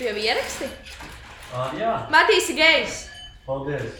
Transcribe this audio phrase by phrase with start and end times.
[0.00, 0.64] Tu jau ieraksti?
[1.52, 3.00] Uh, jā, Matīs ir gejs.
[3.44, 3.98] paldies.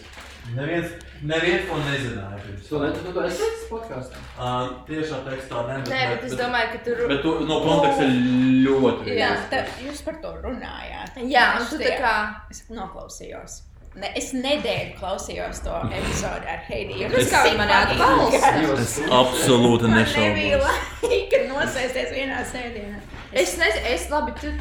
[0.57, 2.38] Neviens, neviens to nezināja.
[2.65, 4.23] Tu to esi teicis podkāstā?
[4.33, 7.05] Uh, tiešā tekstā ne, Nē, bet es domāju, ka tur.
[7.13, 9.29] Bet tu, no konteksta ļoti Jā.
[9.52, 11.20] Tā, jūs par to runājāt.
[11.28, 12.16] Jā, un Es tu tā kā.
[12.48, 13.60] Es noklausījos.
[14.00, 17.12] Ne, es nedēļu klausījos to epizodi ar Heidiju.
[17.12, 18.58] Tas kā atbalsta.
[18.80, 20.84] Es absolūti Man nebija nešaubos.
[21.04, 23.02] laika nosēsties vienā sēdienā.
[23.36, 24.56] Es nezinu, es labi, tu.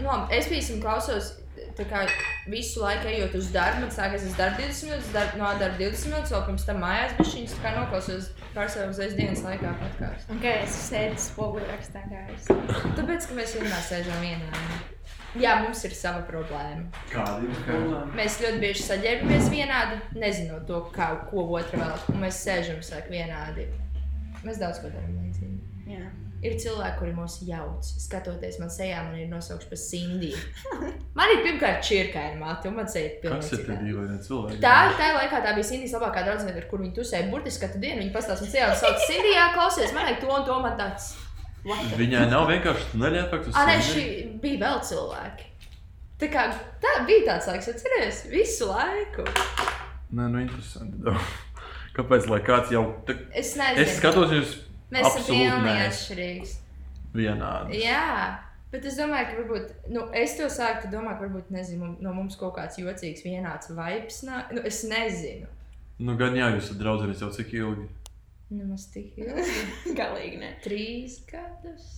[0.00, 1.32] Nu, labi, es piemēram klausos.
[1.74, 2.00] Tā kā
[2.50, 6.10] visu laiku ejot uz darbu, man sākās es darbu 20 minūtes, darbu, no darba 20
[6.10, 10.34] minūtes, vēl pirms tam mājās bija šīs, kā noklausos pārsvarā uzreiz dienas laikā podkāstu.
[10.34, 12.50] Un kā es sēdu spoguļu rakstā gājis.
[12.98, 14.64] Tāpēc, ka mēs vienmēr sēžam vienā.
[15.42, 16.84] Jā, mums ir sava problēma.
[17.10, 18.10] Kāda ir problēma?
[18.18, 22.04] Mēs ļoti bieži saģērbamies vienādi, nezinot to, kā, ko otra vēl.
[22.14, 23.66] Un mēs sēžam vienādi.
[24.44, 25.90] Mēs daudz ko darām līdzīgi.
[26.44, 27.86] Ir cilvēki, kuri mūs jauc.
[28.04, 30.36] Skatoties man sejā, man ir nosaukts par Sindiju.
[31.16, 33.84] Man ir pirmkārt čirkaina mati, un man seja ir Kas ir tie pilnīgi.
[33.92, 34.56] dīvaini cilvēki?
[34.64, 38.00] Tā, tā laikā tā bija Sindijas labākā draudzene, ar kuru viņa tusēja burtiski katru dienu.
[38.02, 41.06] Viņa pastāstīja, man sejā, un sauc Sindijā, klausies, man vajag to un to man tāds.
[41.64, 42.90] what Viņai nav vienkārši
[43.54, 43.94] Ah, nē, Sindiju?
[43.94, 45.46] šī bija vēl cilvēki.
[46.18, 46.44] Tā kā
[46.82, 49.24] tā bija tāds laiks, atceries, visu laiku.
[50.14, 50.98] Nē, nu interesanti.
[51.96, 52.82] Kāpēc, lai kāds jau...
[53.06, 53.14] Tā...
[53.30, 54.54] Es nezinu, Es skatos jūs
[54.94, 56.52] mēs esam absolūti pilnīgi atšķirīgi.
[57.14, 57.80] vienādi.
[57.82, 58.04] Jā,
[58.72, 62.56] bet es domāju, ka varbūt, nu, es to sāku domāt, varbūt, nezinu, no mums kaut
[62.58, 64.54] kāds jocīgs vienāds vibes nāk.
[64.54, 65.50] Nu, es nezinu.
[66.02, 67.86] Nu, gan jā, jūs esat draudzenes jau cik ilgi.
[68.54, 69.94] Nemaz tik ilgi.
[69.98, 70.54] Galīgi ne.
[70.64, 71.92] Trīs gadus.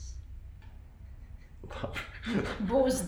[2.69, 3.01] Būs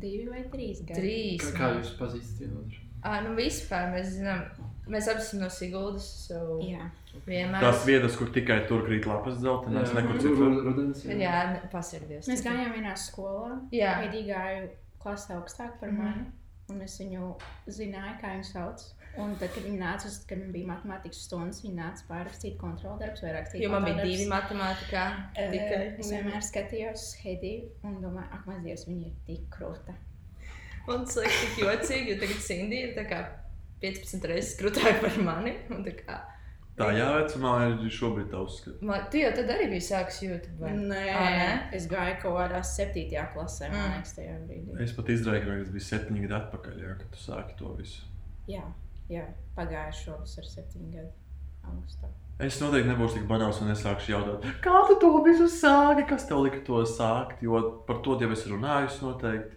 [0.00, 1.00] divi vai trīs gadi.
[1.00, 1.50] Trīs.
[1.56, 2.82] Kā, jūs pazīstat vienu otru?
[3.00, 4.42] Ah, nu, vispār mēs zinām,
[4.90, 6.06] mēs abi esam no Siguldas.
[6.26, 6.90] So Jā.
[7.26, 7.60] vienmēr.
[7.64, 10.36] Tās vietas, kur tikai tur krīt lapas dzeltenas, nekur citur.
[10.50, 11.04] ru- Rudens.
[11.04, 12.28] Jā, ne- pasargāties.
[12.30, 13.60] Mēs gājām vienā skolā.
[13.72, 13.96] Jā.
[14.02, 14.68] Heidi gāja
[15.02, 15.98] klasē augstāk par Mhm.
[16.02, 16.26] mani.
[16.70, 17.34] Un es viņu
[17.66, 18.82] zināju, kā viņu sauc.
[19.18, 23.22] Un tad, kad viņi nāca, uz, kad man bija matemātikas stundas, viņi nāca pārrakstīt kontroldarbus
[23.22, 23.60] vai rakstīt.
[23.60, 25.32] Jo man bija divi matemātikā.
[25.34, 25.98] Tikai.
[25.98, 29.94] Es vienmēr skatījos Heidi un domāju, ak, mans dievs, viņa ir tik krūta.
[30.86, 33.26] Man tas liekas tik jocīgi, jo tagad Cindy ir tā kā
[33.82, 35.56] 15 reizes krūtāka par mani.
[35.70, 36.20] tā kā-
[36.80, 37.50] Tā jāvecumā
[37.84, 38.80] ir šobrīd tā uzskata.
[38.82, 40.58] Man, tu jau tad arī biji sācis YouTube.
[40.60, 40.70] vai?
[40.70, 41.74] Nē, Ā, nē?
[41.76, 43.96] es gāju kaut kādā septītajā klasē, man Mm.
[43.98, 44.80] liekas, tajā brīdī.
[44.82, 48.00] Es pat izdarīju, ka tas bija septiņi gadi atpakaļ, jā, kad tu sāki to visu.
[48.48, 48.62] Jā,
[49.10, 49.26] jā
[49.58, 51.12] pagājušo vasarā septiņu gadu
[51.68, 52.08] augustā.
[52.40, 56.38] Es noteikti nebūšu tik banāls un nesākšu jautāt, kā tu to visu sāki, kas tev
[56.46, 59.52] lika to sākt, jo par to jau es runāju noteikti.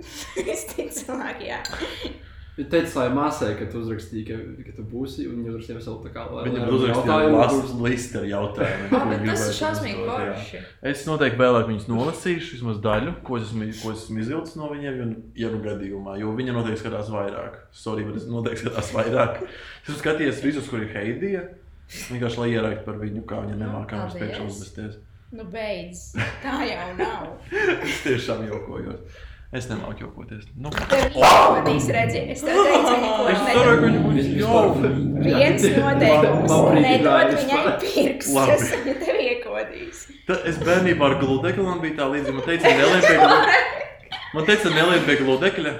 [0.52, 1.62] es ticamāk, jā.
[2.56, 6.00] Viņa teica, lai māsai, ka tu uzrakstīji, ka, ka tu būsi, un viņa uzrakstīja veselu
[6.04, 8.90] tā kā Viņa lai- uzrakstīja listu ar jautājumiem.
[9.22, 10.60] Viņa tas ir šausmīgi forši.
[10.92, 14.68] Es noteikti vēlāk viņus nolasīšu, vismaz daļu, ko es esmu, ko es esmu izvilcis no
[14.74, 15.08] viņiem, jo,
[15.44, 17.60] ja nu gadījumā, jo viņa noteikti skatās vairāk.
[17.72, 19.40] Sorry, bet es noteikti skatās vairāk.
[19.46, 21.46] Es esmu skatījies visus, kur ir Heidija.
[22.10, 24.20] Vienkārši lai ieraiktu par viņu, kā viņa nemākā mums paldies.
[24.20, 25.00] priekšā uzvesties.
[25.32, 26.04] Nu, beidz.
[26.42, 27.26] Tā jau nav.
[27.86, 29.00] Es tiešām jokojos.
[29.50, 30.44] Es nemāku jokoties.
[30.54, 34.90] Nu, Tev jāpadīs, redzi, es tev teicu, ka Vis- jauka.
[34.92, 36.52] vispār- Viens noteikums
[36.84, 37.64] nedod viņai
[38.20, 40.04] kas viņa tev iekodīs.
[40.28, 42.36] Ta- Es bērnībā ar gludekli man bija tā līdzīga.
[42.38, 43.68] Man teica, nelien pie gludekļa.
[44.34, 45.72] Man teica, nelien pie gludekļa.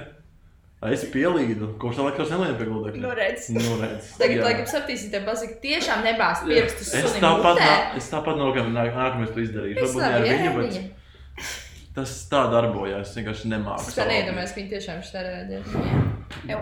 [0.91, 1.67] Es pielīdu.
[1.79, 3.01] Kopš tā laika es nelien pie gludekļa.
[3.05, 3.49] Nu, redz.
[3.55, 4.11] Nu, redz.
[4.19, 4.43] Tagad, Jā.
[4.49, 6.91] laikam, sapratīsiet, tev pasaka, tiešām nebāz pirkstus.
[6.99, 9.79] Es tāpat, nā- es tāpat nokāpu nākamais to izdarīšu.
[9.79, 10.81] Varbūt ne ar viņu, bet viņa.
[11.95, 13.09] Tas tā darbojas.
[13.09, 13.87] Es vienkārši nemāku.
[13.89, 15.23] Es tā neiedomājos, ka viņi tiešām šitā.
[16.49, 16.61] Jau.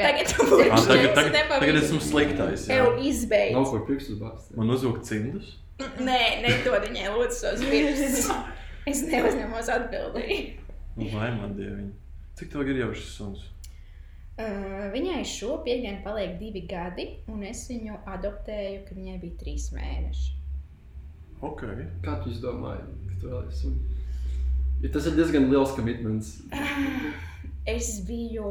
[0.00, 0.30] Tagad
[0.70, 2.66] Ah, tagad, tagad, tagad esmu sliktais.
[2.70, 3.56] Tev izbeidz.
[3.56, 4.52] Nav kur pirkstus bāzt.
[4.56, 5.56] Man uzvilkt cimdus.
[5.80, 8.30] Nē, nedod viņai lūdzu savus pirkstus.
[8.88, 10.68] Es neuzņemos atbildību.
[10.96, 11.90] Nu, vai man dieviņ.
[12.38, 13.42] Cik tev ir jau šis suns?
[14.40, 19.66] Uh, viņai šo piekdienu paliek divi gadi, un es viņu adoptēju, kad viņai bija trīs
[19.74, 20.30] mēneši.
[21.44, 21.66] Ok.
[22.04, 23.72] Kā tu izdomāji, ka tu vēl esi?
[24.80, 26.38] Ja tas ir diezgan liels komitments.
[27.68, 28.46] Es biju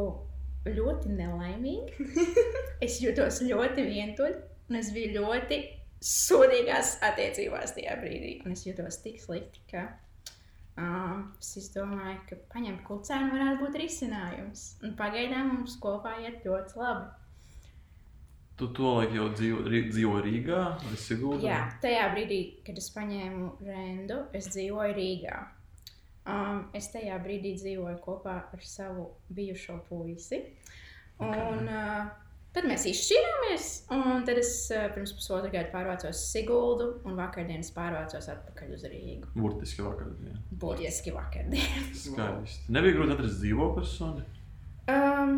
[0.69, 2.05] ļoti nelaimīga.
[2.85, 4.37] es jutos ļoti vientuļa,
[4.69, 5.57] un es biju ļoti
[6.05, 8.35] sūdīgās attiecībās tajā brīdī.
[8.45, 14.65] Un es jutos tik slikti, ka uh, es izdomāju, ka paņemt kucēnu varētu būt risinājums.
[14.85, 17.09] Un pagaidām mums kopā iet ļoti labi.
[18.59, 21.45] Tu to laiku jau dzīvo, dzīvo Rīgā vai Siguldā?
[21.47, 25.37] Jā, tajā brīdī, kad es paņēmu rendu, es dzīvoju Rīgā.
[26.27, 30.43] Um, es tajā brīdī dzīvoju kopā ar savu bijušo puisi.
[31.19, 32.09] Un uh,
[32.49, 37.69] Tad mēs izšķirāmies, un tad es eh, pirms pusotra gada pārvācos uz Siguldu, un vakardienas
[37.75, 39.29] pārvācos atpakaļ uz Rīgu.
[39.35, 40.09] Burtiski vakar.
[40.25, 40.33] jā.
[40.63, 41.83] Burtiski vakardien.
[42.03, 42.65] Skaisti.
[42.73, 44.25] Nebija grūti atrast dzīvokli.
[44.89, 45.35] Um,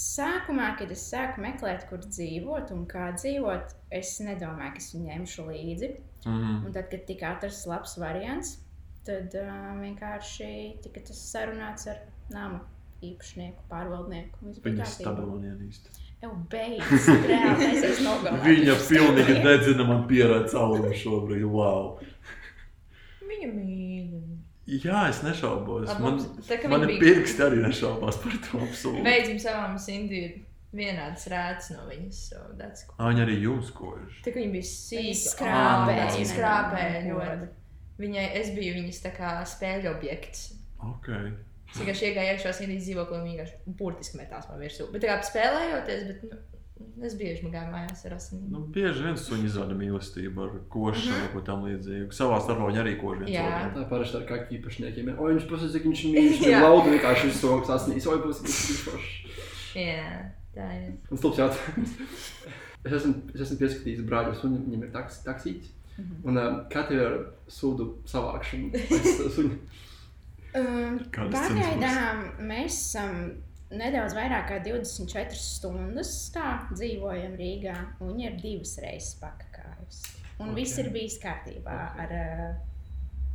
[0.00, 5.12] sākumā, kad es sāku meklēt, kur dzīvot un kā dzīvot, es nedomāju, ka es viņu
[5.12, 5.92] ņemšu līdzi.
[6.24, 6.56] Mhm.
[6.64, 8.56] Un tad, kad tika atrasts labs variants,
[9.08, 10.50] tad uh, vienkārši
[10.84, 12.02] tika tas sarunāts ar
[12.34, 12.60] nama
[13.04, 14.52] īpašnieku, pārvaldnieku.
[14.64, 14.88] Viņa
[15.38, 15.94] un ienīsta.
[16.18, 18.54] Jau beigas, reāli mēs esam nogalināti.
[18.56, 21.44] Viņa pilnīgi dedzina man pieredzi caurumu šobrīd.
[21.52, 21.92] Wow.
[23.28, 24.16] Viņa mīl.
[24.68, 25.88] Jā, es nešaubos.
[26.02, 29.04] Man, tā mani viņa bija- pirksti arī nešaubās par to absolūti.
[29.06, 29.78] Beidzam savām
[30.26, 30.34] ir
[30.74, 32.18] vienāds rēts no viņas.
[32.32, 32.98] So that's cool.
[32.98, 34.18] Ā, Viņa arī jums kož.
[34.26, 37.48] Tā kā viņa bija Viņa skrāpēja, skrāpēja ļoti.
[37.98, 39.02] Viņai, es biju viņas
[39.56, 40.52] spēļu objekts.
[40.86, 41.08] Ok.
[41.68, 44.86] Es vienkārši iegāju iekšā Cindy's dzīvoklī un viņa vienkārši burtiski metās man virsū.
[44.92, 46.38] Bet kā spēlējoties, bet nu,
[47.04, 48.46] es bieži gāju mājās ar asinīm.
[48.54, 52.08] Nu, bieži vien suņi izrāda mīlestību ar košanu, ko tam līdzīgu.
[52.16, 53.44] Savā starpā viņi arī kož viens Jā.
[53.50, 53.74] otru.
[53.74, 55.12] Tā ir parasti tā kā īpašniekiem.
[55.18, 56.40] O, viņš pasaka, cik viņš ir mīļš.
[56.46, 58.08] Viņš lauda vienkārši uz to, kas asnīs.
[58.08, 59.44] Oi, būs viņš foršs.
[59.76, 60.08] Jā,
[60.56, 60.88] tā ir.
[61.10, 61.98] Un stulbs jautājums.
[62.86, 65.72] Es esmu, es esmu pieskatījis brāļus, un viņam ir taks, taksīts.
[65.98, 67.16] Un uh, katru ir
[67.50, 67.90] sūdu.
[70.54, 73.18] Um, Kādas Pagaidām mēs esam
[73.74, 80.04] nedaudz vairāk kā 24 stundas tā dzīvojam Rīgā, un viņi ir divas reizes pakāpjas.
[80.38, 80.60] Un okay.
[80.60, 82.04] viss ir bijis kārtībā okay.
[82.04, 82.46] ar uh,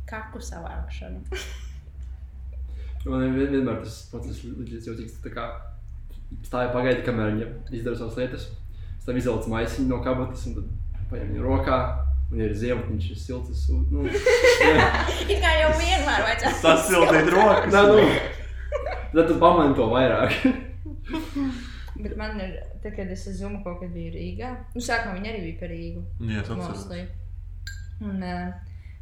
[0.08, 1.22] kaku savākšanu.
[3.04, 5.18] Man vien- vienmēr tas process līdz jocīgs.
[5.20, 5.44] Tā kā
[6.46, 8.48] stāja pagaidi, kamēr viņa izdara savas lietas.
[8.96, 10.72] Es tam izvelcu maisiņu no kabatas un tad
[11.10, 11.78] paņem viņu rokā.
[12.32, 13.50] Un ja ir ziema, viņš ir silts.
[13.52, 14.06] es sūdu, Nu.
[15.30, 17.70] It kā jau vienmēr vajadzētu Tas sildīt rokas.
[17.74, 18.32] Nē, nu.
[19.14, 20.34] Tad tu pamani to vairāk.
[22.04, 25.30] Bet man ir, tā, kad es uz Zumu kaut kad biju Rīgā, nu, sākumā viņa
[25.30, 26.02] arī bija par Rīgu.
[26.26, 26.64] Jā, atceros.
[26.72, 27.04] Mostly.
[28.02, 28.48] Un, uh,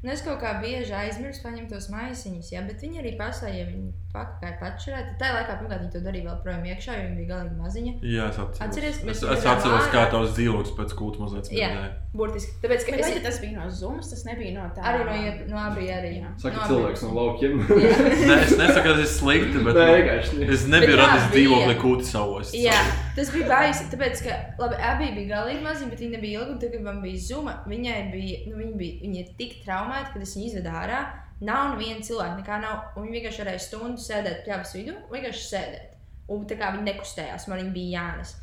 [0.02, 3.70] nu, es kaut kā bieži aizmirsu paņemt tos maisiņus, jā, bet viņi arī pasāja, ja
[3.70, 5.12] viņi pakāpja pašķirēt.
[5.20, 7.92] Tā laikā, pirmkārt, viņi to darīja vēl projām iekšā, jo viņi bija galīgi maziņa.
[8.04, 8.62] Jā, es atceros.
[8.66, 11.70] Atceries, es, mēs es atceros, kā tavs dzīvoklis pēc kulta mazliet Jā.
[11.72, 11.90] smēķēja.
[12.12, 12.52] Burtiski.
[12.60, 14.82] Tāpēc, ka es tad tas bija no Zumas, tas nebija no tā.
[14.84, 16.10] arī no, no abi arī.
[16.18, 16.32] Jā.
[16.42, 17.62] Saka, no cilvēks no laukiem.
[18.28, 20.42] Nē, es nesaku, ka tas ir slikti, bet Nē, vienkārši.
[20.42, 20.50] ne.
[20.52, 22.52] es nebiju radis dzīvokli kulta savos.
[22.52, 22.76] Jā,
[23.16, 23.88] tas bija baisi.
[23.94, 26.52] Tāpēc, ka labi, abi bija galīgi maziņi, bet viņi nebija ilgi.
[26.52, 30.12] un Tad, kad man bija zuma, viņai bija, nu, viņa bija viņa ir tik traumēta,
[30.12, 31.00] kad es viņu izvedu ārā.
[31.42, 32.84] Nav neviena cilvēka, nekā nav.
[32.96, 35.88] Viņa vienkārši varēja stundu sēdēt pļāvas vidū, vienkārši sēdēt.
[36.32, 38.36] Un tā kā viņa nekustējās, man viņa bija jānes.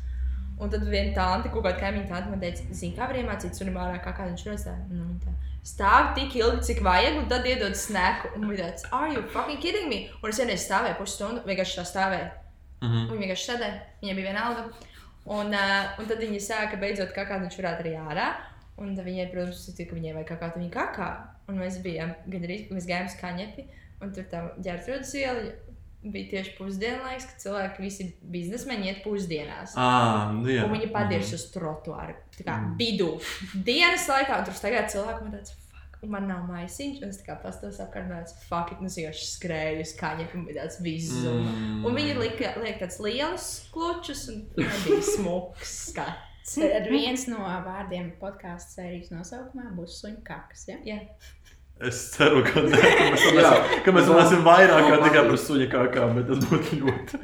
[0.60, 3.78] Un tad viena tāda, kaut kāda kaimiņa tāda, man teica, zini, kā var iemācīt sunim
[3.80, 4.66] ārā, kā kāda viņš rodas.
[4.92, 5.32] Nu, tā.
[5.64, 8.34] Stāv tik ilgi, cik vajag, un tad iedod sneku.
[8.36, 10.02] Un viņa teica, are you fucking kidding me?
[10.20, 12.28] Un es vienreiz stāvēju pusstundu, vienkārši tā stāvēju.
[12.84, 13.08] Mhm.
[13.08, 14.68] Viņa vienkārši sēdēja, viņai bija viena alga.
[15.30, 18.30] Un, uh, un tad viņa sāka beidzot kā kādu viņš varētu arī ārā.
[18.80, 21.10] Un viņai, protams, tic, ka viņai vajag kā kādu viņa kakā.
[21.50, 23.66] Un mēs bijām gandrīz, mēs gājām uz kaņepi.
[24.00, 25.50] Un tur tā ģērbtrūdas iela
[26.02, 29.74] bija tieši pusdienlaiks, kad cilvēki visi biznesmeņi iet pusdienās.
[29.76, 29.88] Ā,
[30.32, 30.64] nu jā.
[30.64, 33.12] Un viņi padirs uz trotuāru, tā kā vidū.
[33.66, 37.02] Dienas laikā un tur staigā cilvēki, man tāds, fuck, un man nav maisiņš.
[37.02, 40.40] Un es tā kā pastos apkārt, man tāds, fuck, it, nu vienkārši skrēju uz kaņepi
[40.40, 41.36] un bija tāds visu.
[41.36, 41.84] Mm.
[41.84, 46.26] Un viņi lika, liek tāds liels klučus un bija smuks skats.
[46.50, 50.64] Tad viens no vārdiem podkāstu sērijas nosaukumā būs suņu kakas.
[50.70, 50.78] Ja?
[50.88, 50.96] Jā,
[51.80, 52.78] Es ceru, ka, ne,
[53.86, 57.20] ka mēs runāsim, vairāk kā No, tikai par suņa kākām, bet tas būtu ļoti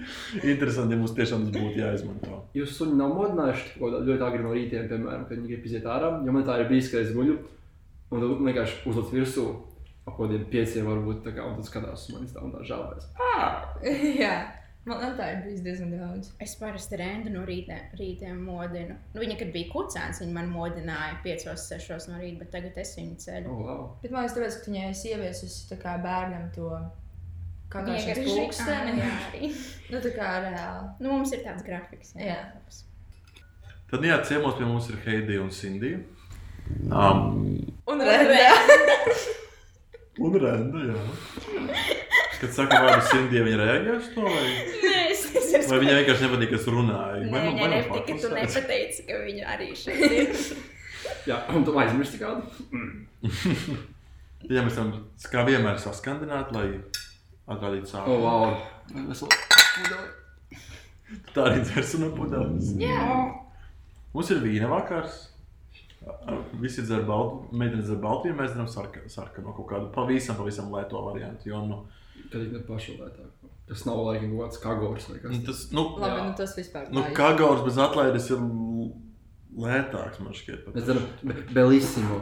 [0.48, 2.38] interesanti, ja mums tiešām tas būtu jāizmanto.
[2.56, 6.14] Jūs suņi nav modinājuši ļoti agri no rītiem, piemēram, kad viņi grib iziet ārā.
[6.24, 9.46] Jo man tā ir bijis, ka es guļu un tad vienkārši uzliek virsū
[10.06, 12.64] ap kaut kādiem pieciem, varbūt tā kā un tad skatās uz manis tā un tā
[12.64, 13.10] žāvēs.
[14.22, 14.34] jā.
[14.86, 16.28] Man, man tā ir bijis diezgan daudz.
[16.42, 18.94] Es parasti rendu no rīta, rītiem modinu.
[19.14, 23.16] Nu, viņa, kad bija kucēns, viņa man modināja 5-6 no rīta, bet tagad es viņu
[23.24, 23.50] ceļu.
[23.50, 23.80] Oh, wow.
[24.04, 26.70] Bet man liekas, tāpēc, ka viņai es ieviesu tā kā bērnam to
[27.74, 28.94] kā vienkārši- pulksteni.
[28.94, 29.50] Ā, jā, arī.
[29.90, 30.88] Nu, tā kā reāli.
[31.02, 32.14] Nu, mums ir tāds grafiks.
[32.18, 32.38] Jā.
[33.90, 35.92] Tad, jā, ciemos pie mums ir Heidi un Cindy.
[36.90, 38.38] Um, Un reāli.
[40.26, 42.06] un Renda, jā.
[42.40, 44.46] Kad saka vārdu Cindy, viņa reaģē uz to, vai,
[44.84, 47.20] Nē, es nezinu, vai viņai vienkārši nepatīk, kas runāja?
[47.22, 50.34] Nē, Vai man- man nepatika, ka tu nepateici, ka viņa arī šeit ir.
[51.30, 52.42] Jā, un tu aizmirsti kādu?
[54.52, 54.92] Jā, mēs tam
[55.32, 56.66] kā vienmēr saskandināt, lai
[57.48, 58.20] atradītu Oh, sākumu.
[58.26, 58.44] wow.
[59.10, 59.24] Es
[61.34, 62.72] Tā arī dzers no pudeles.
[62.82, 63.06] Jā.
[64.14, 65.28] Mums ir vīna vakars.
[66.62, 70.68] Visi dzer baltu, meitenes dzer baltu, ja mēs dzeram sarka- sarkano kaut kādu pavisam, pavisam
[70.74, 71.48] lēto variantu.
[71.50, 71.80] Jo, nu,
[72.44, 73.30] Kad ir pašu lētāk.
[73.66, 76.26] Tas nav laikam kaut kāds kagors vai kas Nu, Tas, nu, Labi, Jā.
[76.28, 77.14] nu tas vispār nu ir.
[77.16, 78.44] kagaurs bez atlaides ir
[79.56, 80.64] lētāks, man šķiet.
[80.66, 80.74] pat.
[80.76, 82.18] Mēs zinām, be- Belissimo.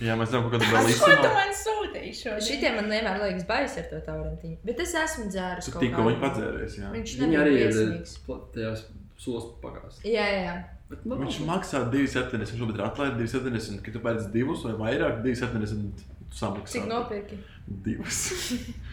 [0.00, 0.64] Jā, mēs zinām, ka kāda
[0.98, 2.44] Ko tu man sūtīji šodien?
[2.46, 4.56] Šitie man vienmēr liekas baisi ar to taurentiņu.
[4.64, 5.64] Bet es esmu dzēris.
[5.68, 6.90] Tu kaut tikko viņu padzēries, jā.
[6.94, 8.14] Viņš Viņi nebija arī ir briesmīgs.
[8.26, 8.84] pla- tajās
[9.20, 10.00] solas pagās.
[10.04, 10.54] Jā, jā, jā.
[10.90, 12.50] Bet, nu, Viņš maksā 2,70.
[12.50, 13.82] Viņš šobrīd ir atlaide 2,70.
[13.84, 16.00] Kad tu pēc divus vai vairāk, 2,70.
[16.30, 16.72] Tu samaksā.
[16.80, 17.38] Cik nopirki?
[17.68, 18.22] Divas.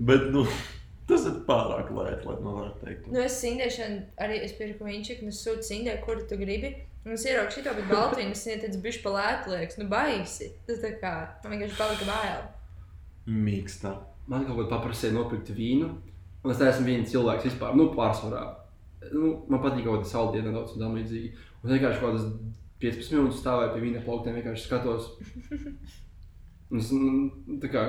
[0.00, 0.44] Bet, nu,
[1.08, 3.10] tas ir pārāk lēti, lai man varētu teikt.
[3.12, 6.72] Nu, es sindēšanu arī es pirku es sūtu sindē, kuru tu gribi.
[7.00, 9.78] Un es ieraugu šito, bet Baltīnu es sniedzu bišķi pa lētu liekas.
[9.80, 10.50] Nu, baisi.
[10.68, 11.12] Tas tā kā,
[11.44, 12.42] man vienkārši palika bail.
[13.24, 13.94] Mīkstā.
[14.28, 15.88] Man kaut ko paprasīja nopirkt vīnu.
[16.44, 18.42] Un es neesmu viens cilvēks vispār, nu, pārsvarā.
[19.14, 21.32] Nu, man patīk kaut kāda saldiena nedaudz un tam līdzīgi.
[21.62, 22.28] Un es vienkārši kaut kādas
[22.84, 25.10] 15 minūtes stāvēju pie vīna plauktiem, vienkārši skatos.
[26.70, 27.82] Un es, nu, tā kā,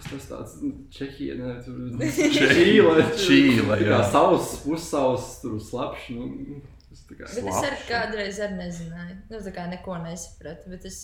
[0.00, 0.56] kas tas tāds?
[0.64, 1.78] Nu, Čehija, ne, tur
[2.36, 3.06] Čīle.
[3.20, 4.02] Čīle, jā.
[4.10, 6.10] savs, pussavs, tur slapš.
[6.16, 7.28] Nu, kā.
[7.28, 7.86] Bet es arī Slapš.
[7.88, 9.16] kādreiz arī nezināju.
[9.30, 10.70] Nu, tā kā neko nesapratu.
[10.72, 11.00] Bet es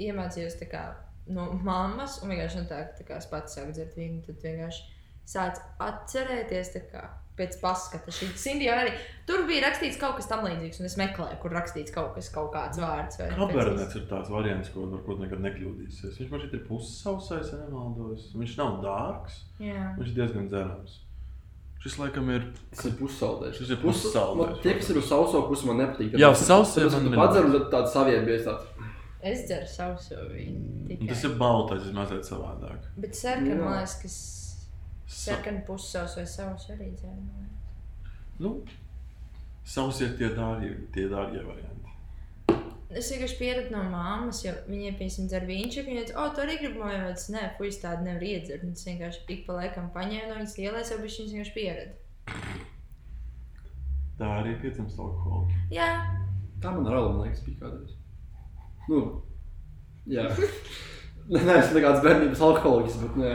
[0.00, 0.84] iemācījos tā kā
[1.32, 4.86] no mammas, un vienkārši no tā, tā kā es pats sāku dzert vīnu, tad vienkārši
[5.32, 6.72] sācu atcerēties.
[6.76, 8.90] tā kā Pēc paskata Sindija arī.
[9.26, 12.50] Tur bija rakstīts kaut kas tam līdzīgs, un es meklēju, kur rakstīts kaut kas, kaut
[12.52, 13.16] kāds vārds.
[13.38, 16.18] Kabernets ir tāds variants, ko varbūt nekad nekļūdīsies.
[16.20, 18.26] Viņš man šeit ir pussausais, ja nemaldos.
[18.36, 19.86] Viņš nav dārgs, Jā.
[19.96, 20.98] viņš ir diezgan dzerams.
[21.82, 22.44] Šis laikam ir.
[22.70, 23.56] Tas ir pussaldējs.
[23.58, 26.12] Šis ir pussaldējs, Man- Tie, kas ir uz sauso pusi, man nepatīk.
[26.20, 27.16] Jā, uz sauso ir nepatīk.
[27.16, 27.96] padzer un tad tāds
[28.46, 28.68] tāds.
[29.22, 29.98] Es dzeru savu
[30.30, 31.08] vīnu.
[31.08, 32.86] Tas ir baltais, tas ir mazliet savādāk.
[32.98, 33.86] Bet sarkana, Jā.
[35.04, 37.44] Kas sarkana pussavs vai savs arī dzēru.
[38.42, 38.54] Nu,
[39.74, 41.78] savs ir tie dārgie, tie dārgie varianti.
[42.92, 46.58] Es vienkārši pieradu no māmas, jo viņai, piemēram, dzer viņš, viņa teica, o, tu arī
[46.60, 48.66] gribi mājās, nē, fujas tādu nevar iedzert.
[48.68, 51.94] Es vienkārši ik pa laikam paņēmu no viņas ielēs, jau viņš viņas vienkārši pieradu.
[54.18, 55.62] Tā arī ir piecams alkohola.
[55.72, 55.88] Jā,
[56.62, 57.94] Tā man ar Alu, man liekas, bija kādreiz.
[58.86, 58.98] Nu,
[60.06, 60.28] jā.
[61.32, 63.32] Nē, es nekāds bērnības alkoholiķis, bet nē.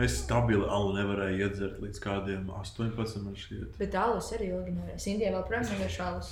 [0.00, 3.22] Es stabili alu nevarēju iedzert līdz kādiem 18.
[3.24, 3.76] man šķiet.
[3.78, 5.00] bet alus arī ilgi nevarēja.
[5.14, 6.30] Indijā vēl projām vienkārši alus.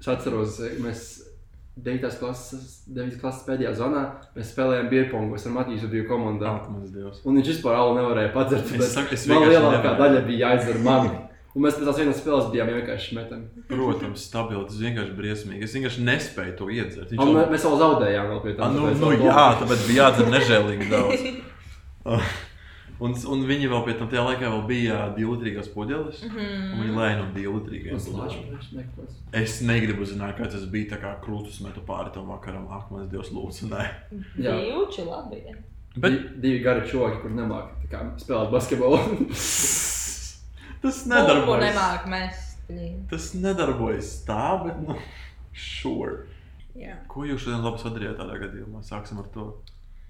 [0.00, 1.04] Es atceros, mēs
[1.76, 2.06] 9.
[2.20, 3.18] klases, 9.
[3.20, 4.02] klases pēdējā zonā
[4.36, 5.34] mēs spēlējām bierpongu.
[5.36, 6.54] Es ar Matīsu biju komandā.
[6.92, 7.22] Dievs.
[7.24, 8.64] Un viņš vispār alu nevarēja padzert.
[8.70, 10.02] Es bet saku, es man vienkārši lielākā nevarēju.
[10.04, 11.10] daļa bija jāizdzer man.
[11.56, 13.64] Un mēs tās vienas spēles bijām vienkārši metami.
[13.68, 14.64] Protams, stabili.
[14.68, 15.62] Tas vienkārši briesmīgi.
[15.64, 17.08] Es vienkārši nespēju to iedzert.
[17.12, 18.68] Viņš Un jau- mē- mēs vēl zaudējām vēl pie tā.
[18.76, 21.28] nu, nu, jā, tāpēc bija jādzer nežēlīgi daudz.
[22.96, 26.22] Un, un viņi vēl pie tam tajā laikā vēl bija divlitrīgās podeles.
[26.24, 26.70] Mm -hmm.
[26.72, 26.94] Un viņi
[28.54, 29.18] lāčs neklāts.
[29.36, 30.94] Es negribu zināt, kā tas bija.
[30.94, 32.64] Tā kā krūtis metu pāri tam vakaram.
[32.72, 33.84] Ak, mans dievs, lūdzu, nē.
[34.40, 34.56] Jā.
[34.70, 35.42] Jūči labi.
[35.96, 37.30] Bet Divi, divi gari čoki, kur
[37.90, 38.98] kā spēlēt basketbolu.
[40.82, 41.64] tas nedarbojas.
[41.68, 42.08] nemāk
[42.68, 43.06] blin.
[43.10, 44.96] Tas nedarbojas tā, bet, nu,
[45.52, 46.26] sure.
[46.76, 46.98] Jā.
[47.08, 48.82] Ko jūs šodien labi sadarījāt tādā gadījumā?
[48.84, 49.46] Sāksim ar to.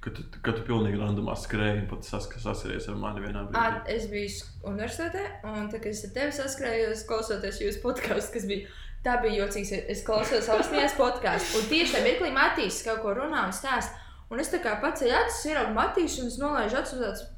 [0.06, 3.80] Kad tu, kad tu pilnīgi randomā skrēji un pat sas, saskaries ar mani vienā brīdī.
[3.90, 8.70] Es biju universitātē, un tā, kad es ar tevi saskrējos, klausoties jūsu podkāstu, kas bija.
[9.02, 9.72] Tā bija jocīgs.
[9.90, 13.98] Es klausos ausnijas podkāstu, un tieši tajā mirklī Matīs kaut ko runā un stāsta.
[14.30, 17.28] Un es tā kā paceļu acis, ieraugu Matīs, un es nolaižu acis un tāds.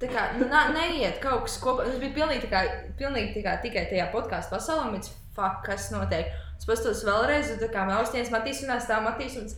[0.00, 1.84] Tā kā nu, na, neiet kaut kas kopā.
[1.88, 2.64] Es biju pilnīgi, kā,
[2.96, 6.32] pilnīgi kā, tikai tajā podkāstu pasaulē, un es fuck, kas notiek.
[6.56, 9.36] Es pastos vēlreiz, un tā kā Ausnijas Matīs un es tā Matīs.
[9.40, 9.52] Un,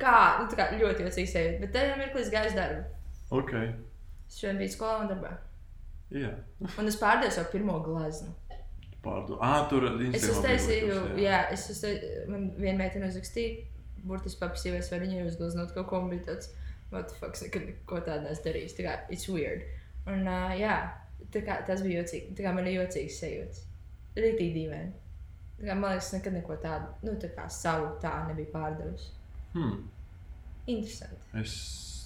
[0.00, 1.60] kā, nu, kā ļoti jocīgs sajūta.
[1.62, 2.84] Bet tajā mirklī es gāju uz darbu.
[3.34, 3.52] Ok.
[4.28, 5.34] Es šodien biju skolā un darbā.
[6.14, 6.32] Jā.
[6.78, 8.34] Un es pārdevu savu pirmo glazūru.
[9.04, 9.38] Pārdod.
[9.44, 13.66] Ah, tur Es Instagramā uztaisīju, bija jā, es uztaisīju, man viena meitene uzrakstīja,
[14.08, 16.48] burtiski paprasījos, vai viņa ir uzgleznot kaut ko, un bija tāds,
[16.92, 19.66] what the fuck, es nekad neko tādu neesmu darījis, tā kā, it's weird.
[20.08, 20.78] Un, uh, jā,
[21.34, 23.66] tā kā, tas bija jocīgi, tā kā man ir jocīgs sajūts.
[24.16, 24.94] Rītīgi dīvaini.
[25.68, 29.12] Man liekas, es nekad neko tādu, nu, tā kā savu tā nebija pārdevusi.
[29.54, 29.82] Hmm.
[30.66, 31.20] Interesanti.
[31.40, 31.54] Es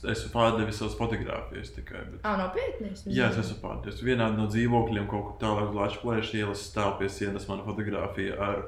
[0.06, 2.02] esmu pārdevis savas fotogrāfijas tikai.
[2.12, 2.20] Bet...
[2.26, 2.92] Ā, nopietni?
[3.14, 4.02] Jā, es esmu pārdevis.
[4.06, 8.60] Vienā no dzīvokļiem, kaut kur tālāk uz Latvijas ielas stāv pie sienas mana fotografija ar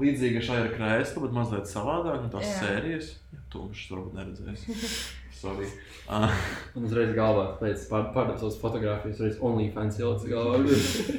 [0.00, 2.18] līdzīgu šai ar krēslu, bet mazliet savādāk.
[2.24, 2.58] No tās Jā.
[2.64, 4.66] sērijas, ja tumšs varbūt neredzēs.
[5.40, 5.68] Sorry.
[6.08, 6.32] Ah,
[6.76, 10.54] Un uzreiz galvā pēc pār, pārdevis savas fotogrāfijas, uzreiz OnlyFans ielicis galvā.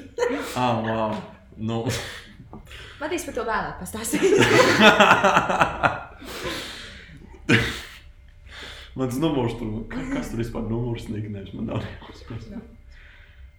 [0.64, 1.22] ah, wow.
[1.58, 1.84] Nu.
[2.98, 4.26] Matīs par to vēlāk pastāstīt.
[8.98, 12.66] Mans numurs tur, ka- kas tur vispār numurs snignēs, man nav jāuzskatās.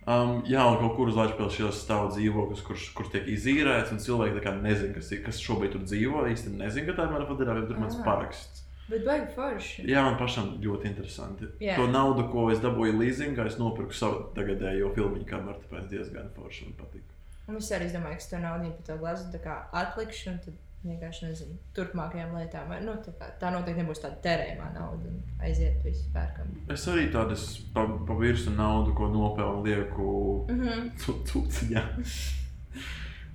[0.08, 4.00] Um, jā, un kaut kur uz Latvijas šīs stāv dzīvoklis, kurš, kurš tiek izīrēts, un
[4.00, 6.22] cilvēki nezina, kas, ir, kas šobrīd tur dzīvo.
[6.32, 8.64] Īsti nezina, ka tā ir mana fotografija, tur ir mans paraksts.
[8.88, 9.82] Bet baigi forši.
[9.84, 11.50] Jā, man pašam ļoti interesanti.
[11.60, 11.74] Jā.
[11.76, 16.70] To naudu, ko es dabūju leasingā, es nopirku savu tagadējo filmu kameru, tāpēc diezgan forši
[16.70, 17.04] man patīk.
[17.48, 20.56] Un es arī domāju, ka es to naudu par to kā atlikšu, un tad
[20.92, 22.72] vienkārši nezinu, turpmākajām lietām.
[22.84, 26.50] Nu, tā, kā, tā noteikti nebūs tāda terējumā nauda un aiziet visu pērkam.
[26.74, 30.08] Es arī tādas pa, pa virsmu naudu, ko nopelnu, lieku
[30.48, 30.90] Mm -hmm.
[31.32, 31.82] cūciņā.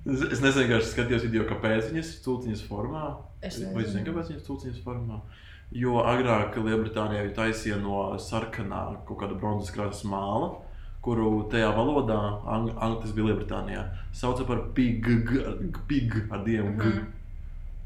[0.04, 3.06] Es, es nesen vienkārši skatījos video, kāpēc viņas ir cūciņas formā.
[3.40, 4.04] Es nezinu.
[4.04, 5.20] kāpēc viņas ir cūciņas formā?
[5.72, 10.52] Jo agrāk Lielbritānijā viņi taisīja no sarkanā kaut kāda bronzas krāsas māla,
[11.04, 15.08] kuru tajā valodā, ang, ang, tas bija Lielbritānijā, sauca par pig,
[15.88, 16.68] pig ar dievu.
[16.68, 16.80] Mm.
[16.80, 17.04] -hmm.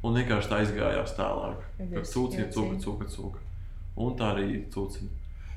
[0.07, 1.63] Un vienkārši tā izgājās tālāk.
[1.79, 3.41] Kad cūciņa, cūka, cūka, cūka.
[3.99, 4.61] Un tā arī.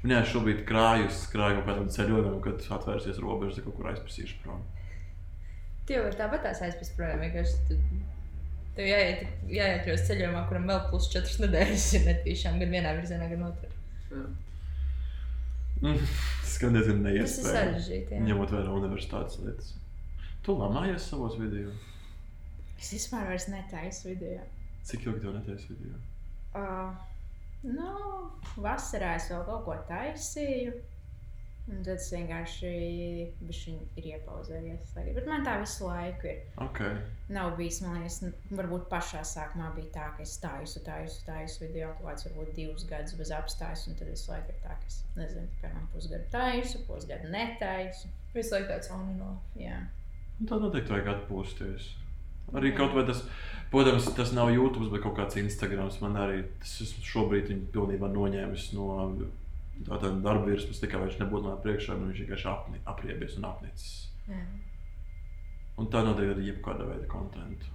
[0.04, 4.64] Un jā, šobrīd krājus, krāju pēc tam ceļojumam, kad atvērsies robežas, kaut kur aizpasīšu prom.
[5.86, 6.48] Tu jau vari tāpat
[6.98, 7.22] projām.
[7.22, 7.78] Vienkārši tu-
[8.76, 13.30] tev jāiet, jāiet uz ceļojumā, kuram vēl plus 4 nedēļas ir netīšām, gan vienā virzienā,
[13.30, 13.70] gan otrā.
[15.82, 15.98] Mm,
[16.42, 17.54] Tas gan diezgan Tas ir neiespējami.
[17.54, 18.20] sarežģīti.
[18.28, 19.72] Ņemot vērā universitātes lietas.
[20.46, 21.70] Tu lamājies savos video.
[22.82, 24.42] Es vispār vairs netaisu video.
[24.90, 26.00] Cik ilgi tev netaisa video?
[26.58, 26.96] Uh,
[27.62, 27.92] nu,
[28.58, 30.80] vasarā es vēl kaut ko taisīju.
[31.70, 32.72] Un tad es vienkārši
[33.46, 34.96] ir iepauzējies.
[35.14, 36.42] Bet man tā visu laiku ir.
[36.66, 36.82] Ok.
[37.32, 38.18] Nav bijis, man liekas,
[38.50, 42.90] varbūt pašā sākumā bija tā, ka es taisu, taisu, taisu video kaut kādus, varbūt divus
[42.90, 43.86] gadus bez apstājas.
[43.88, 48.10] Un tad visu laiku ir tā, ka es nezinu, piemēram, pusgadu taisu, pusgadu netaisu.
[48.34, 49.58] Visu laiku tāds on and off.
[49.62, 49.84] Jā.
[50.42, 51.92] Un tā noteikti vajag atpūsties.
[52.58, 53.22] Arī kaut vai tas,
[53.72, 56.02] protams, tas nav YouTube, bet kaut kāds Instagrams.
[56.04, 58.90] Man arī tas esmu šobrīd viņu pilnībā noņēmis no
[59.88, 63.94] tāda darba virsmas, tikai viņš nebūtu man priekšā, un viņš vienkārši apni, apriebies un apnicis.
[64.30, 64.44] Jā,
[65.80, 67.66] Un tā noteikti arī jebkāda veida kontentu.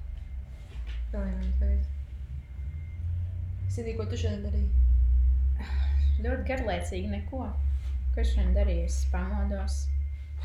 [3.72, 4.68] Sidī, ko tu šodien darīji?
[6.22, 7.46] Ļoti garlaicīgi neko.
[8.14, 8.84] Ko es šodien darīju?
[8.86, 9.80] Es pamodos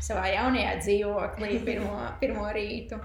[0.02, 2.98] savā jaunajā dzīvoklī pirmo, pirmo rītu.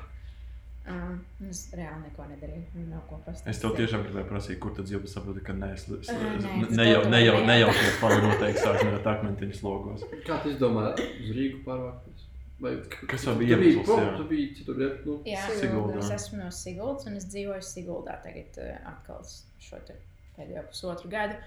[0.87, 1.17] Um,
[1.49, 2.85] es reāli neko nedarīju.
[2.87, 3.49] Nav ko pastāstīt.
[3.51, 6.37] Es tev tiešām gribēju prasīt, kur tad dzīvo, saprotu, ka nē, es- es- Ā, nē,
[6.61, 10.05] ne- tas nejau- tev nejau- tomēr nejaukiet fani noteikti sāks ar akmentiņu slogos.
[10.25, 12.23] Kā tu izdomā uz Rīgu pārvākties?
[12.59, 12.71] Vai
[13.07, 14.17] Kas tu bija iemesls, jā?
[14.17, 14.89] Tu biji citur, ja?
[15.05, 15.97] Nu, Jā, Siguldā.
[15.99, 19.21] es esmu no Siguldas un es dzīvoju Siguldā tagad uh, atkal
[19.59, 19.93] šo te
[20.37, 21.35] pēdējo pusotru gadu.
[21.35, 21.43] Um,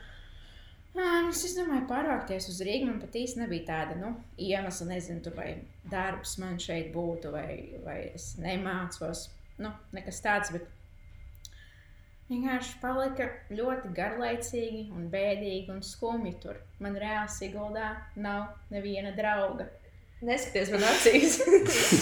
[1.31, 2.89] es izdomāju pārvākties uz Rīgā.
[2.89, 5.53] Man pat īsti nebija tāda nu, iemesla, nezinu, tu vai
[5.91, 9.29] darbs man šeit būtu, vai, vai es nemācos.
[9.61, 10.67] Nu, nekas tāds, bet
[12.31, 16.59] vienkārši palika ļoti garlaicīgi un bēdīgi un skumji tur.
[16.83, 19.69] Man reāli Siguldā nav neviena drauga.
[20.21, 21.39] Neskaties man acīs.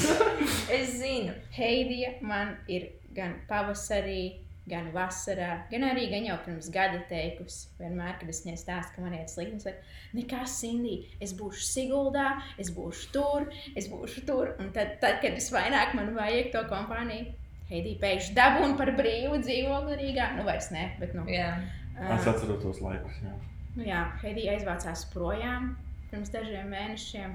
[0.79, 1.37] es zinu.
[1.55, 7.69] Heidija man ir gan pavasarī, gan vasarā, gan arī gan jau pirms gada teikusi.
[7.81, 12.31] Vienmēr, kad es viņai stāstu, ka man ir slikti, saka, nekas, Cindy, es būšu Siguldā,
[12.61, 14.55] es būšu tur, es būšu tur.
[14.63, 17.35] Un tad, tad kad es vairāk man vajag to kompāniju,
[17.69, 20.31] Heidija pēkšņi dabūna par brīvu dzīvokli Rīgā.
[20.39, 21.27] Nu, vairs ne, bet nu.
[21.29, 21.51] Jā.
[21.99, 23.19] ā, Es atceros tos laikus.
[23.21, 23.35] Jā.
[23.75, 25.75] Nu, jā, Heidija aizvācās projām
[26.09, 27.35] pirms dažiem mēnešiem.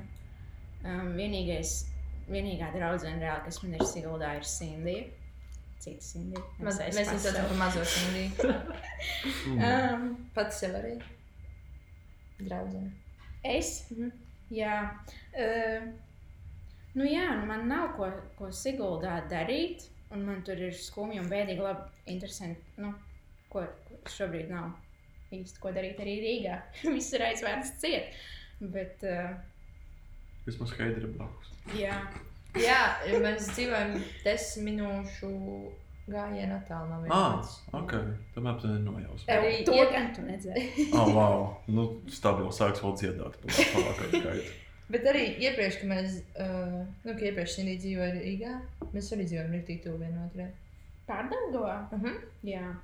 [0.84, 1.76] Um, vienīgais,
[2.28, 5.06] vienīgā draudzene, reāli, kas man ir Siguldā, ir Sindija.
[6.02, 6.44] Sindija.
[6.64, 7.50] Mēs, Es mēs viņu pats saucam sev.
[7.50, 7.84] par mazo.
[9.48, 9.60] Mm.
[9.68, 10.94] Um, Pats sev arī.
[12.40, 12.92] Draudzene.
[13.44, 13.72] es?
[13.92, 14.12] Mhm.
[14.54, 14.76] Jā.
[15.34, 15.88] Uh,
[16.96, 19.90] nu jā, nu man nav ko, ko Siguldā darīt.
[20.14, 22.62] Un man tur ir skumji un bēdīgi, labi, interesanti.
[22.78, 22.92] Nu,
[23.50, 24.72] ko, ko šobrīd nav
[25.34, 26.60] īsti ko darīt arī Rīgā.
[26.96, 28.14] Viss ir aizvērts ciet.
[28.62, 29.34] Bet, uh,
[30.46, 31.50] Vismaz Heidra blakus.
[31.80, 31.96] jā.
[32.62, 32.82] Jā,
[33.24, 35.30] mēs dzīvojam desmit minūšu
[36.12, 37.96] gājienā tālu no Ah, ok.
[38.36, 39.24] Tomēr tā nenojaus.
[39.32, 40.90] Arī to gan tu nedzēri.
[40.92, 41.46] Oh, wow.
[41.72, 43.40] Nu, stabili sāks vēl dziedāt.
[43.42, 44.60] par labāko skaitu.
[44.94, 48.56] Bet arī iepriekš, kad mēs, uh, nu, ka iepriekš Sindija dzīvoja Rīgā,
[48.92, 50.50] mēs arī dzīvojam rīktīgi tuvu vienotrai.
[51.08, 51.78] Pārdagā?
[51.96, 52.20] Uh -huh.
[52.44, 52.76] Jā.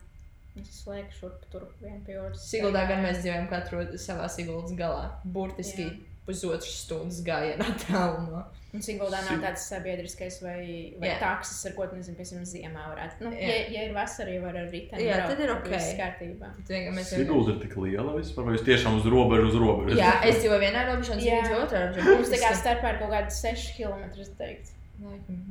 [0.60, 2.48] Es slēgšu šurp tur otras.
[2.50, 5.10] Siguldā gan mēs dzīvojam katru savā Siguldas galā.
[5.24, 6.09] Burtiski Jā.
[6.30, 8.46] Pusotras stundas gājienā tālu no.
[8.70, 10.60] Un Siguldā nav tāds sabiedriskais vai,
[11.02, 11.16] vai Jā.
[11.18, 13.24] taksis, ar ko, tu nezinu, piemēram, ziemā varētu.
[13.26, 13.48] Nu, Jā.
[13.50, 15.08] ja, ja ir vasara, jau var ar riteni.
[15.08, 15.70] Jā, braukt, tad ir ok.
[15.74, 16.52] Viss kārtībā.
[17.10, 19.98] Sigulda ir tik liela vispār, vai jūs tiešām uz robežu, uz robežu?
[19.98, 21.24] Jā, es dzīvoju vienā robežā, un.
[21.26, 22.14] Sindija otrā robežā.
[22.14, 24.78] Mums tā kā starpā ir kaut kādi 6 km, es teiktu.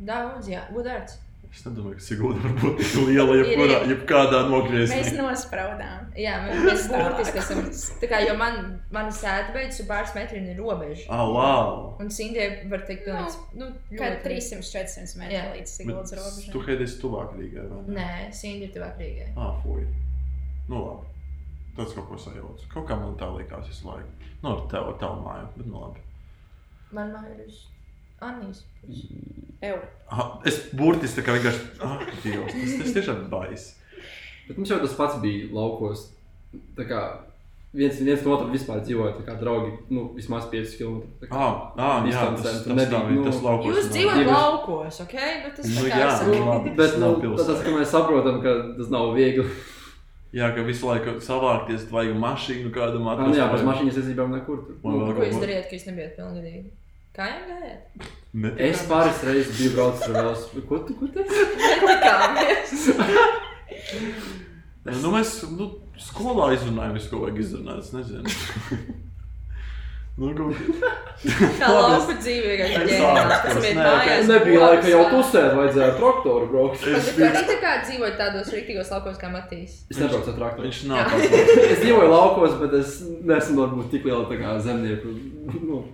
[0.07, 1.19] Daudz, jā, gudārds.
[1.49, 5.23] Es nedomāju, ka Sigulda var būt tik liela, jebkurā, jebkādā Mēs nogriezumā.
[5.31, 6.09] nospraudām.
[6.21, 7.63] Jā, mēs, mēs burtiski esam.
[8.03, 8.59] Tā kā, jo man,
[8.95, 11.07] mana sēta beidzas, un pāris metri ir robeža.
[11.09, 11.81] Ah, wow!
[12.05, 15.47] Un Sindija var teikt, pilnīgs, nu, ļoti- 300-400 metri Jā.
[15.57, 16.53] līdz Siguldas Bet robežai.
[16.53, 17.97] Tu Heidis tuvāk Rīgai, vai ne?
[17.97, 18.11] Nē,
[18.43, 19.31] Sindija ir tuvāk Rīgai.
[19.41, 19.87] Ah, fuj.
[20.69, 21.15] Nu labi.
[21.79, 22.63] Tas kaut ko sajauc.
[22.75, 24.13] Kaut kā man tā likās visu laiku.
[24.43, 26.05] Nu, ar tevu, tavu māju, bet nu labi.
[26.93, 27.65] Man māja ir uz
[30.11, 33.75] Aha, es burtiski tā kā vienkārši, ah, Dievs, tas, tas tiešām ir baisi.
[34.49, 36.07] Bet mums jau tas pats bija laukos.
[36.79, 37.01] Tā kā
[37.77, 41.01] viens, viens no otru vispār dzīvoja, tā kā draugi, nu, vismaz 5 km.
[41.21, 43.71] tā kā Ah, ah jā, tas, tur tas, nebija, tā, nu, tas laukos.
[43.77, 45.17] Jūs dzīvojat laukos, ok?
[45.45, 46.77] Nu, tas Nu jā, nu labi.
[46.79, 47.13] Bet Tas nu,
[47.53, 49.47] tas, ka mēs saprotam, ka tas nav viegli.
[50.33, 54.67] Jā, ka visu laiku savākties, vajag mašīnu kādam Ah, nu, jā, bez mašīnas aizībām nekur.
[54.67, 54.77] Tur.
[54.83, 56.69] Man vēl Ko jūs darījāt, ka jūs nebijat pilngadīgi?
[57.19, 58.09] Kā jau gājāt?
[58.63, 60.65] Es pāris reizes biju braucis ar velosipēdu.
[60.69, 61.25] Ko tu, ko tu?
[61.59, 62.77] Netikāmies.
[64.89, 65.67] Nu, mēs nu,
[66.01, 67.83] skolā izrunājām ko vajag izrunāt.
[67.83, 68.31] Es nezinu.
[70.23, 70.47] nu, kā.
[71.59, 73.35] Tā lauka dzīve vienkārši Es ģeniāls.
[73.35, 74.15] sāku, Pēc es tam ne- mājās.
[74.15, 76.89] Es nebiju laika jau pusēt, vajadzēja ar traktoru braukt.
[77.03, 79.77] Es tu arī tā kā dzīvoji tādos rīktīgos laukos kā Matīs.
[79.93, 80.71] Es nebraucu ar traktoru.
[80.71, 81.15] Viņš nav.
[81.69, 84.25] Es dzīvoju laukos, bet es nesmu varbūt tik liela
[84.65, 85.13] zemnieku
[85.59, 85.85] nu,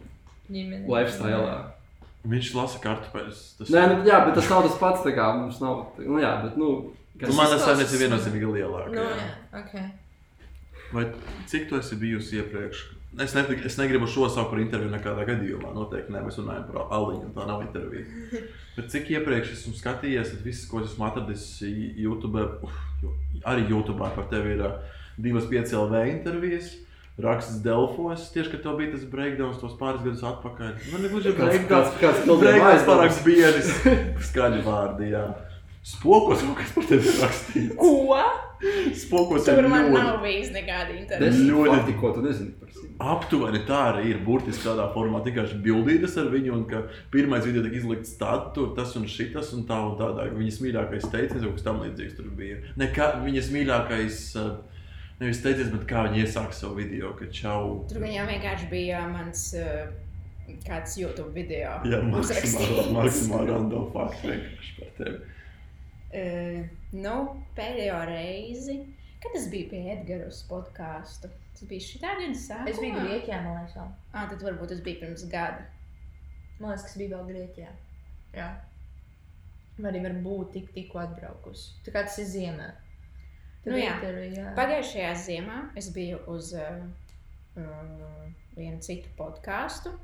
[0.54, 0.84] Ģimene.
[0.88, 1.54] lifestyle.
[2.24, 3.40] Viņš lasa kartupeļus.
[3.58, 3.72] Tas...
[3.74, 5.04] Nē, nu, jā, bet tas nav tas pats.
[5.12, 5.82] Kā, mums nav.
[6.00, 6.70] Nu, jā, bet, nu,
[7.18, 8.94] kas, Nu, man tas saimniecība viennozīmīgi lielāka.
[8.94, 9.18] Nu, jā.
[9.20, 10.84] jā, ok.
[10.94, 11.08] Vai
[11.50, 12.84] cik tu esi bijusi iepriekš?
[13.20, 15.74] Es, ne, es negribu šo saukt par interviju nekādā gadījumā.
[15.76, 18.40] Noteikti ne, mēs runājam par aliņu, tā nav intervija.
[18.78, 22.48] Bet cik iepriekš esmu skatījies, tad viss, ko esmu atradis YouTube,
[23.46, 24.64] arī YouTube par tevi ir
[25.20, 26.72] divas piecēlv intervijas.
[27.22, 30.72] Raksts Delfos, tieši kad tev bija tas breakdowns, tos pāris gadus atpakaļ.
[30.92, 33.98] Man negluži kāds, breakdowns, kāds, pildījums breakdowns pārāk bieži.
[34.30, 35.26] Skaļi vārdi, jā.
[35.84, 37.74] Spokos kaut kas par tevi rakstīts.
[37.76, 38.18] Ko?
[38.96, 39.98] Spokos ir Tur man ļoti.
[40.00, 40.94] nav bijis nekāda.
[41.20, 42.88] Desmit Ļoti- fakti, ko tu nezini par sevi.
[43.12, 44.18] Aptuveni tā arī ir.
[44.24, 46.52] Burtiski tādā formā vienkārši bildītas ar viņu.
[46.56, 50.24] Un ka pirmais video tika izlikts tāds, tur tas un šitas un tā un tādā.
[50.32, 52.62] Viņas mīļākais teiciens, kaut kas tam līdzīgs tur bija.
[52.80, 54.56] Nekā viņas mīļākais, uh,
[55.20, 57.84] nevis teiciens, bet kā viņi iesāka savu video, ka čau.
[57.90, 59.86] Tur viņam vienkārši bija mans uh,
[60.66, 61.76] kāds YouTube video.
[61.88, 65.22] Jā, maksimāli, random fakti vienkārši par tevi.
[66.14, 66.60] Uh,
[66.94, 67.14] nu,
[67.56, 68.78] pēdējo reizi,
[69.22, 72.70] kad es biju pie Edgars podkāstu, tas bija šī gada sākumā.
[72.70, 73.90] Es biju Grieķijā, man liekas, vēl.
[74.12, 75.66] Ah, tad varbūt tas bija pirms gada.
[76.60, 77.74] Man liekas, kas bija vēl Grieķijā.
[78.34, 78.52] Jā.
[79.82, 81.80] Arī varbūt tik, tikko atbraukusi.
[81.86, 82.68] Tā kā tas ir ziemā.
[83.64, 83.94] Nu jā.
[83.96, 84.54] intervija, jā.
[84.58, 86.82] Pagājušajā ziemā es biju uz uh,
[87.56, 89.94] uh, vienu citu podkāstu.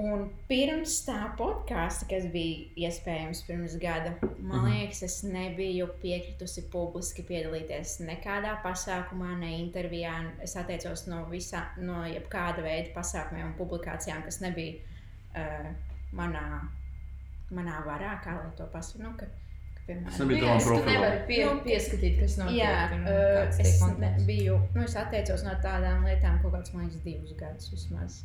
[0.00, 4.68] Un pirms tā podkāsta, kas bija iespējams pirms gada, man Mhm.
[4.70, 10.14] liekas, es nebiju piekritusi publiski piedalīties nekādā pasākumā, ne intervijā.
[10.42, 14.78] Es atteicos no, visā, no jebkāda veida pasākumiem un publikācijām, kas nebija
[15.34, 15.74] uh,
[16.12, 16.68] manā,
[17.50, 19.02] manā varā, kā lai to pasaku.
[19.02, 19.49] Nu, ka, piemēram,
[20.04, 20.92] Tas nebija profilam.
[20.92, 22.58] nevari pie, Nu, pieskatīt, kas notiek.
[22.58, 24.24] Jā, un kāds es kontents.
[24.28, 28.20] biju, nu, es atteicos no tādām lietām kaut kādus, man liekas, divus gadus vismaz.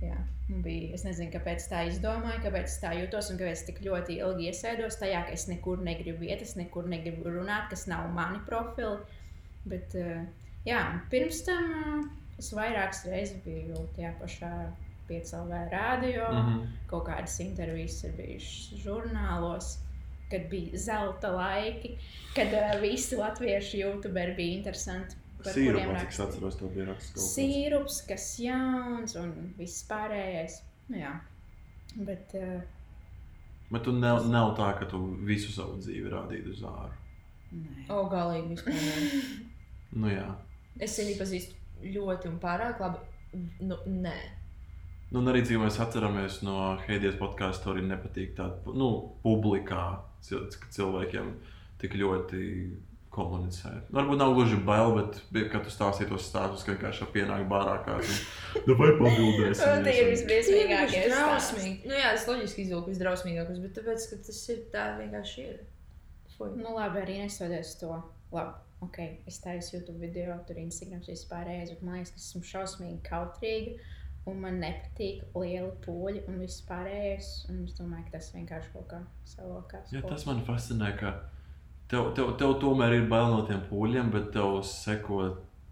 [0.00, 0.16] Jā,
[0.64, 4.46] bija, es nezinu, kāpēc tā izdomāju, kāpēc tā jūtos un kāpēc es tik ļoti ilgi
[4.48, 8.96] iesēdos tajā, ka es nekur negribu iet, es nekur negribu runāt, kas nav mani profili.
[9.68, 9.92] Bet,
[10.64, 10.80] jā,
[11.12, 14.52] pirms tam es vairākas reizes biju tajā pašā
[15.10, 16.26] piecēlē rādio.
[16.32, 16.66] Mm Mhm.
[16.90, 19.76] kaut kādas intervijas ir bijušas žurnālos,
[20.30, 21.94] kad bija zelta laiki,
[22.36, 25.16] kad uh, visi latviešu youtuberi bija interesanti.
[25.40, 27.12] par kuriem Sīrupā, cik atceros, tev bija kāds.
[27.32, 30.58] Sīrups, kas jauns un viss pārējais.
[30.90, 31.14] Nu, jā.
[31.96, 32.60] Bet, uh,
[33.70, 36.92] Bet tu nav, nav tā, ka tu visu savu dzīvi rādītu uz āru.
[37.54, 37.86] nē.
[37.94, 38.74] O, galīgi vispār.
[38.74, 39.22] ne.
[40.02, 40.26] Nu jā.
[40.78, 42.98] Es viņu pazīstu ļoti un pārāk labi.
[43.62, 44.16] Nu, nē.
[45.10, 48.90] Nu, un arī cik mēs atceramies no Heidijas podkāstu, arī nepatīk tāda nu,
[49.24, 49.86] publikā,
[50.28, 51.32] ka cilvēkiem
[51.82, 52.44] tik ļoti
[53.10, 53.72] komunicē.
[53.88, 55.18] Nu, Varbūt nav gluži bail, bet,
[55.50, 58.20] kad tu stāstīji tos stāstus, ka vienkārši pienāk bārā kāds.
[58.66, 59.82] Nu, vai pabildēsim?
[59.86, 61.26] Tie ir visbriesmīgākie Tas ir stāsti.
[61.26, 61.90] drausmīgi.
[61.90, 65.60] Nu, jā, tas loģiski izvilku visdrausmīgākos, bet tāpēc, ka tas ir tā vienkārši ir.
[66.36, 66.50] Fui.
[66.58, 67.94] Nu, labi, arī nesoties to.
[68.34, 68.54] Labi,
[68.86, 68.98] ok,
[69.30, 73.78] es taisu YouTube video, tur Instagram vispārējais, bet man liekas, ka esmu šausmīgi kautrīga.
[74.28, 77.30] Un man nepatīk lieli poļi un viss pārējais.
[77.50, 79.92] Un es domāju, ka tas vienkārši kaut kā savokās.
[79.94, 81.14] Ja, tas man fascinē, ka
[81.90, 85.22] tev, tev, tev tomēr ir bail no tiem pūļiem, bet tev seko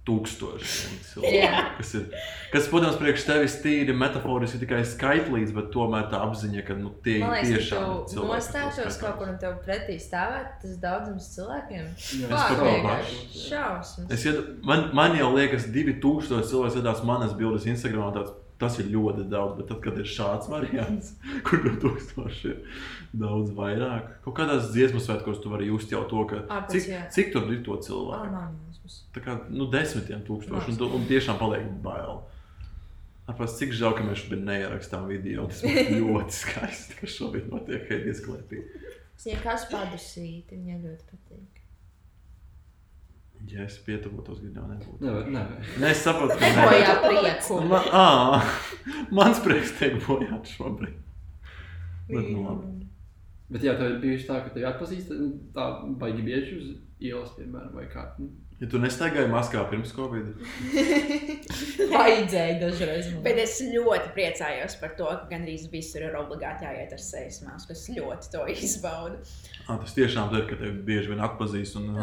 [0.08, 1.34] tūkstošiem cilvēku.
[1.36, 1.60] Jā.
[1.76, 2.06] Kas, ir,
[2.52, 6.92] kas, protams, priekš tevis tīri metaforiski ir tikai skaitlīgs, bet tomēr tā apziņa, ka nu,
[7.04, 11.88] tie ir tiešām cilvēki, tev kaut kur un tev pretī stāvēt, tas daudzums cilvēkiem.
[12.22, 13.38] Jā, Es vienkārši bažos.
[13.44, 14.10] Šausmas.
[14.16, 18.14] Es ied, man, man jau liekas, 2000 cilvēku skatās manas bildes Instagram.
[18.16, 21.12] Tāds, tas ir ļoti daudz, bet tad, kad ir šāds variants,
[21.46, 24.16] kur ir tūkstoši, ir daudz vairāk.
[24.24, 27.04] Kaut kādās dziesmu svētkos tu vari just jau to, ka Ārpus, cik, jā.
[27.14, 28.32] cik tur ir to cilvēku.
[28.88, 29.04] puses.
[29.14, 32.22] Tā kā nu, desmitiem tūkstoši, un, un tiešām paliek bail.
[33.28, 35.44] Tāpēc cik žēl, ka mēs šobrīd neierakstām video.
[35.50, 38.64] Tas būtu ļoti skaisti, ka šobrīd notiek ēdies klēpī.
[39.18, 41.57] Es jau kāds padusīti, viņai ļoti patīk.
[43.46, 44.98] Ja es pietuvotos, video nebūtu.
[45.04, 45.68] Nevar, nevar.
[45.80, 47.60] Nē, es saprotu, ka Nebojā prieku.
[47.70, 48.40] Man, ā,
[49.18, 50.98] mans prieks tiek bojāts šobrīd.
[52.08, 52.88] Bet, nu, labi.
[53.48, 55.14] Bet jā, tev ir bijuši tā, ka tevi atpazīst
[55.56, 55.68] tā
[56.00, 56.68] baigi bieži uz
[57.00, 58.04] ielas, piemēram, vai kā.
[58.18, 60.32] Nu, Ja tu nestaigāji maskā pirms Covid,
[61.92, 63.06] Vajadzēja dažreiz.
[63.12, 63.20] man.
[63.22, 67.76] Bet es ļoti priecājos par to, ka gandrīz visur ir obligāti jāiet ar sejas masku.
[67.76, 69.20] Es ļoti to izbaudu.
[69.68, 71.78] ā, tas tiešām ir, ka tevi bieži vien atpazīst.
[71.78, 71.94] Un,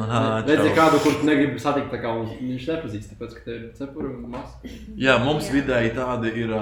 [0.48, 4.14] Redzi kādu, kur tu negribi satikt, tā kā viņš nepazīst, tāpēc, ka tev ir cepura
[4.14, 4.72] un maska.
[4.96, 5.58] Jā, mums Jā.
[5.60, 6.56] vidēji tādi ir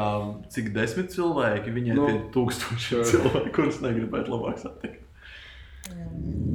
[0.58, 1.76] cik desmit cilvēki.
[1.78, 3.06] Viņiem Nu, ir tūkstoši sure.
[3.14, 5.06] cilvēku, kurus negribētu labāk satikt.
[5.94, 6.53] Wow.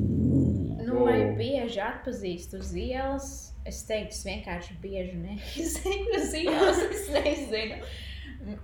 [1.38, 3.28] Bieži atpazīst uz ielas?
[3.68, 6.78] Es teiktu, es vienkārši bieži nezinu uz ielas.
[6.90, 7.80] Es nezinu.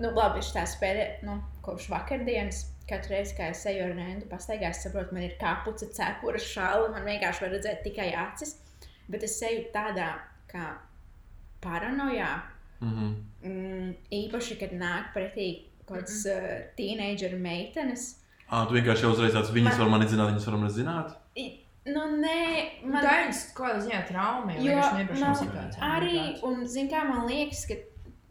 [0.01, 4.27] Nu, labi, šī tā spēle, nu, kopš vakardienas, katru reizi, kad es eju ar rendu,
[4.31, 8.55] pastaigā, es saprotu, man ir kapuce, cepura, šāla, man vienkārši var redzēt tikai acis.
[9.11, 10.13] Bet es eju tādā
[10.49, 10.71] kā
[11.65, 12.31] paranojā,
[12.81, 13.15] Mhm.
[13.45, 18.17] mm, īpaši, kad nāk pretī kaut kāds uh, teenageru meitenes.
[18.51, 21.15] Ā, tu vienkārši jau uzreiz tāds, viņas Man- var mani zināt, viņas var mani zināt.
[21.37, 22.39] I- Nu, nē,
[22.89, 24.79] Man tā ir kaut kāda ziņā trauma, jo
[25.37, 25.83] situācijām.
[25.85, 27.77] arī, un zin kā man liekas, ka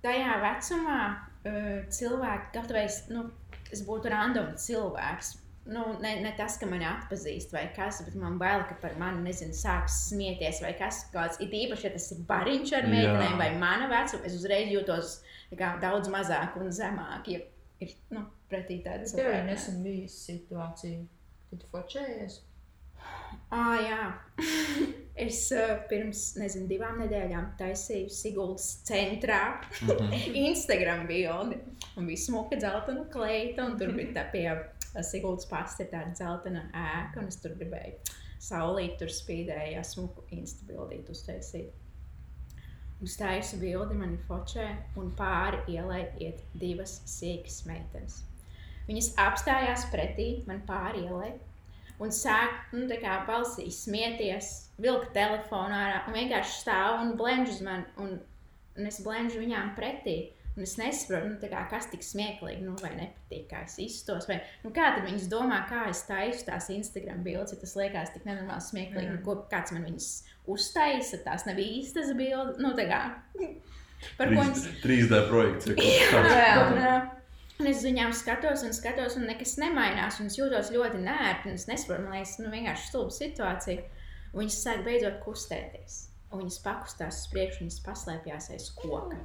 [0.01, 3.27] tajā vecumā uh, cilvēki, gatavais, nu,
[3.73, 5.35] es būtu random cilvēks.
[5.69, 9.21] Nu, ne, ne tas, ka mani atpazīst vai kas, bet man bail, ka par mani,
[9.29, 11.37] nezinu, sāks smieties vai kas kāds.
[11.39, 15.19] It īpaši, ja tas ir bariņš ar meitenēm vai mana vecuma, es uzreiz jūtos
[15.53, 17.45] tā kā, daudz mazāk un zemāk, ja
[17.85, 21.05] ir, nu, pretī tāda Tev arī nesen bija situācija,
[21.51, 22.41] kad tu fočējies.
[23.51, 24.03] Ah, jā.
[25.25, 25.43] es
[25.89, 30.13] pirms nezinu, divām nedēļām taisīju Siguldas centrā Mhm.
[30.47, 31.59] Instagram bildi.
[31.97, 34.47] Un bija smuka dzeltena kleita, un tur bija tā pie
[35.05, 41.09] Siguldas pasta tāda dzeltena ēka, un es tur gribēju saulīt, tur spīdēja smuku Insta bildīt
[41.09, 41.71] uztaisīt.
[43.03, 44.65] Uz taisu bildi man ir fočē,
[44.99, 48.21] un pāri ielai iet divas sīkas meitenes.
[48.87, 51.33] Viņas apstājās pretī man pāri ielai
[52.03, 52.85] un sāk, nu,
[53.27, 54.51] balsī smieties,
[54.83, 58.15] vilkt telefonu ārā un vienkārši stāv un blendž uz mani, un,
[58.77, 60.17] un es blendžu viņām pretī.
[60.53, 64.27] Un es nesaprotu, nu, kā, kas tik smieklīgi, nu, vai nepatīk, kā es iztos.
[64.29, 68.11] Vai, nu, kā tad viņas domā, kā es taisu tās Instagram bildes, ja tas liekas
[68.13, 69.15] tik nenormāli smieklīgi, Mm.
[69.17, 69.23] mm.
[69.25, 70.09] ko kāds man viņas
[70.53, 72.61] uztaisa, tās nav īstas bildes.
[72.61, 72.69] Nu,
[74.19, 75.71] par ko viņas 3D projekts.
[75.71, 77.22] ir kaut Jā, kāds.
[77.63, 80.19] Un, es viņām skatos, un skatos, un nekas nemainās.
[80.19, 83.85] un Es jūtos ļoti nērti, un es nesaprotu, man liekas, nu, vienkārši stulba situācija.
[84.33, 86.01] Un viņas sāk beidzot kustēties.
[86.33, 89.21] Un viņas pakustās uz priekšu, viņas paslēpjas aiz koka.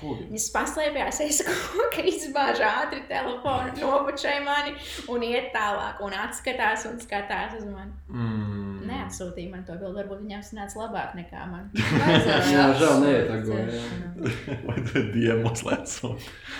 [0.00, 0.30] Fugi.
[0.30, 4.72] Viņas paslēpjas aiz koka, izbāž ātri telefonu, nobučēja mani
[5.12, 6.00] un iet tālāk.
[6.06, 7.92] Un atskatās un skatās uz mani.
[8.08, 8.65] Mm.
[8.96, 9.98] Neatsūtīja man to bildi.
[10.00, 11.68] Varbūt viņām sanāca labāk nekā man.
[12.54, 14.56] Jā, žēl neietagoja, jā.
[14.66, 16.14] Vai tu diemos lēco?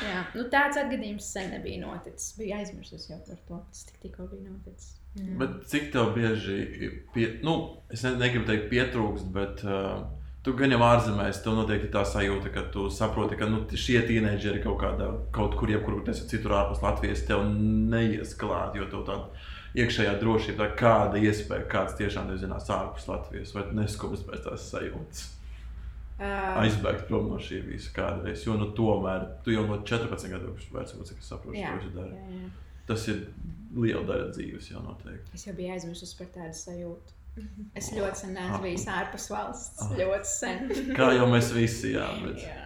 [0.05, 2.37] Jā, nu, tāds atgadījums sen nebija noticis.
[2.39, 3.65] Bija aizmirsus jau par to.
[3.73, 4.95] Tas tik, tikko bija noticis.
[5.17, 7.57] Bet cik tev bieži, pie, nu,
[7.93, 10.03] es ne, negribu teikt, pietrūkst, bet uh,
[10.45, 14.61] tu gan jau ārzemēs, tev noteikti tā sajūta, ka tu saproti, ka nu, šie tīneģeri
[14.67, 19.07] kaut kādā, kaut kur, jebkur, tas ir citur ārpus Latvijas, tev neies klāt, jo tev
[19.09, 19.47] tāda
[19.77, 25.25] iekšējā drošība, kāda iespēja, kāds tiešām nezinās ārpus Latvijas, vai tu neskubas pēc tās sajūtas.
[26.17, 30.55] Uh, Aizbēgt prom no šī visa kādreiz, jo nu, tomēr tu jau no 14 gadu
[30.73, 31.05] vecuma,
[31.53, 32.15] Jā, ko tu dari.
[32.17, 32.49] jā, jā.
[32.89, 33.19] Tas ir
[33.77, 35.35] liela daļa dzīves jau noteikti.
[35.37, 37.13] Es jau biju aizmirsus par tādu sajūtu.
[37.77, 38.63] Es ļoti sen neesmu Ah.
[38.65, 39.83] bijis ārpus valsts.
[39.85, 39.91] Ah.
[39.99, 40.71] Ļoti sen.
[40.97, 42.39] Kā jau mēs visi, jā, bet...
[42.47, 42.63] Jā.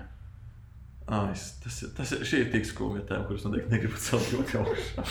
[1.10, 4.30] Ai, es- tas, ir- tas ir, šī ir tik skumja tēma, kuras noteikti negribu celt
[4.30, 5.06] ļoti augšā.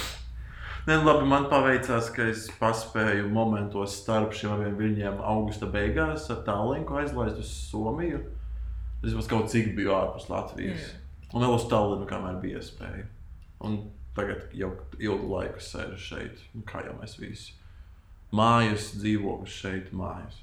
[0.90, 6.24] Nē, nu labi, man paveicās, ka es paspēju momentos starp šiem abiem viļņiem augusta beigās
[6.34, 8.24] ar tālruni aizlaist uz Somiju.
[9.06, 10.88] Es jau kaut cik biju ārpus Latvijas.
[11.30, 13.04] Un vēl uz Tallinu, kamēr bija iespēja.
[13.70, 13.76] Un
[14.18, 17.54] tagad jau ilgu laiku sēžu šeit, kā jau mēs visi.
[18.34, 20.42] Mājas, dzīvoklis šeit, mājas.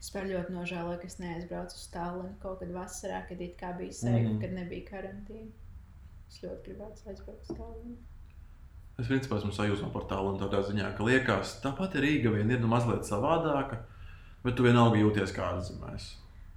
[0.00, 3.94] Es ļoti nožēloju, ka es neaizbraucu uz Tallinu kaut kad vasarā, kad it kā bija
[3.94, 4.42] seifs, Mhm.
[4.42, 5.54] kad nebija karantīna.
[6.26, 7.96] Es ļoti gribētu aizbraukt uz Tallinu.
[8.98, 12.60] Es principā esmu sajūsmā par tālu tādā ziņā, ka liekas, tāpat ir Rīga vien ir
[12.62, 13.82] nu mazliet savādāka,
[14.44, 16.06] bet tu vienalga jūties kā ārzemēs.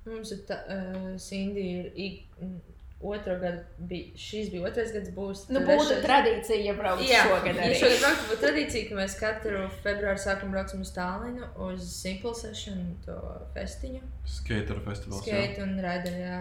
[0.08, 2.54] Mums ir tā, uh, Cindy ir ik- m,
[3.02, 5.44] otro gadu bija, šis bija otrais gads, būs.
[5.52, 7.76] Nu, būtu tradīcija, ja brauktu Jā, šogad ja arī.
[7.82, 12.82] šogad brauktu, būtu tradīcija, ka mēs katru februāru sākam brauksim uz Tālinu, uz Simple Session,
[13.06, 13.20] to
[13.56, 15.28] festiņu, Skater festivāls.
[15.28, 15.44] jā.
[15.44, 16.40] skate un rider, jā.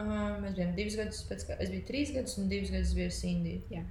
[0.00, 3.10] Uh, mēs bijām divus gadus pēc kā, es biju trīs gadus un divus gadus biju
[3.10, 3.82] Sindija.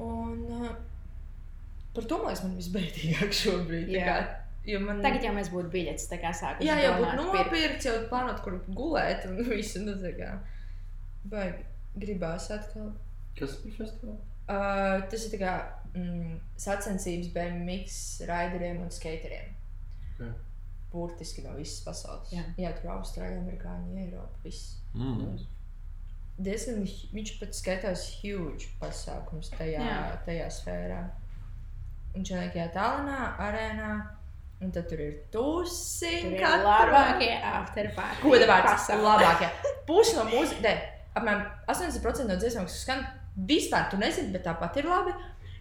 [0.00, 0.70] Un uh,
[1.96, 3.90] par to, man liekas, man visbēdīgāk šobrīd.
[4.06, 4.20] kā,
[4.68, 5.00] Jo man...
[5.00, 6.68] Tagad jau mēs būtu biļetes tā kā sākuši.
[6.68, 7.52] Jā, jau būtu domāt, pirkt.
[7.52, 9.80] nopirkts, jau plānot, kur gulēt un visu.
[9.86, 9.96] Nu,
[11.30, 11.64] baigi
[12.00, 12.92] gribās atkal.
[13.38, 14.18] Kas par festivālu?
[14.50, 15.54] Uh, tas ir tā kā
[15.94, 19.52] mm, sacensības BMX raideriem un skateriem.
[20.12, 20.46] Ok.
[20.90, 22.32] Burtiski no visas pasaules.
[22.34, 22.42] Jā.
[22.58, 24.42] Jā tur Austrālija, Amerikāņi, Eiropa.
[24.44, 24.74] Viss.
[24.92, 25.38] Mm.
[26.40, 29.98] Diezgan, viņš pat skaitās huge pasākums tajā, Jā.
[30.24, 31.00] tajā sfērā.
[32.16, 33.90] Un šajā Tallinā, arēnā,
[34.64, 36.10] un tad tur ir tusi.
[36.32, 38.22] Ir katru- labākie afterparty.
[38.22, 39.02] Ko pasaulē.
[39.04, 39.50] labākie?
[39.86, 40.74] Pusi no mūzikas, ne,
[41.14, 43.04] apmēram 80% no dziesmām, kas skan,
[43.36, 45.12] vispār tu nezini, bet tāpat ir labi.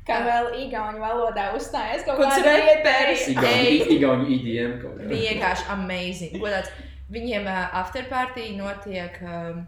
[0.07, 3.27] Kā vēl igauņu valodā uzstājas kaut Kāds kāda reperis?
[3.29, 5.09] Igauņu IDM kaut kā.
[5.11, 6.39] Vienkārši amazing.
[6.41, 6.71] Godāts.
[7.13, 9.67] Viņiem uh, afterparty notiek um,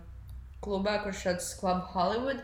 [0.64, 2.42] klubā, kurš šāds Club Hollywood.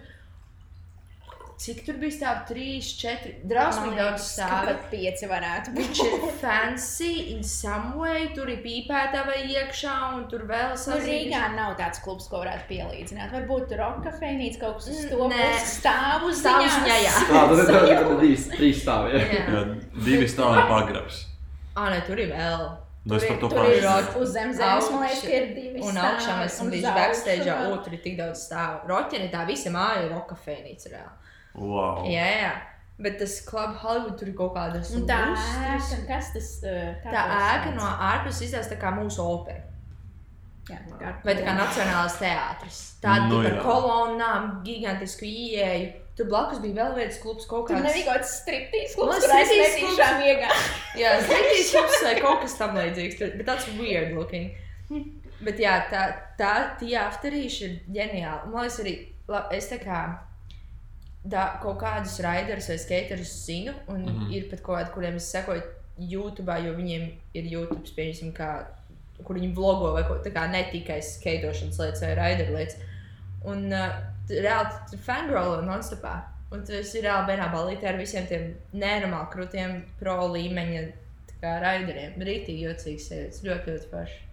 [1.57, 2.41] Cik tur bija stāv?
[2.45, 3.31] Trīs, četri.
[3.49, 4.67] Drausmīgi Man daudz stāv.
[4.67, 5.87] Pat pieci varētu būt.
[5.87, 8.27] Viņš ir fancy in some way.
[8.35, 11.07] Tur ir pīpētava iekšā un tur vēl Nu, sasprāst.
[11.09, 13.33] Rīgā nav tāds klubs, ko varētu pielīdzināt.
[13.33, 15.41] Varbūt tur roka kafejnīca kaut kas uz to nē.
[15.57, 17.15] pusi stāv uz Stāvu ziņā, jā.
[17.33, 17.55] Tad
[18.21, 19.23] divas, trīs stāvi.
[20.05, 21.23] divi stāvi pagrabs.
[21.73, 22.69] Ā, nē, tur ir vēl.
[23.05, 24.19] Nu, es Tur par to ir- ir roka.
[24.19, 27.93] uz zem zemes, man liekas, ir divi Un stāvi, augšā mēs esam bijuši backstage, tur
[27.93, 28.87] ir tik daudz stāvu.
[28.87, 30.91] Roķini tā visa māja ir roka fēnīca.
[30.91, 31.15] reāli.
[31.55, 32.03] Wow.
[32.05, 32.51] Jā, jā.
[32.99, 37.23] Bet tas Club Hollywood tur ir kaut kādas Un tā ēka, kas tas kā Tā
[37.29, 39.61] to ēka no ārpuses izskatās tā kā mūsu opera.
[40.69, 42.79] Jā, tā kā Vai tā kā Nacionālais teātris.
[43.01, 45.93] Tāda Nu, ar kolonnām, gigantisku ieeju.
[46.17, 47.85] Tur blakus bija vēl viens klubs, kaut Tur kāds.
[47.85, 50.61] nebija kaut kāds striptīs klubs, kurā es striptease netīšām iegāju.
[50.97, 53.17] Jā, Zvaigznes klubs vai kaut kas tam līdzīgs.
[53.19, 54.55] tur- Bet tāds weird looking.
[55.45, 56.07] Bet jā, tā,
[56.39, 58.49] tā tie afterīši ir ģeniāli.
[58.49, 58.95] Man liekas, arī
[59.29, 59.99] la, es tā kā
[61.27, 64.07] da, kaut kādus raiderus vai skaterus zinu, un mm.
[64.07, 64.33] -hmm.
[64.33, 65.61] ir pat kaut kādi, kuriem es sekoju
[65.99, 68.65] YouTube, jo viņiem ir YouTube, pieņemsim, kā,
[69.23, 72.77] kur viņi vlogo vai ko tā kā ne tikai skaitošanas lietas vai raideru lietas.
[73.45, 76.15] Un uh, tu reāli tu fangirlo non-stopā.
[76.55, 80.85] Un tu esi reāli vienā balītē ar visiem tiem nenormāli krūtiem pro līmeņa
[81.41, 82.15] raideriem.
[82.23, 84.26] Rītīgi jocīgs sievietes, ļoti, ļoti paši.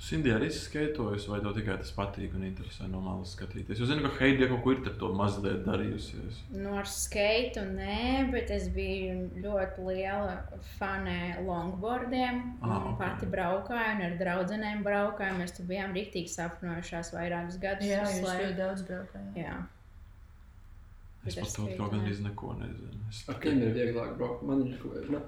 [0.00, 3.82] Sindija arī skaitojas, vai tev tikai tas patīk un interesē no malas skatīties?
[3.84, 6.38] Es zinu, ka Heidija kaut ko ir ar to mazliet darījusies.
[6.56, 10.38] No ar skeitu nē, bet es biju ļoti liela
[10.78, 12.40] fane longboardiem.
[12.62, 12.96] Ah, un ok.
[13.02, 15.36] Pati braukāju un ar draudzenēm braukāju.
[15.42, 17.90] Mēs tur bijām rīktīgi sapņojušās vairākus gadus.
[17.92, 18.40] Jā, jūs slēpu.
[18.46, 19.36] ļoti daudz braukājāt.
[19.44, 19.58] Jā.
[21.28, 21.98] Es Bet par to kaut nē.
[21.98, 23.02] gandrīz neko nezinu.
[23.12, 24.46] Es Ar kādiem ir vieglāk braukt?
[24.48, 24.80] Man ir,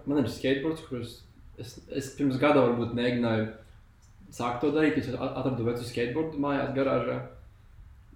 [0.09, 1.19] man ir skateboards, kurus
[1.61, 3.51] es, es pirms gada varbūt mēģināju
[4.33, 4.99] sākt to darīt.
[4.99, 7.21] Es at- atradu vecu skateboardu mājās, garāžā.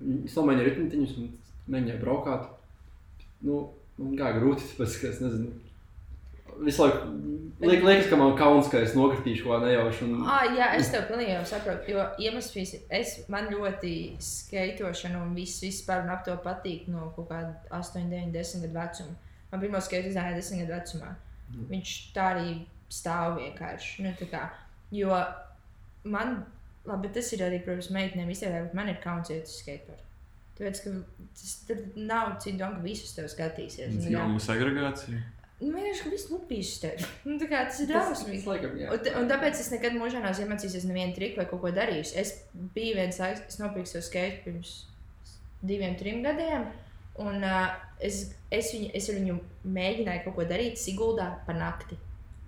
[0.01, 1.31] Ir ritmitiņus un
[1.69, 2.49] mēģināju braukāt.
[3.47, 5.53] Nu, man gāja grūti, tāpēc, es nezinu.
[6.65, 6.99] Visu laiku
[7.61, 10.07] liek, liekas, ka man kauns, ka es nokritīšu kaut kā nejauši.
[10.07, 10.25] Un...
[10.25, 11.93] Ah, jā, es tev pilnīgi jau saprotu.
[11.93, 13.93] Jo iemesls bijis, es man ļoti
[14.25, 18.79] skaitošana un viss vispār un ap to patīk no kaut kāda 8, 9, 10 gadu
[18.79, 19.17] vecuma.
[19.53, 21.13] Man pirmā skaita iznāca 10 gadu vecumā.
[21.51, 21.67] Mhm.
[21.73, 22.49] Viņš tā arī
[22.93, 24.07] stāv vienkārši.
[24.07, 24.47] Nu, tā kā,
[24.95, 25.13] jo
[26.07, 26.37] man,
[26.89, 30.03] labi, tas ir arī, protams, meitenēm izteikti, bet man ir kauns iet uz skateboardu.
[30.57, 30.93] Tāpēc, ka
[31.37, 31.55] tas
[32.01, 33.91] nav citu domu, ka visus tev skatīsies.
[33.93, 34.23] Nu, jā.
[34.23, 35.19] Dzimumu segregācija.
[35.61, 37.05] Nu, vienkārši, ka viss lupīs tev.
[37.29, 38.43] Nu, tā kā tas ir Tas, drausmīgi.
[38.45, 39.13] tas.
[39.13, 42.15] Un, un tāpēc es nekad mūžā neesmu iemācījies nevienu triku vai kaut ko darījis.
[42.23, 42.33] Es
[42.77, 44.75] biju viens laiks, es nopirku savu skate pirms
[45.67, 46.67] diviem, trim gadiem.
[47.21, 47.71] Un uh,
[48.05, 49.37] es, es, viņu, es ar viņu
[49.77, 51.97] mēģināju kaut ko darīt Siguldā pa nakti.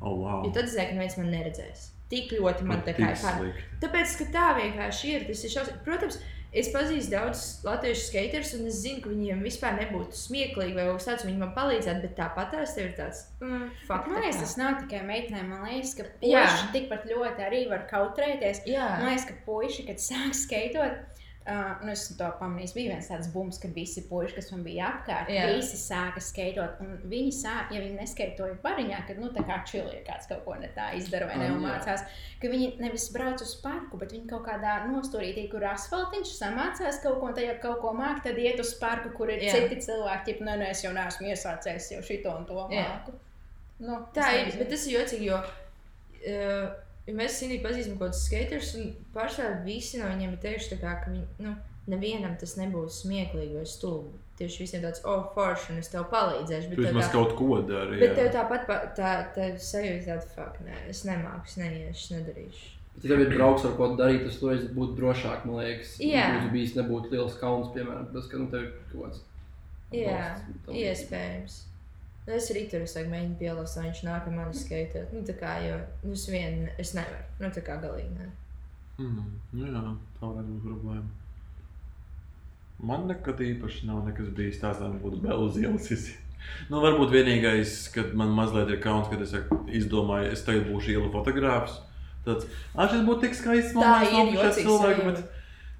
[0.01, 0.43] Oh, wow.
[0.45, 1.87] Jo tad es zināju, ka neviens man neredzēs.
[2.09, 3.39] Tik ļoti man tā kā ir pār.
[3.39, 3.65] slikti.
[3.85, 5.27] Tāpēc, ka tā vienkārši ir.
[5.29, 5.83] Ir šausmīgi.
[5.85, 6.17] Protams,
[6.57, 11.03] es pazīstu daudzus latviešu skaterus, un es zinu, ka viņiem vispār nebūtu smieklīgi vai kaut
[11.03, 14.09] kas tāds, viņi man palīdzētu, bet tāpat tās ir tāds mm, Bet fakts.
[14.15, 15.53] Man liekas, tas nav tikai meitenēm.
[15.53, 18.65] Man liekas, ka puiši tikpat ļoti arī var kautrēties.
[18.73, 21.18] Jā, Man liekas, ka puiši, kad sāk skaitot,
[21.49, 24.91] uh, nu es to pamanīju, bija viens tāds bums, kad visi puiši, kas man bija
[24.93, 25.47] apkārt, Jā.
[25.55, 26.81] visi sāka skaitot.
[27.09, 30.71] Viņi sāk, ja viņi neskaitoja bariņā, kad nu tā kā čili, kāds kaut ko ne
[30.77, 31.47] tā izdara vai jā.
[31.47, 32.05] neumācās,
[32.43, 37.21] ka viņi nevis brauc uz parku, bet viņi kaut kādā nostūrītī, kur asfaltiņš samācās kaut
[37.23, 39.57] ko, un tajā kaut ko māk, tad iet uz parku, kur ir Jā.
[39.57, 43.17] citi cilvēki, tip, nē, nē, es jau neesmu iesācējis jau šito un to māku.
[43.79, 44.61] Nu, Tā ir, nezinu.
[44.65, 49.59] bet tas ir jocīgi, jo uh, ja mēs Cindy pazīstam kaut kādus skaters, un pārsvarā
[49.65, 51.55] visi no viņiem ir teikuši, tā kā, ka viņi, nu,
[51.89, 54.17] nevienam tas nebūs smieklīgi vai stulbi.
[54.39, 56.69] Tieši visiem tāds, oh, forši, un es tev palīdzēšu.
[56.71, 57.99] Tu Bet, tev vismaz tā, kaut ko dari.
[57.99, 58.35] bet tev jā.
[58.37, 62.69] tāpat pa, tā, tā sajūta tāda, fuck, nē, es nemāku, es neiešu, es nedarīšu.
[62.99, 65.97] Ja tev ir draugs, ar ko darīt, tas tu esi būtu drošāk, man liekas.
[66.03, 66.29] Jā.
[66.37, 69.25] Būtu bijis nebūtu liels kauns, piemēram, tas, ka nu, tev ir kaut kāds.
[69.95, 70.23] Jā,
[70.71, 71.61] iespējams.
[72.29, 75.15] Nu, Es arī tur esmu mēģinājis pielāgot, lai viņš nāk ar mani skaitīt.
[75.17, 77.25] Nu, tā kā jau nu, es vien es nevaru.
[77.41, 78.11] Nu, tā kā galīgi.
[78.19, 78.29] Ne.
[79.01, 79.81] Mm, nu jā,
[80.19, 81.09] tā varētu būt problēma.
[82.79, 85.89] Man nekad īpaši nav nekas bijis tāds, lai man būtu vēl uz ielas.
[85.95, 86.25] iziet.
[86.69, 89.33] Nu, varbūt vienīgais, kad man mazliet ir kauns, kad es
[89.81, 91.81] izdomāju, es tagad būšu ielu fotogrāfs.
[92.27, 95.15] Tāds, ah, šis būtu tik skaists Tā moments, ir no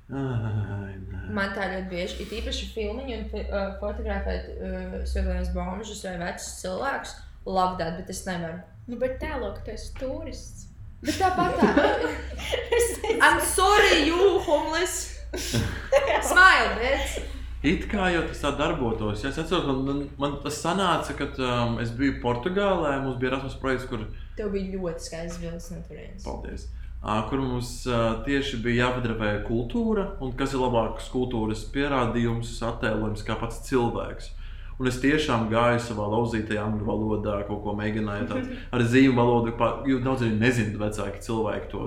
[0.09, 6.49] Man tā ļoti bieži ir īpaši filmiņi un uh, fotografēt uh, svētdienas bombžus vai vecus
[6.63, 7.17] cilvēkus.
[7.49, 8.63] Labdāt, bet es nevaru.
[8.89, 10.67] Nu, bet tēlo, ka tu esi turists.
[11.05, 11.89] Bet tāpat tā.
[12.79, 15.19] Es I'm sorry, you homeless.
[16.31, 17.21] Smile, bitch.
[17.63, 19.25] It kā jau tas tā darbotos.
[19.25, 22.97] Ja es atceros, man, man, man tas sanāca, kad um, es biju Portugālē.
[23.03, 24.07] Mums bija Erasmus projekts, kur
[24.39, 26.23] Tev bija ļoti skaists bildes no turienes.
[26.25, 26.69] Paldies.
[26.99, 27.85] Kur mums
[28.27, 34.33] tieši bija jāpadrapē kultūra, un kas ir labāks kultūras pierādījums, attēlojums kā pats cilvēks.
[34.79, 39.55] Un es tiešām gāju savā lauzītajā angļu valodā, kaut ko mēģināju tādu ar zīmju valodu.
[39.91, 41.87] Jo daudz arī nezinu, vecāki cilvēki to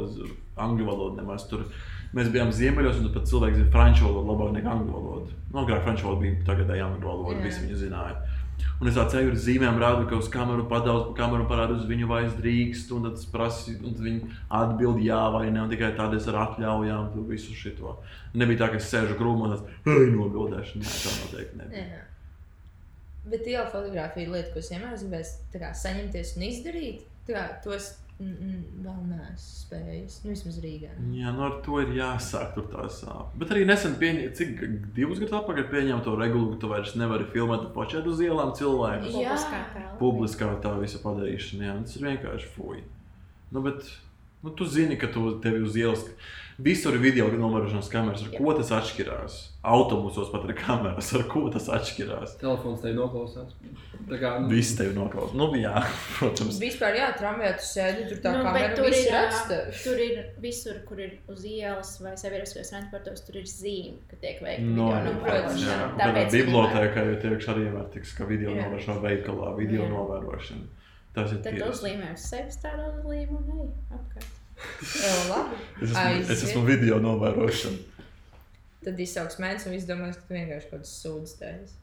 [0.60, 1.64] angļu valodu nemaz tur.
[2.12, 5.38] Mēs bijām ziemeļos, un pat cilvēki zina franču valodu labāk nekā angļu valodu.
[5.54, 8.18] Nu, agrāk franču valoda bija tagadēji angļu valoda, visi viņi zināja.
[8.82, 11.88] Un es tādu ceļu ar zīmēm rādu, ka uz kameru padaudz, pa kameru parādu uz
[11.90, 14.32] viņu, vai es drīkstu, un tad es prasu, un viņi
[14.62, 17.98] atbild jā vai nē, un tikai tādā es ar atļaujām, visu šito.
[18.34, 22.02] Nebija tā, ka es sēžu krūmā un hei, nobildēšu, nē, tā noteikti nebija.
[23.32, 27.04] Bet iela fotografija ir lieta, ko es vienmēr gribēju saņemties un izdarīt.
[27.28, 27.92] Tā tos
[28.22, 30.18] vēl neesmu spējis.
[30.24, 30.92] Nu, vismaz Rīgā.
[31.16, 33.34] Jā, nu ar to ir jāsāk tur tā sāp.
[33.42, 34.62] Bet arī nesen pieņēma, cik
[34.98, 39.14] divus gadus atpakaļ pieņēma to regulu, ka tu vairs nevari filmēt pašai uz ielām cilvēku.
[39.22, 39.38] Jā.
[40.02, 41.68] Publiskā tā visa padarīšana.
[41.70, 42.84] Jā, tas ir vienkārši fuj.
[43.52, 43.90] Nu, bet,
[44.46, 46.06] nu, tu zini, ka tu tevi uz ielas.
[46.62, 48.22] Visur ir video novērošanas kameras.
[48.28, 49.36] Ar ko tas atšķirās?
[49.72, 51.08] Autobusos pat ir kameras.
[51.18, 52.36] Ar ko tas atšķirās?
[52.42, 53.54] Telefons tev noklausās.
[54.10, 55.36] Tā kā nu, Viss tevi noklausās.
[55.38, 55.74] Nu, jā,
[56.18, 56.58] protams.
[56.62, 59.78] Vispār, jā, tramvajā tu sēdi, tur tā Nu, kā bet tur ir, tevi.
[59.86, 64.44] tur ir visur, kur ir uz ielas vai sabiedriskajos transportos, tur ir zīme, ka tiek
[64.44, 65.80] veikta No, video jā, protams, jā.
[65.80, 66.04] novērošana.
[66.04, 68.68] Tāpēc bibliotēkā jau tiek arī vērtīgs, ka video Jā.
[68.68, 69.94] novērošana veikalā, video Jā.
[69.96, 70.70] novērošana.
[71.16, 71.72] Tas ir Tad tiesa.
[71.74, 73.66] uzlīmē uz sevis tādu uzlīmu un ej
[73.98, 74.38] apkārt.
[74.82, 75.60] Jā, labi.
[75.82, 76.50] Es esmu, es Aiziet.
[76.50, 78.06] esmu video novērošana.
[78.82, 81.78] Tad izsauks mēnesis un viss domās, ka tu vienkārši kaut kādas sūdzes taisīsi.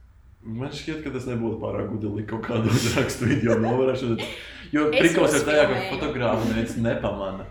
[0.59, 4.19] Man šķiet, ka tas nebūtu pārāk gudri kaut kādu uzrakstu video novērošanu.
[4.69, 7.47] Jo Es prikals ir tajā, ka fotogrāfu neviens nepamana.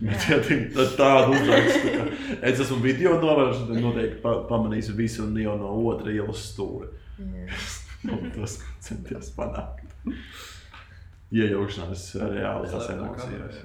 [0.00, 0.64] Bet, ja tā ir
[0.98, 5.70] tāda uzraksta, ka es esmu video novērošana, tad noteikti pa, pamanīs visu un jau no
[5.86, 6.88] otra ielas stūra.
[7.18, 7.60] Jā.
[8.34, 9.86] Tas centies panākt.
[11.34, 13.62] Iejaukšanās reāli tās slēptā emocijas.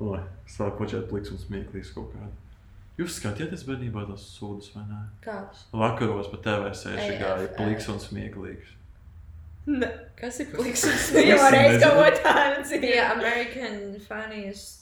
[0.00, 2.30] Oi, sāk počēt pliks un smieklīgs kaut kādā.
[3.00, 5.00] Jūs skatījāties bērnībā tos sūdus vai nē?
[5.24, 5.66] Kāds?
[5.76, 8.74] Vakaros pa TV sēžu gāja pliks un smieklīgs.
[9.70, 9.88] Ne.
[10.18, 11.80] Kas ir pliks un Es reizi nezinu.
[11.84, 13.06] kaut ko tādu Tie dzirdēju.
[13.14, 14.76] American funniest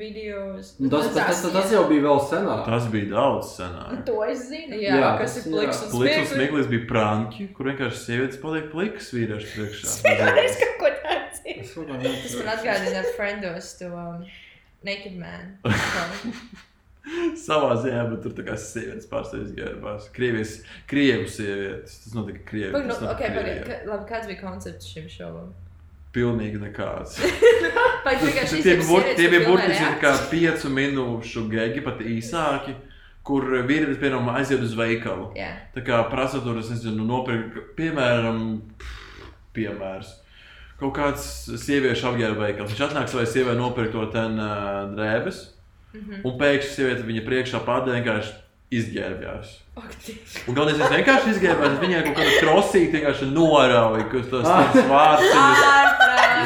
[0.00, 0.74] videos.
[0.78, 2.60] Nu, tas, tas, tas, tas jau bija vēl senāk.
[2.68, 3.94] Tas bija daudz senāk.
[4.06, 4.78] To es zinu.
[4.78, 5.86] Jā, Jā, kas ir pliks jā.
[5.88, 6.34] un Pliks un smieklīgs?
[6.36, 9.96] smieklīgs bija pranki, kur vienkārši sievietes paliek pliks vīriešu priekšā.
[10.38, 11.18] Reizi kaut ko tādu.
[11.50, 14.22] Es kā Tas man atgādina Friendos to um,
[14.86, 15.56] Naked Man.
[17.40, 20.08] Savā ziņā, bet tur kā sievietes pārstāvja izgājušās.
[20.14, 20.52] Krievijas,
[20.90, 21.96] krievu sievietes.
[22.04, 22.74] Tas notika Krievijā.
[22.76, 23.64] Pag, nu, tas notika okay, Krievijā.
[23.66, 25.48] ka, labi, kāds bija koncepts šim šovam?
[26.14, 27.16] Pilnīgi nekāds.
[28.04, 32.76] Pagaid, vienkārši Tie bur- tie bija burtiski kā piecu minūšu gegi, pat īsāki.
[33.26, 35.30] Kur vīrietis, piemēram, aiziet uz veikalu.
[35.36, 38.40] Jā, Tā kā prasa tur, es nezinu, nopirkt, piemēram,
[38.80, 40.14] pff, piemērs.
[40.80, 41.24] Kaut kāds
[41.60, 42.70] sieviešu apģērba veikals.
[42.72, 45.46] Viņš atnāk savai sievai nopirkt to ten uh, drēbes,
[45.92, 46.20] Mhm.
[46.24, 48.30] un pēkšņi sieviete viņa priekšā pārdeva vienkārši
[48.70, 49.48] izģērbjās.
[50.46, 54.70] Un galvenais, es vienkārši izģērbjos, viņai kaut kāda trosīta vienkārši norauja, kas tas Ah.
[54.70, 55.34] Ārprāts!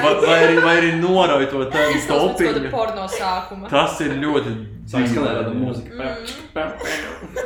[0.05, 3.69] Vai, vai, arī, vai arī norauja to kāda topiņu.
[3.71, 4.55] Tas ir ļoti
[4.85, 6.11] Sāk skanēt tāda mūzika.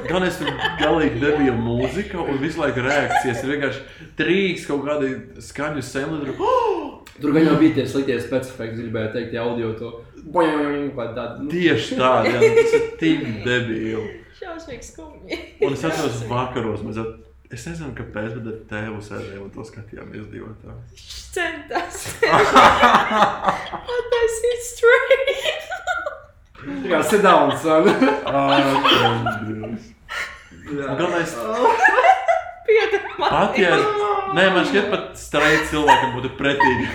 [0.08, 0.48] Gan es tur
[0.80, 3.84] galīgi debīlu mūziku, un visu laiku reakcijas ir vienkārši
[4.18, 5.12] trīs kaut kādi
[5.46, 6.34] skaņu semli.
[6.38, 6.96] Oh!
[7.22, 9.88] Tur gan jau bija tie sliktie specifiki, gribēju teikt, ja audio to
[10.30, 11.46] boing, vai tādu.
[11.46, 14.04] Nu, Tieši tā, jā, tas ir tik debīli.
[14.38, 15.38] Šausmīgi skumji.
[15.66, 17.16] Un es atceros, vakaros mēs at-
[17.48, 20.50] Es nezinu, kāpēc, bet ar tēvu sēdējām un to skatījāmies divi.
[21.32, 22.02] Centās.
[23.96, 25.77] Attaisīt straight.
[26.58, 27.86] Tā kā sit down, son.
[30.68, 31.34] Galvenais,
[33.18, 33.76] pat ja
[34.36, 36.88] Nē, man šķiet, pat straight cilvēkam būtu pretīgi.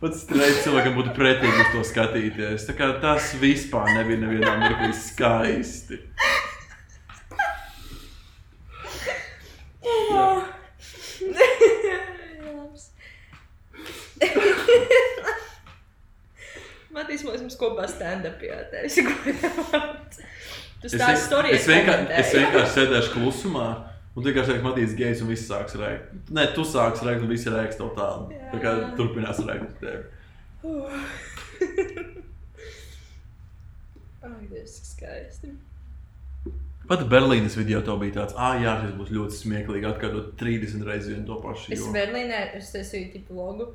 [0.00, 2.64] Pat straight cilvēkam būtu pretīgi uz to skatīties.
[2.70, 6.00] Tā kā tas vispār nebija nevienā mirklī skaisti.
[11.44, 12.88] Matīs,
[17.10, 19.00] mēs mums kopā stand-up jātais.
[20.84, 21.62] Tu stāsti storijas.
[21.62, 23.68] es, vienkārši, es vienkārši sēdēšu klusumā.
[24.14, 26.10] Un vienkārši teiks, Matīs, gejs, un viss sāks rēkt.
[26.36, 28.36] Nē, tu sāks rēkt, un visi rēks tev tādu.
[28.52, 30.02] Tā kā turpinās rēkt uz tevi.
[34.28, 35.54] Ai, Dievs, skaisti.
[36.88, 39.88] Pat Berlīnes video to bija tāds, ah, jā, šis būs ļoti smieklīgi.
[39.88, 41.72] Atkārtot 30 reizes vienu to pašu.
[41.72, 43.70] Es joku." Berlīnē uztaisīju tipu logu.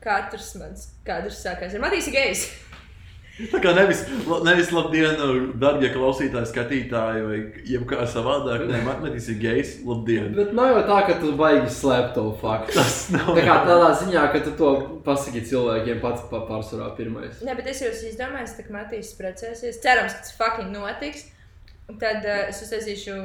[0.00, 2.48] Katrs mans kadrs sākās ar Matīs Gejs.
[3.48, 4.02] Tā kā nevis,
[4.44, 5.20] nevis labdien,
[5.60, 7.38] darbie klausītāji, skatītāji, vai
[7.68, 8.66] jebkā savādāk.
[8.68, 10.34] Nē, man ir gejs, labdien.
[10.36, 12.76] Bet nav jau tā, ka tu baigi slēpt to faktu.
[12.76, 13.30] Tas nav.
[13.38, 14.72] Tā kā tādā ziņā, ka tu to
[15.06, 17.40] pasaki cilvēkiem pats pa pārsvarā pirmais.
[17.46, 19.80] Nē, bet es jau esmu izdomājis, ka Matīs precēsies.
[19.80, 21.24] Cerams, ka tas fucking notiks.
[22.02, 23.16] Tad uh, es uztaisīšu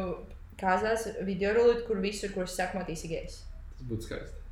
[0.62, 3.42] kāzās video rulīti, kur visur, kur es saku Matīs Gejs.
[3.76, 4.45] Tas būtu skaisti.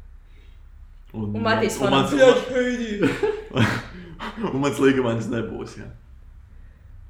[1.13, 2.13] Un, Un Matīs un man mans,
[4.53, 5.75] un mans līgumainis nebūs.
[5.81, 5.87] Jā.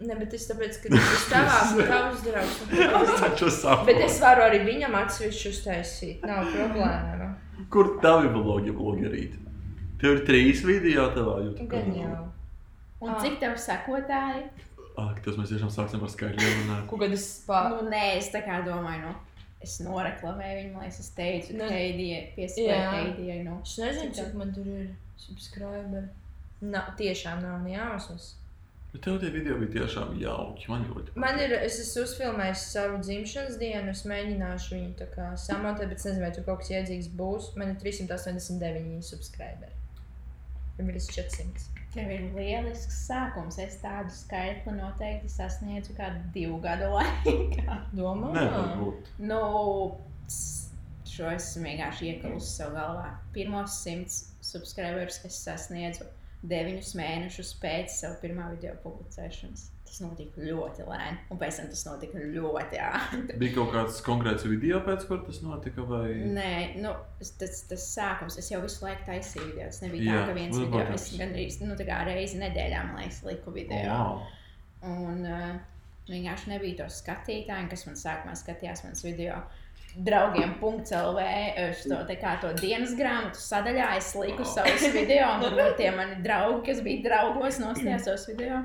[0.04, 2.58] Nē, bet es tāpēc, ka tas ir tavā, tavs draugs.
[3.06, 3.88] Es taču saprotu.
[3.88, 6.18] Bet es varu arī viņam atsevišķi uztaisīt.
[6.28, 7.28] Nav problēma.
[7.72, 9.38] Kur tavi vlogi, blogerīti?
[10.01, 12.10] Tev ir trīs video tavā YouTube Gan kanālā.
[12.10, 12.24] jau.
[13.04, 14.41] Un cik tev sekotāji?
[14.99, 16.84] Ak, tas mēs tiešām sāksim par skaitļiem runāt.
[16.91, 17.64] Ko kad es pār...
[17.78, 19.14] Nu, nē, es tā kā domāju, nu,
[19.64, 22.30] es noreklamēju viņu, lai es teicu, Nu, ka Heidija jā.
[22.38, 23.41] piespēja Heidijai.
[23.47, 23.57] Nu.
[23.64, 24.88] Es nezinu, Cik man tur ir
[25.18, 26.07] subscriberi.
[26.64, 28.34] Nav, tiešām nav ne jausmas.
[28.93, 30.68] Bet tev tie video bija tiešām jauki.
[30.70, 31.16] Man ļoti.
[31.18, 35.97] Man ir, es esmu uzfilmējis savu dzimšanas dienu, es mēģināšu viņu tā kā samontēt, bet
[35.97, 37.49] es nezinu, vai tur kaut kas iedzīgs būs.
[37.57, 39.74] Man ir 389 subscriberi.
[40.78, 41.82] Viņam ir 400.
[41.93, 43.59] Tev ir lielisks sākums.
[43.61, 47.77] Es tādu skaitli noteikti sasniedzu kādu divu gadu laikā.
[47.93, 48.31] Domā?
[48.37, 49.11] Nevar būt.
[49.21, 49.41] Nu,
[51.13, 53.11] šo esmu vienkārši iekalusi sev galvā.
[53.35, 56.09] Pirmos simts subscriberus es sasniedzu
[56.49, 59.69] deviņus mēnešus pēc savu pirmā video publicēšanas.
[59.93, 63.35] Tas notika ļoti lēni, un pēc tam tas notika ļoti ātri.
[63.43, 66.47] Bija kaut kāds konkrēts video, pēc kur tas notika, vai Nē,
[66.81, 69.67] nu, tas, tas sākums, es jau visu laiku taisīju video.
[69.69, 73.21] Tas nebija Jā, tā, ka viens video, es gandrīz, nu, tā kā reizi nedēļā, liekas,
[73.29, 73.85] liku Oh, video.
[73.85, 74.25] wow.
[75.05, 75.47] Un uh,
[76.09, 79.43] vienkārši nebija to skatītāju, kas man sākumā skatījās manas video.
[79.93, 81.19] Draugiem, .CLV,
[81.85, 84.55] šo te kā to dienas grāmatu sadaļā es liku Wow.
[84.57, 88.63] savus video, un tur tie mani draugi, kas bija draugos, nostājās savus video.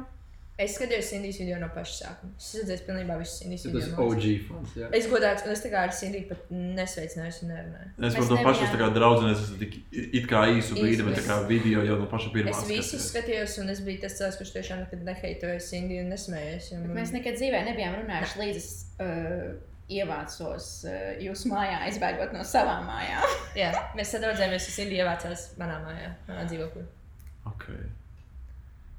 [0.59, 2.33] Es skatījos Indijas video no paša sākuma.
[2.41, 3.87] Es redzēju pilnībā visus Indijas Tas video.
[3.87, 4.73] ir no- OG fans.
[4.81, 4.89] Jā.
[4.99, 7.91] Es godāju, un es tā kā ar Sindiju pat nesveicinājos un nerunāju.
[8.09, 11.25] Es par to pašu tā kā draudzenēs esmu tik it kā īsu brīdi, bet tā
[11.29, 12.51] kā video jau no paša pirmā.
[12.51, 13.55] Es visus skatījos.
[13.55, 16.73] skatījos, un es biju tas cilvēks, kurš tiešām nekad neheitoja Sindiju un nesmējos.
[16.75, 19.55] man- mēs nekad dzīvē nebijām runājuši līdz es uh,
[19.89, 23.23] ievācos uh, jūsu mājā, aizbēgot no savām mājām.
[23.63, 26.83] Jā, mēs sadraudzējāmies, un Sindija ievācās manā mājā, manā dzīvoklī.
[27.47, 27.87] Okay.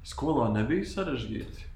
[0.06, 1.66] Skolā nebija sarežģīti.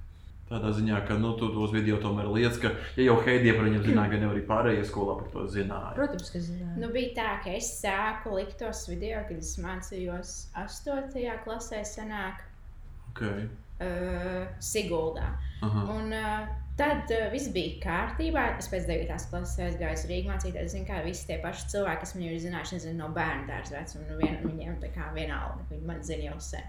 [0.48, 3.84] Tādā ziņā, ka nu, tu tos video tomēr lietas, ka, ja jau Heidija par viņiem
[3.86, 5.94] zināja, gan jau arī pārējie skolā par to zināja.
[5.96, 6.74] Protams, ka zināju.
[6.82, 11.24] Nu, bija tā, ka es sāku likt tos video, kad es mācījos 8.
[11.46, 12.44] klasē, senāk,
[13.14, 13.44] Okay.
[13.78, 15.28] uh, Siguldā.
[15.62, 15.82] Aha.
[15.94, 18.56] Un uh, tad uh, viss bija kārtībā.
[18.58, 19.06] Es pēc 9.
[19.30, 20.72] klases aizgāju uz Rīgā mācīties.
[20.74, 24.08] Zinu, kā visi tie paši cilvēki, kas man ir zinājuši, nezinu, no bērnu dārza vecuma,
[24.10, 26.66] nu, vien, viņiem tā kā vienalga, viņi man zina jau sen.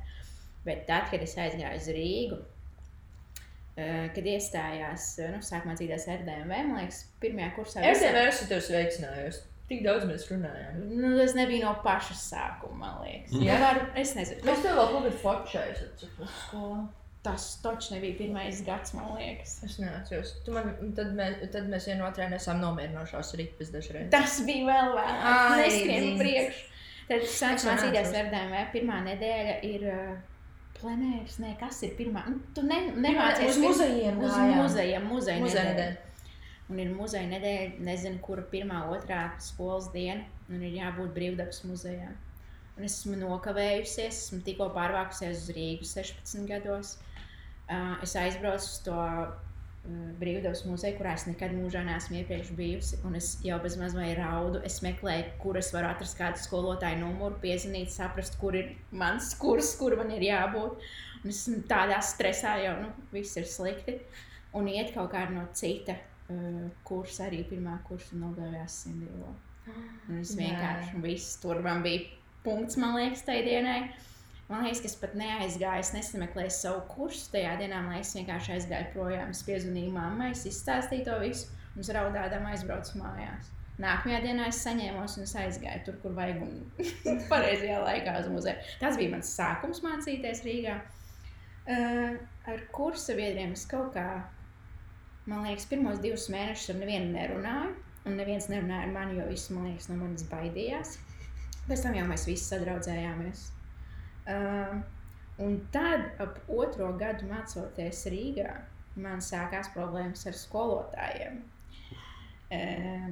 [0.66, 6.50] Bet tad, kad es aizgāju uz Rīgu, uh, kad iestājās, uh, nu, sāk mācīties RDMV,
[6.52, 7.86] man liekas, pirmajā kursā.
[7.86, 9.44] Es vienmēr esmu tevi sveicinājis.
[9.66, 10.82] Tik daudz mēs runājām.
[10.94, 13.34] Nu, tas nebija no paša sākuma, man liekas.
[13.34, 13.48] Mm.
[13.48, 14.46] Jā, var, es nezinu.
[14.46, 15.08] Mēs tev vēl kaut
[15.50, 16.84] kādā atceros skolā.
[17.26, 19.56] Tas taču nebija pirmais gads, man liekas.
[19.66, 20.36] Es neatceros.
[20.46, 24.12] Tu man, un tad, mēs, tad mēs vienotrē nesām nomierinošās ripas dažreiz.
[24.14, 25.56] Tas bija vēl vēlāk.
[25.64, 26.20] Neskrien zini.
[26.22, 26.62] priekš.
[27.10, 28.20] Tad Es mācīties neatceros.
[28.22, 28.62] RDMV.
[28.76, 30.14] Pirmā nedēļa ir uh,
[30.80, 31.40] plenērs.
[31.44, 32.26] Nē, kas ir pirmā?
[32.32, 36.04] Nu, tu ne, nemācies uz muzejiem Uz muzejiem, muzeja nedēļa.
[36.74, 40.26] Un ir muzeja nedēļa, nezinu, kura pirmā, otrā skolas diena.
[40.50, 42.12] Un ir jābūt brīvdabas muzejā.
[42.76, 46.98] Un es esmu nokavējusies, esmu tikko pārvākusies uz Rīgu 16 gados.
[47.66, 48.98] Uh, es aizbraucu uz to
[50.20, 53.00] brīvdabas muzeju, kurā es nekad mūžā neesmu iepriekš bijusi.
[53.08, 54.62] Un es jau bez mazliet raudu.
[54.66, 59.76] Es meklēju, kur es varu atrast kādu skolotāju numuru, piezvanīt, saprast, kur ir mans kurs,
[59.80, 60.88] kur man ir jābūt.
[61.22, 64.00] Un es esmu tādā stresā, jau nu, viss ir slikti.
[64.56, 69.34] Un iet kaut kā no cita uh, kursa, arī pirmā kursa nogājās Sindīlo.
[70.10, 72.06] Un es vienkārši viss tur man bija
[72.46, 73.80] punkts, man liekas, tajā dienā.
[74.46, 77.80] Man liekas, ka es pat neaizgāju, es nesameklēju savu kursu tajā dienā.
[77.82, 79.32] Man liekas, vienkārši aizgāju projām.
[79.48, 83.50] Piezvanīju mammai, izstāstīju to visu, un es raudādām aizbraucu mājās.
[83.82, 88.70] Nākamajā dienā es saņēmos un es aizgāju tur, kur vajag, un pareizajā laikā uz muzeju.
[88.84, 90.78] Tas bija mans sākums mācīties Rīgā.
[91.66, 94.06] Uh, ar kursa biedriem es kaut kā,
[95.26, 97.74] man liekas, pirmos divus mēnešus ar nevienu nerunāju.
[98.06, 101.00] Un neviens nerunāja ar mani, jo viss, man liekas, no manis baidījās.
[101.66, 103.48] Pēc tam jau mēs visi sadraudzējāmies.
[104.26, 104.82] Uh,
[105.38, 108.50] un tad, ap otro gadu mācoties Rīgā,
[108.98, 111.42] man sākās problēmas ar skolotājiem.
[112.56, 113.10] Uh,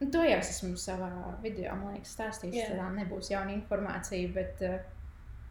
[0.00, 1.10] to jau es esmu savā
[1.44, 2.56] video, man liekas, stāstījis.
[2.62, 2.78] Jā.
[2.80, 4.80] Tā nebūs jauna informācija, bet uh,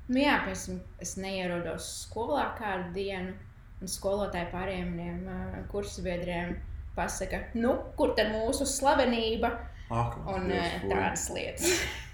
[0.09, 3.37] nu, jā, piemēram, es neierodos skolā kādu dienu,
[3.79, 6.57] un skolotāji pārējiem maniem kursabiedriem
[6.97, 9.53] pasaka, nu, kur tad mūsu slavenība
[9.89, 10.51] Ak, un
[10.91, 11.79] tādas lietas.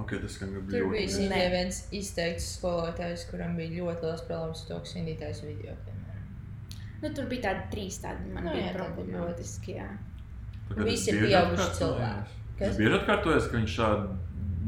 [0.00, 1.40] Ok, tas skan Tur ļoti bija Ne.
[1.54, 5.74] Viens izteikts skolotājs, kuram bija ļoti liels problēmas ar to, ka Sindītājs video.
[5.86, 6.28] piemēram.
[7.02, 9.76] Nu, tur bija tādi trīs tādi man Nu, bija jā, problemātiski.
[9.80, 9.88] Jā.
[10.70, 12.38] Tagad Visi ir pieauguši cilvēki.
[12.60, 12.76] Tas Kas?
[12.78, 14.16] bieži atkārtojas, ka viņš šādi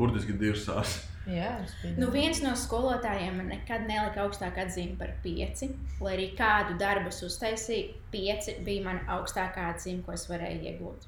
[0.01, 0.95] burtiski dirsās.
[1.29, 1.51] Jā,
[1.83, 1.95] bija.
[2.01, 5.69] Nu, viens no skolotājiem man nekad nelika augstāku atzīmi par pieci.
[6.03, 11.07] Lai arī kādu darbu uztaisīju, pieci bija mana augstākā atzīme, ko es varēju iegūt.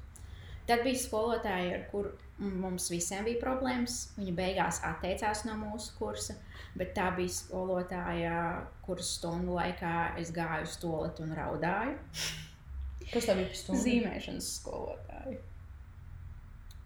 [0.69, 4.11] Tad bija skolotāji, ar kuriem mums visiem bija problēmas.
[4.19, 6.35] Viņa beigās atteicās no mūsu kursa,
[6.77, 8.37] bet tā bija skolotāja,
[8.85, 11.97] kuras stundu laikā es gāju uz toaletu un raudāju.
[13.11, 13.83] Kas tā bija par stundu?
[13.85, 15.41] Zīmēšanas skolotāja.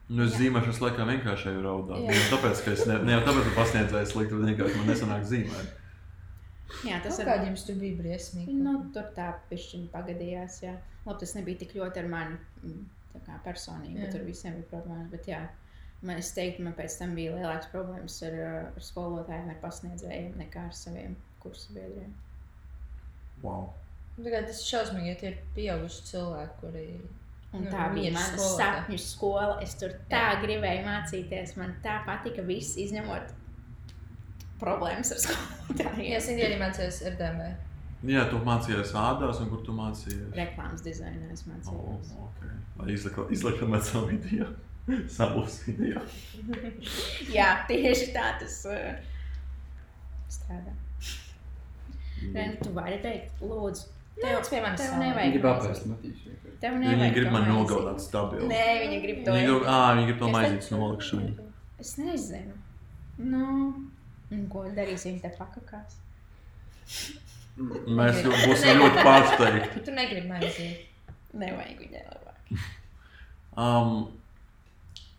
[0.10, 2.00] Nu, es zīmēšu laikā vienkārši eju raudāt.
[2.02, 2.10] Jā.
[2.10, 5.28] Ne jau tāpēc, ka es ne, ne jau tāpēc, pasniedzēju slikti, bet vienkārši man nesanāk
[5.30, 5.76] zīmēt.
[6.86, 8.56] Jā, tas ir kādiem tur bija briesmīgi.
[8.58, 10.62] Nu, tur tā pišķiņa pagadījās.
[10.66, 10.74] Jā.
[11.06, 12.82] Labi, tas nebija tik ļoti ar mani mm,
[13.46, 15.10] personīgi, bet tur visiem bija problēmas.
[15.14, 15.42] Bet, jā,
[16.06, 20.36] man es teiktu, man pēc tam bija lielākas problēmas ar, uh, ar skolotājiem, ar pasniedzējiem
[20.44, 22.12] nekā ar saviem kursu biedriem.
[23.44, 23.72] Wow.
[24.20, 26.86] Tagad tas ir šausmīgi, ja tie ir pieauguši cilvēki, kuri.
[27.50, 29.56] Un Nu, tā bija viens mana sapņu skola.
[29.66, 30.42] Es tur tā jā.
[30.44, 31.56] gribēju mācīties.
[31.58, 33.32] Man tā patika viss, izņemot
[34.62, 36.04] problēmas ar skolotājiem.
[36.12, 37.42] Jā, Sindija arī mācījās RDM.
[38.08, 40.30] Jā, tu mācījies ādās, un kur tu mācījies?
[40.38, 42.14] Reklāmas dizainā es Oh, mācījos.
[42.30, 42.54] okay.
[42.80, 42.94] Lai
[43.36, 44.46] izlaižam savu video.
[45.18, 46.00] Savus video.
[47.38, 48.96] Jā, tieši tā tas uh,
[50.32, 50.72] strādā.
[52.34, 53.86] Ren, tu vari teikt, lūdzu,
[54.20, 54.82] Nāc pie manis.
[54.82, 55.52] tev nevajag mācīt.
[55.52, 56.24] apēst matīšu.
[56.32, 56.58] vienkārši.
[56.64, 58.48] Tev nevajag grib to man nogalināt stabilu.
[58.52, 61.30] Nē, viņi grib to Viņi grib, ā, viņi grib to Es maizītes nolikšanu.
[61.80, 62.58] Es nezinu.
[63.20, 63.46] Nu,
[64.32, 66.00] un ko darīsim te pakakās?
[67.60, 69.82] Mēs jau būsim ļoti pārsteigti.
[69.86, 70.86] Tu negribi maizīt.
[71.40, 72.64] Nevajag viņai labāk.
[73.60, 73.96] Um,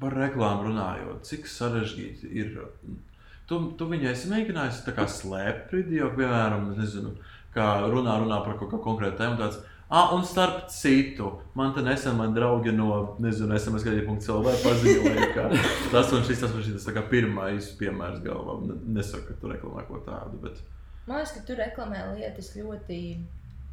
[0.00, 2.54] par reklāmu runājot, cik sarežģīti ir.
[3.50, 7.12] Tu, tu viņai esi mēģinājis tā kā slēpt video, piemēram, nezinu,
[7.54, 9.36] kā runā, runā par kaut kādu konkrētu tēmu.
[9.42, 9.60] Tāds,
[9.90, 15.48] ah, un starp citu, man te nesen man draugi no, nezinu, SMS gadījumā paziņoja, ka
[15.92, 18.60] tas un šis, tas un šis, tas tā kā pirmais piemērs galvā.
[18.68, 20.62] Ne- Nesaku, ka tu reklamē ko tādu, bet.
[21.10, 23.00] Man liekas, ka tu reklamē lietas ļoti.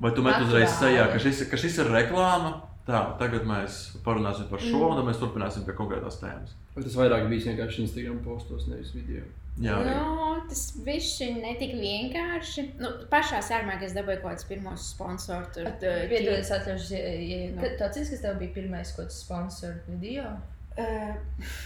[0.02, 2.56] Vai tu met uzreiz sajā, ka šis, ka šis ir reklāma?
[2.88, 4.90] Tā, tagad mēs parunāsim par šo, Mm.
[4.90, 6.54] un tad mēs turpināsim pie konkrētās tēmas.
[6.76, 9.24] Vai tas vairāk bija vienkārši Instagram postos, nevis video?
[9.60, 9.94] Jā, arī.
[9.94, 12.66] Nu, tas viss ir netik vienkārši.
[12.80, 16.92] Nu, pašā sārmā, kad es dabūju kaut kādus pirmos sponsorus, tur Piedodiet, es atļaušos.
[16.92, 20.38] ja- ja- ka- Tu atceries, kas tev bija pirmais kaut kāds sponsor video?
[20.78, 21.14] Uh,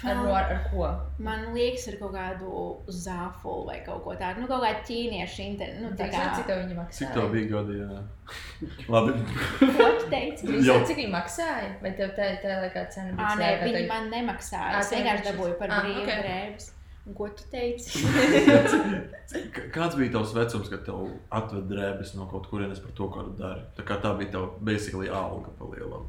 [0.07, 0.85] Ar, ar, ar ko?
[1.19, 2.51] Man liekas, ar kaut kādu
[2.95, 4.39] zāfulu vai kaut ko tādu.
[4.39, 5.83] Nu, kaut kāda ķīniešu internetu.
[5.83, 6.99] Nu, tā kā, cik tev viņi maksāja?
[7.01, 7.75] Cik tev bija gadi?
[7.81, 7.99] Jā.
[8.95, 9.15] Labi.
[9.59, 10.47] ko tu teici?
[10.63, 11.73] Zināt, cik viņi maksāja?
[11.83, 13.27] Vai tev tā tā laikā cena bija?
[13.27, 14.71] Ā, nē, viņi tagad- man nemaksāja.
[14.77, 16.13] Ā, Es tev vienkārši dabūju par brīvu ok.
[16.23, 16.71] drēbes.
[17.01, 17.97] Un Ko tu teici?
[19.75, 21.03] Kāds bija tavs vecums, kad tev
[21.33, 23.63] atveda drēbes no kaut kurienes par to, ko tu dari?
[23.77, 26.05] Tā kā tā bija tava basically alga palielam.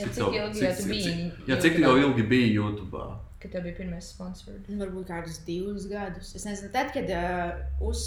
[0.00, 1.16] Jā, Cik cik tev- ilgi cik- jau tu cik- biji?
[1.16, 3.02] cik- Jā, cik tev ilgi bija YouTube?
[3.40, 4.66] Kad tev bija pirmais sponsors?
[4.68, 6.34] Varbūt kādus divus gadus.
[6.36, 8.02] Es nezinu, tad, kad uh, uz,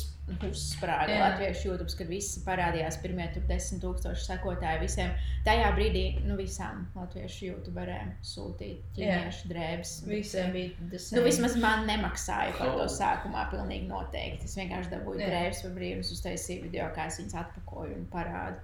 [0.46, 1.16] uzsprāga.
[1.24, 5.16] Latvijas YouTube, kad visi parādījās pirmie tur desmit tūkstoši sekotāji visiem.
[5.48, 9.96] Tajā brīdī nu, visām latviešu YouTuberēm sūtīt ķīniešu drēbes.
[10.08, 11.10] Visiem bija tas.
[11.18, 13.48] Nu, vismaz man nemaksāja par to sākumā.
[13.54, 14.46] Pilnīgi noteikti.
[14.46, 18.62] Es vienkārši dabūju drēbes par brīvu, uztaisīju video, kā es viņas atpakoju un parādu.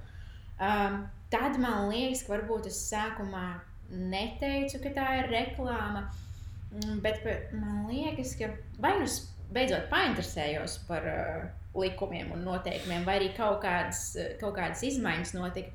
[0.59, 3.59] Um, tad man liekas, ka varbūt es sākumā
[3.89, 6.07] neteicu, ka tā ir reklāma.
[6.69, 7.23] Mm, Bet
[7.53, 8.51] man liekas, ka
[8.81, 9.21] vai nu es
[9.53, 15.33] beidzot painteresējos par uh, likumiem un noteikumiem, vai arī kaut kādas, uh, kaut kādas izmaiņas
[15.37, 15.73] notika.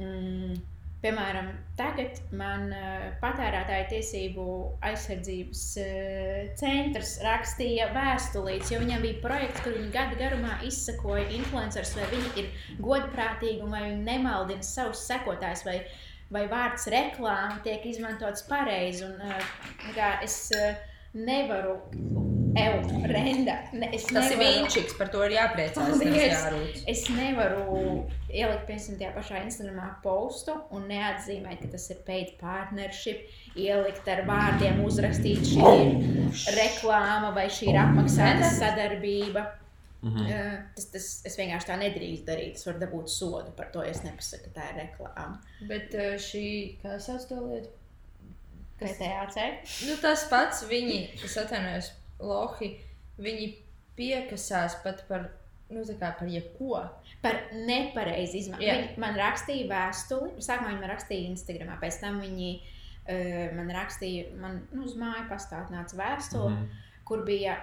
[0.00, 0.56] Mm,
[1.04, 4.46] piemēram, tagad man uh, patērētāja tiesību
[4.88, 11.94] aizsardzības uh, centrs rakstīja vēstulītes, jo viņam bija projekts, kur viņi gadu garumā izsakoja influencerus,
[12.00, 12.50] vai viņi ir
[12.82, 15.68] godprātīgi un vai viņi nemaldina savus sekotājus.
[15.68, 15.78] Vai,
[16.32, 19.04] Vai vārds reklāma tiek izmantots pareizi?
[19.04, 19.20] un,
[19.94, 20.48] kā Es
[21.14, 21.76] nevaru,
[22.56, 23.54] Evo, Renda.
[23.72, 25.98] Ne, es Tas ir nevaru- viņš, par to ir jāpriecājas.
[25.98, 26.84] Paldies.
[26.86, 33.26] Es nevaru ielikt, piemēram, tajā pašā Instagramā postu un neatzīmēt, ka tas ir paid partnership,
[33.56, 39.46] ielikt ar vārdiem, uzrakstīt, šī ir reklāma vai šī ir apmaksāta sadarbība.
[40.04, 40.26] Mhm.
[40.28, 42.54] Uh, Tas, tas, es vienkārši tā nedrīkstu darīt.
[42.58, 45.38] Es varu dabūt sodu par to, ja es nepasaku, ka tā ir reklāma.
[45.66, 47.70] Bet uh, šī, kā sauc to lietu?
[48.78, 49.86] Kas- PTAC.
[49.88, 51.92] Nu, tas pats viņi, es atvainojos,
[52.22, 52.74] lohi,
[53.22, 53.48] viņi
[53.98, 55.28] piekasās pat par,
[55.70, 56.82] nu, tā kā par jebko.
[57.24, 58.68] Par nepareizi izmantotu.
[58.68, 58.78] Jā.
[58.80, 60.34] Viņi man rakstīja vēstuli.
[60.44, 65.26] Sākumā viņi man rakstīja Instagram, pēc tam viņi uh, man rakstīja, man nu, uz māju
[65.30, 66.62] pastāstināts vēstuli, mm.
[66.62, 67.02] -hmm.
[67.08, 67.58] kur bija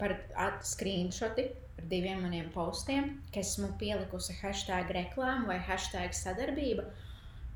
[0.00, 0.18] par
[0.64, 6.86] screenshoti ar diviem maniem postiem, ka esmu pielikusi hashtag reklāmu vai hashtag sadarbība.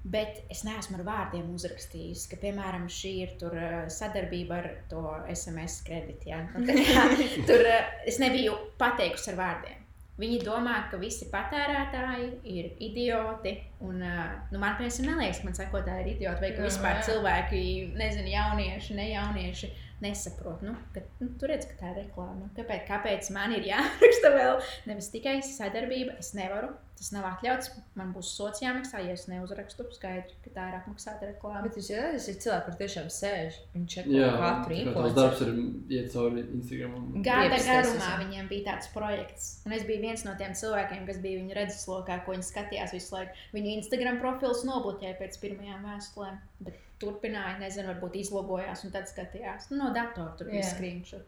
[0.01, 5.03] Bet es neesmu ar vārdiem uzrakstījis, ka, piemēram, šī ir tur, uh, sadarbība ar to
[5.35, 6.31] SMS kredītu.
[6.31, 6.41] Ja?
[6.55, 7.05] Nu, kā
[7.51, 9.77] Tur uh, es nebiju pateikusi ar vārdiem.
[10.21, 13.55] Viņi domā, ka visi patērētāji ir idioti.
[13.85, 17.63] Un, uh, nu, man neliekas, ka man sekotāji ir idioti, vai ka vispār cilvēki,
[18.01, 19.71] nezinu, jaunieši, ne jaunieši,
[20.05, 20.63] nesaprot.
[20.67, 22.51] Nu, ka, nu, tur redz, ka tā ir reklāma.
[22.57, 24.61] Kāpēc, kāpēc man ir jāraksta vēl?
[24.91, 26.73] Nevis tikai sadarbība, es nevaru.
[27.01, 27.71] Tas nav atļauts.
[27.97, 31.63] Man būs sots jāmaksā, ja es neuzrakstu skaidri, ka tā ir apmaksāta reklāma.
[31.65, 35.15] Bet jūs zināt, tas ir cilvēki, kur tiešām sēž un čeko katru tavs influenceru.
[35.17, 36.99] darbs ir iet cauri Instagram.
[37.25, 39.49] Gada garumā viņiem bija tāds projekts.
[39.65, 43.17] Un es biju viens no tiem cilvēkiem, kas bija viņu redzeslokā, ko viņi skatījās visu
[43.17, 43.49] laiku.
[43.57, 46.37] Viņu Instagram profils nobloķēja pēc pirmajām vēstulēm.
[46.69, 49.71] Bet turpināja, nezinu, varbūt izlogojās un tad skatījās.
[49.73, 51.27] Nu, no datora tur bija screenshot.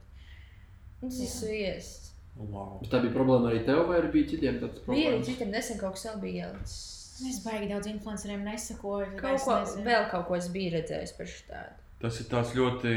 [1.02, 2.10] Tas ir sviests.
[2.38, 2.78] Wow.
[2.80, 5.26] Bet tā bija problēma arī tev, vai arī bija citiem tāds Bija arī problēmas?
[5.28, 6.88] citiem nesen kaut kas vēl bija ielicis.
[7.28, 9.10] Es baigi daudz influenceriem nesakoju.
[9.20, 9.84] Kaut ko, nezinu.
[9.86, 11.81] vēl kaut ko es biju redzējis par šādu.
[12.02, 12.92] Tas ir tāds ļoti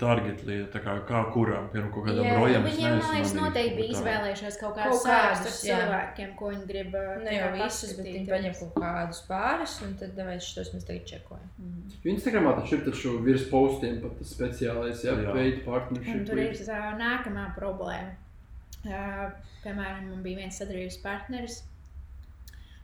[0.00, 2.64] target lieta, tā kā, kā kuram, piemēram, kaut kādam rojam.
[2.64, 5.76] Nu, Viņiem, man liekas, noteikti bija izvēlējušies kaut kādus jā.
[5.76, 6.96] cilvēkiem, ko viņi grib.
[6.98, 10.72] uh, Ne tā jau visus, bet viņi paņem kaut kādus pāris, un tad mēs šos
[10.74, 11.46] mēs tagad čekojam.
[11.62, 11.94] Mhm.
[12.02, 15.36] Jo Instagramā taču ir taču virs postiem pat tas speciālais, jā, Jā.
[15.38, 16.26] veidu Un partnership.
[16.26, 18.16] tur ir tā nākamā problēma.
[18.80, 19.30] Uh,
[19.62, 21.62] piemēram, man bija viens sadarbības partneris,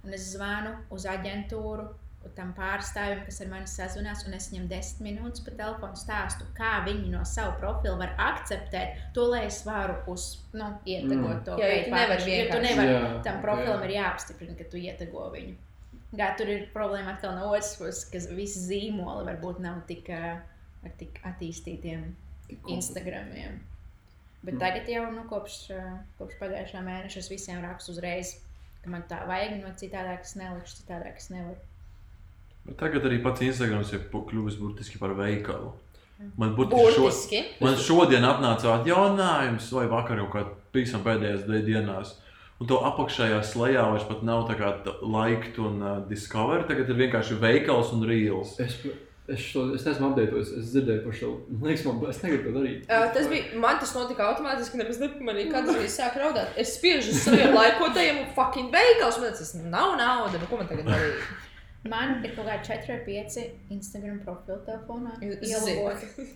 [0.05, 1.89] un es zvanu uz aģentūru.
[2.35, 6.85] Tam pārstāvjam, kas ar mani sazvanās, un es viņam desmit minūtes pa telefonu stāstu, kā
[6.87, 11.45] viņi no sava profila var akceptēt to, lai es varu uz, nu, ietegot Mm.
[11.45, 12.29] to Jā, jo tu nevari partnership.
[12.29, 15.55] Jo tu vienkārši- nevari Jā, tam profilam ir jāapstiprina, ka tu ietego viņu.
[16.17, 20.43] Gā, tur ir problēma atkal no otras puses, ka visi zīmoli varbūt nav tik, ar
[20.99, 22.13] tik attīstītiem
[22.49, 23.59] Tik Instagramiem.
[24.45, 24.59] Bet Mm.
[24.61, 25.69] tagad jau nu, kopš,
[26.19, 28.37] kopš pagājušā mēneša es visiem rakstu uzreiz,
[28.85, 31.57] ka man tā vajag, no citādāk es nelikšu, citādāk es nevaru.
[32.67, 35.73] Bet tagad arī pats Instagrams ir kļuvis burtiski par veikalu.
[36.41, 37.09] Man burtiski šo,
[37.61, 42.15] man šodien atnāca atjauninājums, vai vakar jau kādā pavisam pēdējās dē- dienās.
[42.57, 46.65] Un to apakšējā slēgā vairs pat nav tā kā t- liked un uh, discover.
[46.65, 48.55] Tagad ir vienkārši veikals un reels.
[48.65, 48.79] Es,
[49.29, 51.33] es, šo, es neesmu apgādājis, es dzirdēju par šo.
[51.53, 52.87] Man liekas, man es negribu to darīt.
[52.89, 56.57] Uh, tas bija, man tas notika automātiski, nemaz nepamanīju, kad es sāku raudāt.
[56.65, 60.73] Es spiežu uz saviem laikotājiem un fucking veikals, man tas nav nauda, nu ko man
[60.73, 61.29] tagad darīt?
[61.91, 63.39] Man ir kaut kādi 4 vai 5
[63.77, 65.15] Instagram profili telefonā.
[65.67, 66.27] Zinu.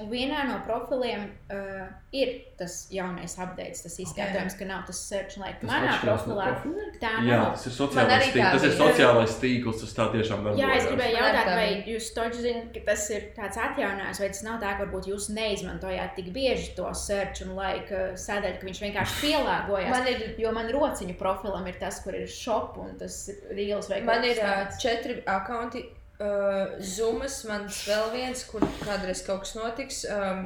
[0.00, 5.36] Un vienā no profiliem uh, ir tas jaunais update, tas izskaidrojums, ka nav tas search
[5.40, 5.58] like.
[5.60, 7.52] Tas Manā atšķirās no profilā tā Jā, nav.
[7.56, 8.54] tas ir Man sociālais tīkls.
[8.54, 10.60] Tas ir sociālais tīkls, tas tā tiešām darbojas.
[10.62, 14.30] Jā, es gribēju Man jautāt, vai jūs to zināt, ka tas ir tāds atjauninājums, vai
[14.34, 18.58] tas nav tā, ka varbūt jūs neizmantojāt tik bieži to search un like uh, sadaļu,
[18.62, 19.92] ka viņš vienkārši pielāgojās.
[19.94, 23.88] Man ir, Jo man rociņu profilam ir tas, kur ir shop un tas ir reels
[23.90, 24.82] vai man kaut ir kas uh, tāds.
[24.82, 25.82] četri akkaunti.
[26.20, 30.42] Uh, Zumas, man vēl viens, kur kādreiz kaut kas notiks, um,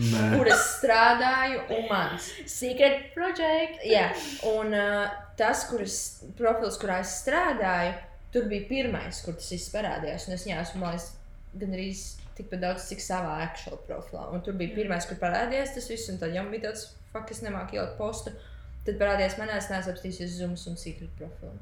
[0.00, 0.22] Nē.
[0.32, 2.30] kur es strādāju, un mans.
[2.48, 3.82] Secret project!
[3.84, 4.06] Jā,
[4.48, 5.04] un uh,
[5.36, 5.98] tas, kuras
[6.38, 7.92] profils, kurā es strādāju,
[8.32, 10.30] tur bija pirmais, kur tas viss parādījās.
[10.30, 11.10] Un es viņā esmu liekas,
[11.60, 11.90] gan arī
[12.38, 14.30] tikpat daudz, cik savā actual profilā.
[14.32, 17.44] Un tur bija pirmais, kur parādījās tas viss, un tad jau bija tāds, fuck, es
[17.44, 18.32] nemāku ielikt postu.
[18.88, 21.58] Tad parādījās manā, es neesmu apstīsies Zooms un Secret profilu.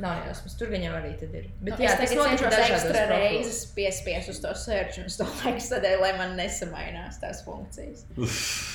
[0.00, 1.48] Nav jausmas, tur gan jau arī tad ir.
[1.60, 5.00] Bet Bet nu, jā, es tas tagad notiek dažādos ekstra reizes piespiest uz to search
[5.02, 8.06] un uz to laiku tādēļ, lai man nesamainās tās funkcijas.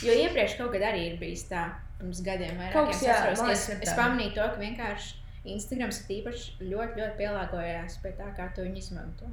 [0.05, 2.75] Jo iepriekš kaut kad arī ir bijis tā, pirms gadiem vairāk.
[2.75, 3.97] Kaut kas, jā, atceros, es, ir es tā.
[3.97, 5.15] pamanīju to, ka vienkārši
[5.57, 9.29] Instagrams tīpaši ļoti, ļoti pielāgojās pie tā, kā to viņi izmanto.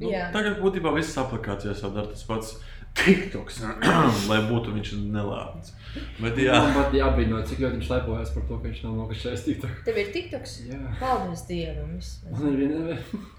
[0.00, 0.28] Nu, Jā.
[0.32, 2.54] tagad būtībā visas aplikācijas jau dara tas pats.
[2.98, 3.60] TikToks,
[4.30, 5.74] lai būtu viņš nelēmts.
[6.20, 9.76] Bet jā, pat jābrīno, cik ļoti viņš lepojas par to, ka viņš nav nokašējis TikTok.
[9.86, 10.56] Tev ir TikToks?
[10.68, 10.80] Jā.
[11.00, 11.94] Paldies Dievam!
[12.34, 12.96] Man ir viena.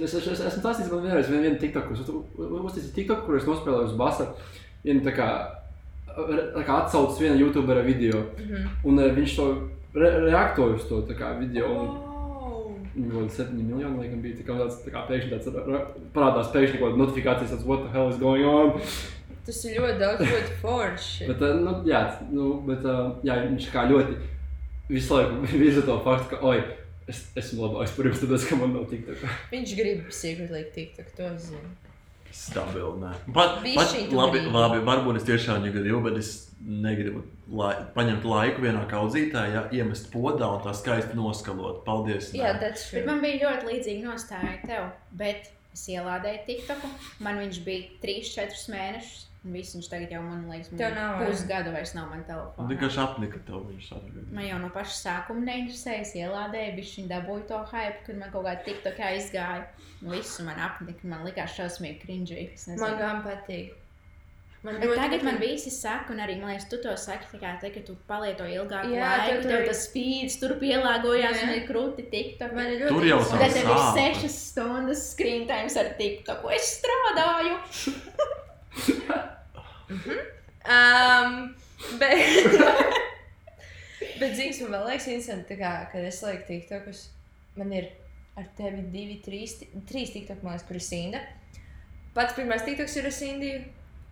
[0.00, 3.44] Es, es, es esmu stāstījis, man vienreiz viena viena TikTok, uz uztaisīju TikTok, kur es
[3.44, 4.28] nospēlēju uz basa.
[4.84, 5.26] Vienu tā kā,
[6.14, 8.22] tā kā atsaucas viena youtubera video.
[8.38, 8.70] Mhm.
[8.86, 9.48] Un eh, viņš to
[9.98, 11.74] re reaktoja uz to tā kā video.
[11.74, 12.09] Oh.
[12.94, 15.64] Viņam kaut kādi 7 miljoni, laikam, bija tā kā tāds, tā kā pēkšņi tāds ra-
[15.70, 15.86] ra-
[16.16, 18.72] parādās pēkšņi kaut kāda notifikācijas, tāds, what the hell is going on?
[19.46, 21.28] Tas ir ļoti daudz, ļoti forši.
[21.30, 22.00] Bet, eh, nu, jā,
[22.32, 24.16] nu, bet, eh, jā, viņš kā ļoti
[24.90, 26.58] visu laiku virza to faktu, ka, oi,
[27.10, 29.22] es esmu labāks par jums, tāpēc, ka man nav TikTok.
[29.54, 31.70] Viņš grib secretly TikTok, to es zinu.
[32.34, 32.94] Stabili.
[33.02, 33.12] Nē.
[33.34, 38.64] Pat, pat, labi, labi, varbūt es tiešām viņu gribu, bet es negribu lai, paņemt laiku
[38.64, 41.82] vienā kaudzītā, ja, iemest podā un tā skaisti noskalot.
[41.86, 42.30] Paldies!
[42.36, 43.06] Jā, tas ir.
[43.08, 46.92] man bija ļoti līdzīga nostāja tev, bet es ielādēju TikToku.
[47.24, 49.26] Man viņš bija 3-4 mēnešus.
[49.40, 52.66] Viss viņš tagad jau, man liekas, Tev nav, pusgadu vairs nav man telefonā.
[52.74, 54.24] Vienkārši apnika tev viņš atgādāja.
[54.36, 58.34] Man jau no paša sākuma neinteresēja, es ielādēju, bija šī dabūja to hype, kad man
[58.34, 59.62] kaut kāda TikTokā izgāja.
[60.02, 62.76] Un visu man apnika, man likās šausmīgi nezinu.
[62.82, 63.78] Man gan patīk.
[64.60, 65.54] Man Bet tagad man patīk.
[65.54, 68.44] visi saka, un arī man liekas, tu to saki, tā kā te, ka tu palieto
[68.44, 71.46] ilgāku Jā, laiku, tur tev tas feeds tur pielāgojās, Jā.
[71.46, 72.52] un ir krūti TikTok.
[72.52, 73.40] Man ir ļoti Tur jau interesanti.
[73.40, 74.28] Tad tev ir sāp.
[74.28, 76.44] 6 stundas screen time ar TikTok.
[76.58, 77.56] Es strādāju!
[80.70, 81.36] Um,
[81.98, 82.20] bet,
[84.20, 87.02] bet zināms, man liekas, interesanti, kā, kad es lieku TikTokus,
[87.58, 87.88] man ir
[88.38, 89.56] ar tevi divi, trīs,
[89.88, 91.22] trīs TikTok, man liekas, kur ir Sinda.
[92.14, 93.60] Pats pirmais TikToks ir ar Sindiju.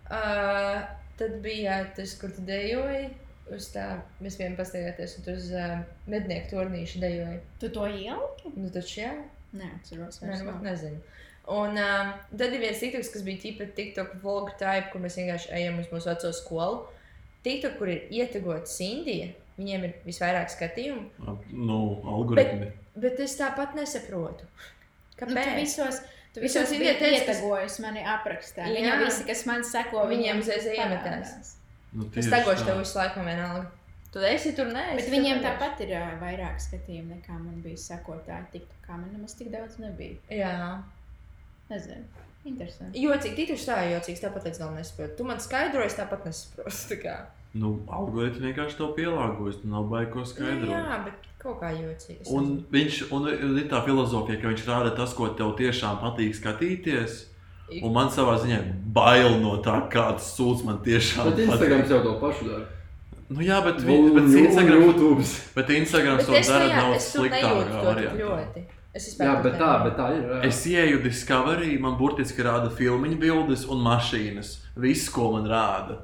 [0.09, 0.77] Uh,
[1.19, 3.09] tad bija tas, kur tu dejoji.
[3.53, 3.85] Uz tā
[4.21, 5.79] mēs vienam pastaigāties, un tur uz uh,
[6.09, 7.39] mednieku turnīšu dejoji.
[7.61, 8.53] Tu to ieliki?
[8.55, 9.13] Nu, taču jā.
[9.57, 10.19] Nē, atceros.
[10.21, 11.01] Nē, nu, nezinu.
[11.49, 15.49] Un um, tad ir viens TikToks, kas bija tīpa TikTok vlog type, kur mēs vienkārši
[15.57, 16.81] ejam uz mūsu veco skolu.
[17.43, 21.07] TikTok, kur ir ietegota Sindija, viņiem ir visvairāk skatījumu,
[21.55, 22.69] Nu, algoritmi.
[22.95, 24.45] bet es tāpat nesaprotu.
[25.19, 25.49] Nu, Kāpēc?
[25.57, 25.97] visos,
[26.31, 28.69] tu Visos kas- ietegojas mani aprakstā.
[28.69, 28.75] Jā.
[28.77, 31.33] Viņam visi, kas man seko, Viņiem uzreiz iemetās.
[31.91, 32.39] Nu, Es tā.
[32.45, 33.65] tev visu laiku, vienalga.
[34.13, 34.85] Tu esi tur, nē.
[34.95, 38.47] Bet viņiem tāpat ir ā, vairāk skatījumu nekā man bija sekotāji.
[38.53, 40.15] TikTokā man nemaz tik daudz nebija.
[40.31, 40.53] Jā.
[41.69, 42.03] Nezinu.
[42.45, 43.01] Interesanti.
[43.03, 45.17] Jocīgi, tīpaši tā jocīgs, tāpat es vēl nesaprotu.
[45.17, 46.95] Tu man skaidroji, tāpat nesaprotu.
[47.03, 47.17] tā.
[47.53, 49.61] Nu, algoritmi vienkārši tev pielāgojas.
[49.61, 50.69] Tu nav baigi ko Nu, skaidrot.
[50.69, 52.21] jā, bet kaut kā jocīgi.
[52.31, 57.25] Un viņš un ir tā filozofija, ka viņš rāda tas, ko tev tiešām patīk skatīties.
[57.83, 58.59] Un man savā ziņā
[58.93, 62.65] bail no tā, kāds sūds man tiešām Bet Instagrams jau to pašu dara.
[63.29, 65.21] Nu, jā, bet, vi, Un bet Ju- un Instagram, YouTube.
[65.55, 67.31] bet Instagrams Bet to dara tik
[67.85, 68.17] variantā.
[68.17, 68.63] ļoti.
[68.89, 70.23] Es Jā, bet tā, bet tā ir.
[70.25, 70.37] jā.
[70.47, 74.55] Es ieju Discovery, man burtiski rāda filmu bildes un mašīnas.
[74.81, 75.99] Viss, ko man rāda.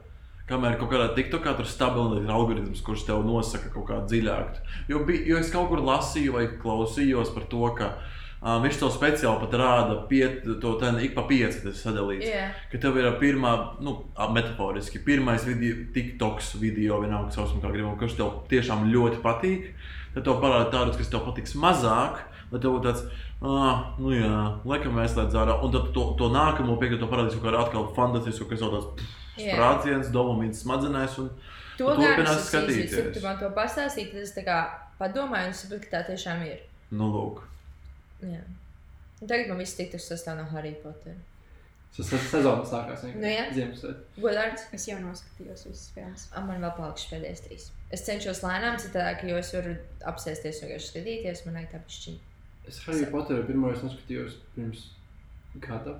[0.46, 4.60] Kamēr kaut kādā TikTokā tur stabili ir algoritms, kurš tev nosaka kaut kā dziļāk.
[4.92, 8.92] Jo, bij, jo es kaut kur lasīju vai klausījos par to, ka uh, viņš to
[8.94, 12.30] speciāli pat rāda, piet, to ten, ik pa pieci tas sadalīts.
[12.30, 12.52] Jā.
[12.70, 13.96] Ka tev ir pirmā, nu,
[14.38, 17.34] metaforiski, pirmais video, TikToks video, vienalga,
[17.98, 19.72] kas tev tiešām ļoti patīk.
[20.14, 22.22] Tad tev parāda tādus, kas tev patiks mazāk,
[22.52, 23.04] lai tev tāds,
[23.42, 24.32] ah, nu jā,
[24.68, 25.58] laikam mēs slēdz ārā.
[25.66, 29.08] Un tad to, to nākamo piekto to parādīs kaut kādu atkal fantastisku, kas jau tāds
[29.36, 31.20] sprādziens, dopamīns smadzenēs.
[31.24, 31.30] Un,
[31.76, 33.10] To gan turpinās skatīties.
[33.18, 34.60] Tu man to pastāstīji, tad es tā kā
[35.00, 36.62] padomāju un sapratu, ka tā tiešām ir.
[36.96, 37.42] nu, lūk.
[38.24, 38.40] Jā.
[39.20, 41.18] Un tagad man viss tiktu sastāv no Harry Potter.
[41.96, 43.44] Tas tas sezona sākās Nu, jā.
[43.56, 44.22] Ziemassvētku.
[44.24, 46.26] Godārds, Es jau noskatījos visas filmas.
[46.32, 47.68] a, man vēl palikuši pēdējais trīs.
[47.92, 49.76] Es cenšos lēnām, citādi, jo es varu
[50.12, 52.35] apsēsties un vienkārši skatīties, man ir tā pišķiņa.
[52.68, 54.88] Es Harry Potteru pirmo reizi noskatījos pirms
[55.62, 55.94] gada.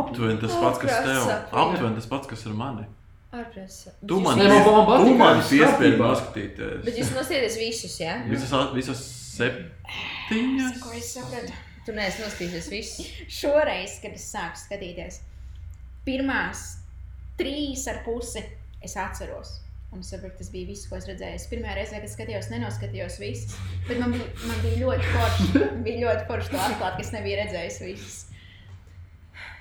[0.00, 1.28] Aptuveni tas pats, kas tev.
[1.52, 2.86] Aptuveni tas pats, kas ar mani.
[3.30, 3.84] Ārprāts.
[4.10, 6.06] Tu man, piespiedi skatībā.
[6.10, 6.80] noskatīties.
[6.82, 8.16] Bet jūs nosieties visus, jā?
[8.24, 8.30] Ja?
[8.32, 9.02] Visas, visas
[9.36, 10.80] septiņas.
[10.82, 11.54] Ko es sapratu?
[11.86, 13.12] Tu neesi noskatījies visus.
[13.30, 15.20] Šoreiz, kad es sāku skatīties,
[16.06, 16.64] pirmās
[17.38, 18.42] trīs ar pusi
[18.82, 19.60] es atceros.
[19.90, 21.34] Un es saprotu, tas bija viss, ko es redzēju.
[21.40, 23.56] Es pirmā reize, kad skatījos, nenoskatījos visus.
[23.88, 25.48] Bet man bija, man bija ļoti forši.
[25.86, 28.18] Bija ļoti forši to atklāt, ka es nebiju redzējis visus.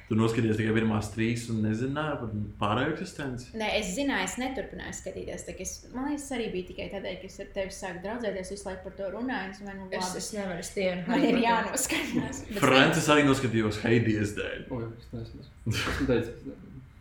[0.09, 2.29] Tu noskaties tikai pirmās trīs un nezināji par
[2.61, 3.51] pārējo eksistenci.
[3.61, 5.43] Nē, es zināju, es neturpināju skatīties.
[5.53, 8.65] Es, man liekas, tas arī bija tikai tādēļ, ka es ar tevi sāku draudzēties, visu
[8.69, 9.51] laiku par to runāju.
[9.53, 11.03] Es, domāju, nu, Es, labi, es nevaru stienu.
[11.11, 12.41] man ir jānoskatās.
[12.57, 14.65] Francis arī noskatījos Heidijas dēļ.
[14.73, 16.57] O, jā, es neesmu.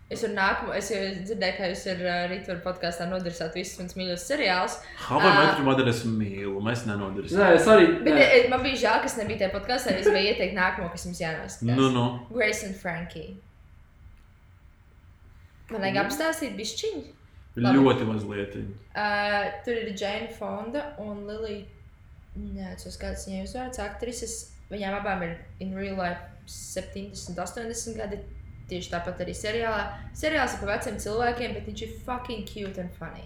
[0.09, 3.97] Es ar nākamo, es jau dzirdēju, ka jūs ar uh, Rītvaru podkāstā nodarsāt visus manus
[3.99, 4.79] mīļos seriālus.
[5.05, 5.33] Hava Ā.
[5.37, 7.37] metru modeli es mīlu, mēs nenodarīsim.
[7.37, 7.91] Nē, es arī.
[8.07, 8.23] Bet nē.
[8.25, 9.93] e, man bija žēl, ka es nebiju tajā podkāstā.
[9.99, 11.77] Es gribēju ieteikt nākamo, kas jums jānoskatās.
[11.77, 12.07] Nu, nu.
[12.33, 13.35] Grace and Frankie.
[15.69, 17.05] Man vajag apstāstīt bišķiņu.
[17.59, 17.83] Labi.
[17.83, 18.57] Ļoti mazliet.
[18.57, 21.67] Uh, tur ir Jane Fonda un Lilija.
[22.39, 23.85] Neatceros, kāds viņai uzvārds.
[23.85, 24.41] Aktrises.
[24.73, 28.25] Viņām abām ir in real life 70, 80 gadi.
[28.69, 29.81] Tieši tāpat arī seriālā.
[30.17, 33.25] Seriāls ir par veciem cilvēkiem, bet viņš ir fucking cute and funny.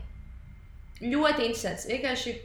[1.03, 1.88] Ļoti interesants.
[1.90, 2.36] Vienkārši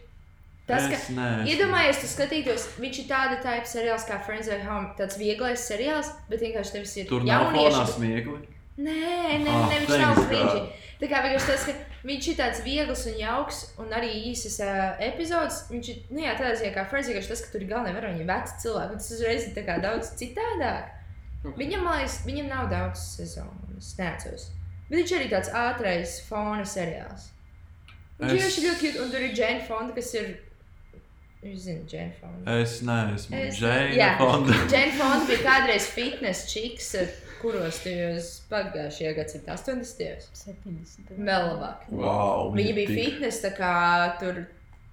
[0.67, 1.27] tas, ka.
[1.45, 6.09] Iedomājieties, tu skatītos, viņš ir tāda tāda seriāls kā Friends of Home, tāds vieglais seriāls,
[6.31, 8.41] bet vienkārši tevis ir Tur nav fonā smiekli.
[8.77, 8.97] Nē,
[9.41, 10.65] nē, Ah, nē viņš nav cringy.
[10.97, 14.97] Tā kā vienkārši tas, ka viņš ir tāds viegls un jauks, un arī īsas uh,
[15.05, 15.63] epizodes.
[15.69, 18.25] Viņš ir, nu jā, tādā ziņā kā Friends, vienkārši tas, ka tur ir galvenā varoņa
[18.29, 20.96] veci cilvēki, un tas uzreiz ir daudz citādāk.
[21.43, 24.49] Viņam, man liekas, viņam nav daudz sezonu, es neatceros.
[24.89, 27.29] Bet viņš arī tāds ātrais fona seriāls.
[28.19, 30.31] Viņš Es- vienkārši ļoti cute, un tur ir Jane Fonda, kas ir,
[31.43, 32.57] jūs zināt, Jane Fonda.
[32.61, 33.35] Es neesmu.
[33.37, 34.17] Es- Džeina jā.
[34.17, 34.53] Fonda.
[34.73, 36.95] Jane Fonda bija kādreiz fitness čiks,
[37.41, 40.25] kuros tajos pagājušajā gadsimtā 80.
[40.33, 41.11] 70.
[41.19, 41.83] Vēl labāk.
[41.93, 43.73] Wow, Viņa bija tik- fitness, tā kā
[44.19, 44.47] tur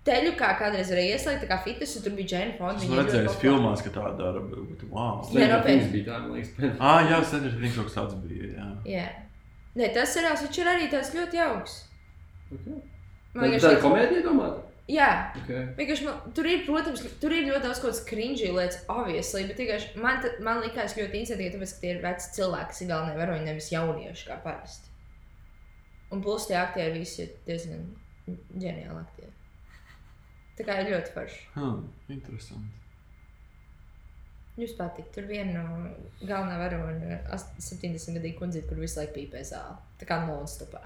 [0.04, 2.82] teļu kā kādreiz arī ieslēgta, tā kā fitness, un tur bija Jane Fonda.
[2.82, 3.40] Es redzēju, populāra.
[3.40, 4.40] filmās, ka tā dara.
[4.50, 5.22] Bet, wow.
[5.24, 5.88] Stranger nopietni.
[5.94, 6.76] Bija tā, man liekas.
[6.80, 8.50] Ah, jā, Stranger Things kaut kas tāds bija.
[8.58, 8.68] Jā.
[8.96, 9.06] Jā.
[9.80, 11.80] Nē, tas seriāls, viņš ir arī tāds ļoti jauks.
[12.54, 12.76] Okay.
[13.34, 14.60] Man Tā vienkārši ir komēdija, domāju.
[14.92, 15.08] Jā,
[15.40, 15.62] Okay.
[15.78, 19.56] vienkārši man, tur ir, protams, tur ir ļoti daudz kaut kādas cringy lietas, obviously, bet
[19.62, 22.90] vienkārši man, ta- man likās ļoti interesanti, tāpēc, ka tie ir veci cilvēki, kas ir
[22.92, 24.92] galvenie varoņi, nevis jaunieši kā parasti.
[26.12, 27.82] Un plus tie aktieri visi ir diezgan
[28.60, 29.32] ģeniāli aktieri.
[30.58, 31.40] Tā kā ir ļoti forši.
[31.56, 31.80] Hmm,
[32.14, 32.80] interesanti.
[34.54, 35.88] Jūs patīk, tur viena no
[36.22, 39.74] galvenā varoņa, ast- 70 gadu kundzīte, kur visu laiku pīpē zāli.
[39.98, 40.82] Tā kā non-stopā.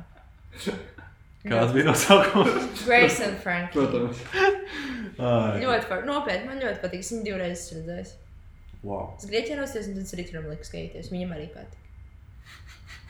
[1.49, 2.81] Kāds bija nosaukums?
[2.87, 3.71] Grace and Frank.
[3.77, 4.23] Protams.
[5.19, 6.07] Ļoti forši.
[6.09, 7.05] Nopietni, man ļoti patīk.
[7.05, 8.15] Es viņu divreiz esmu redzējis.
[8.83, 9.13] Wow.
[9.19, 11.13] Es grieķi ierosties, un tad es arī turam lieku skatīties.
[11.13, 11.88] Viņam arī patīk.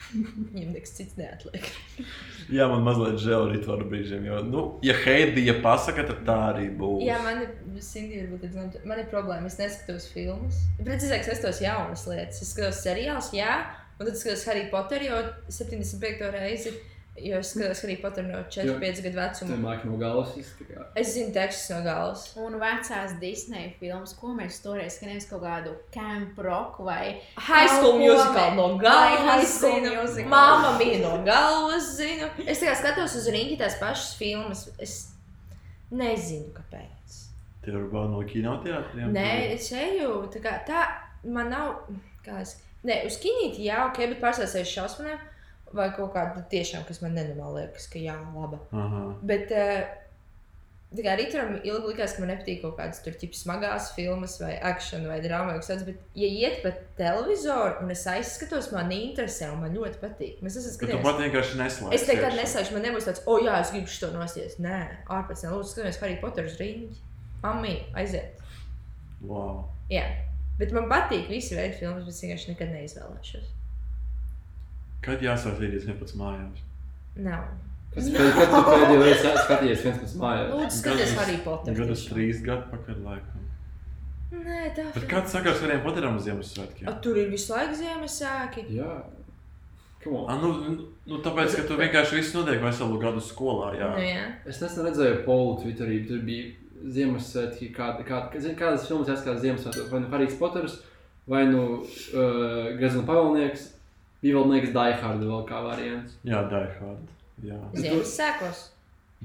[0.53, 1.65] Viņam nekas cits neatliek.
[2.55, 4.25] Jā, man mazliet žēl arī tādu brīžiem.
[4.25, 7.03] Jo, nu, ja Heidija pasaka, tad tā arī būs.
[7.05, 7.51] Jā, man ir,
[7.85, 9.51] Cindy, varbūt, man ir problēma.
[9.51, 10.63] Es neskatos filmas.
[10.81, 12.41] Precīzāk, es skatos jaunas lietas.
[12.41, 13.59] Es skatos seriālus, jā,
[13.99, 15.19] un tad skatos Harry Potteru jau
[15.59, 16.31] 75.
[16.33, 16.73] reizi.
[17.23, 19.57] Jo es skatos Harry Potteru no 4-5 gadu Tā vecuma.
[19.63, 20.29] mākslinieka no galvas.
[20.59, 22.23] tā kā- Es zinu tekstus no galvas.
[22.37, 27.99] Un vecās Disneja filmas, ko mēs toreiz skatījāmies, kaut kādu camp roku vai High School
[27.99, 29.19] Musical no galvas.
[29.29, 30.01] High School zinu.
[30.01, 30.31] Musical.
[30.31, 31.95] Māma mīl no galvas.
[31.97, 32.29] Zinu.
[32.47, 34.69] Es tikai skatos uz rīņķi tās pašas filmas.
[34.79, 35.11] Es
[35.91, 37.17] nezinu, kāpēc.
[37.63, 39.11] Tie ir vēl no kinoteātriem.
[39.11, 40.29] Nē, es eju.
[40.33, 40.85] Tā, kā, tā
[41.25, 41.81] man nav.
[42.25, 45.19] Kā es, nē, uz kinīti jā, ok, bet pārstāvēs šausmām.
[45.75, 48.57] Vai kaut kāda tiešām, kas man nenormāli liekas, ka jā, laba.
[48.73, 49.01] Aha.
[49.29, 49.83] Bet eh,
[50.97, 55.05] kā rītam ilgi likās, ka man nepatīk kaut kādas tur ķipa smagās filmas vai akcijas
[55.05, 55.85] vai drāmas vai kas tāds.
[55.85, 60.39] Bet, ja iet pa televizoru un es aizskatos, man interesē un man ļoti patīk.
[60.41, 61.05] Mēs esam Bet tu skatījušies.
[61.05, 61.97] pat vienkārši neslēdz.
[61.99, 64.57] Es nekad neslēgšu, man nebūs tāds, o, oh, jā, es gribu šo nosties.
[64.65, 64.79] Nē,
[65.19, 67.05] ārpus tam lūdzu, skaties Harry Potter uz rīņķi.
[67.45, 68.41] Mamma, aiziet.
[69.21, 69.67] Wow.
[69.93, 70.07] Jā,
[70.57, 73.58] bet man patīk visi veidi filmas, bet es vienkārši nekad neizvēlēšos.
[75.05, 76.63] Kad jāsāk līdz 11 mājās?
[77.15, 77.43] Nav.
[77.93, 80.49] Kas pēd- Kad tu pēdējo reizi skatījies viens pēc mājās?
[80.53, 81.73] Lūdzu, skaties Harry Potter.
[81.79, 83.45] Gadus trīs gadu pakaļ laikam.
[84.29, 85.07] Nē, tā Bet ir.
[85.09, 86.91] kāds sakars Harry Potteram Ziemassvētkiem?
[87.01, 88.65] Tur ir visu laiku Ziemassvētki.
[88.75, 88.91] Jā.
[90.03, 90.29] Come on.
[90.29, 93.73] Ah, nu, nu, tāpēc, ka tu vienkārši visu notiek veselu gadu skolā.
[93.79, 93.89] Jā.
[93.95, 94.27] Nu, jā.
[94.45, 96.53] Es nesen redzēju polu Twitterī, tur bija
[96.93, 99.89] Ziemassvētki, kāda, kāda, zini, kādas filmas jāskatās Ziemassvētkos.
[99.91, 100.77] Vai nu Harijs Poters,
[101.27, 103.65] vai nu uh, Grezna pavalnieks,
[104.23, 106.17] bija vēl, liekas, Die Hard vēl kā variants.
[106.27, 107.07] Jā, Die Hard.
[107.45, 107.59] Jā.
[107.79, 108.65] Ziemassvētkos.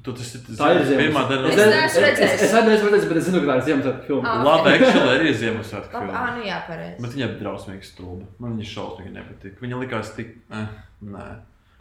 [0.02, 1.50] Tu, tas ir tas Tā ir pirmā daļa.
[1.52, 2.32] Es ne- neesmu redzējis.
[2.34, 4.32] Es, es neesmu redzējis, bet es zinu, ka tā ir Ziemassvētku filma.
[4.32, 4.40] Ah.
[4.48, 6.14] Labi, actually, arī ir Ziemassvētku filma.
[6.18, 6.98] ah, nu jā, pareizi.
[7.04, 8.26] Bet viņa ir drausmīgi stulba.
[8.42, 9.60] Man viņa šausmīgi nepatīk.
[9.62, 10.32] Viņa likās tik.
[10.50, 10.66] Eh,
[11.14, 11.28] nē.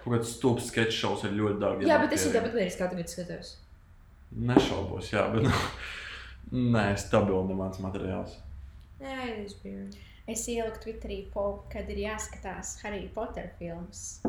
[0.04, 1.88] Kaut kāds stulbs sketch šovs ir ļoti dārgi.
[1.90, 3.54] Jā, bet es viņu tāpat arī skatu, bet skatos.
[4.52, 5.50] Nešaubos, jā, bet.
[6.76, 8.38] Nē, stabils mans materiāls.
[9.02, 9.86] Jā, tas bija.
[10.28, 14.22] Es ieliku Twitterī, poll, kad ir jāskatās Harry Potter filmas.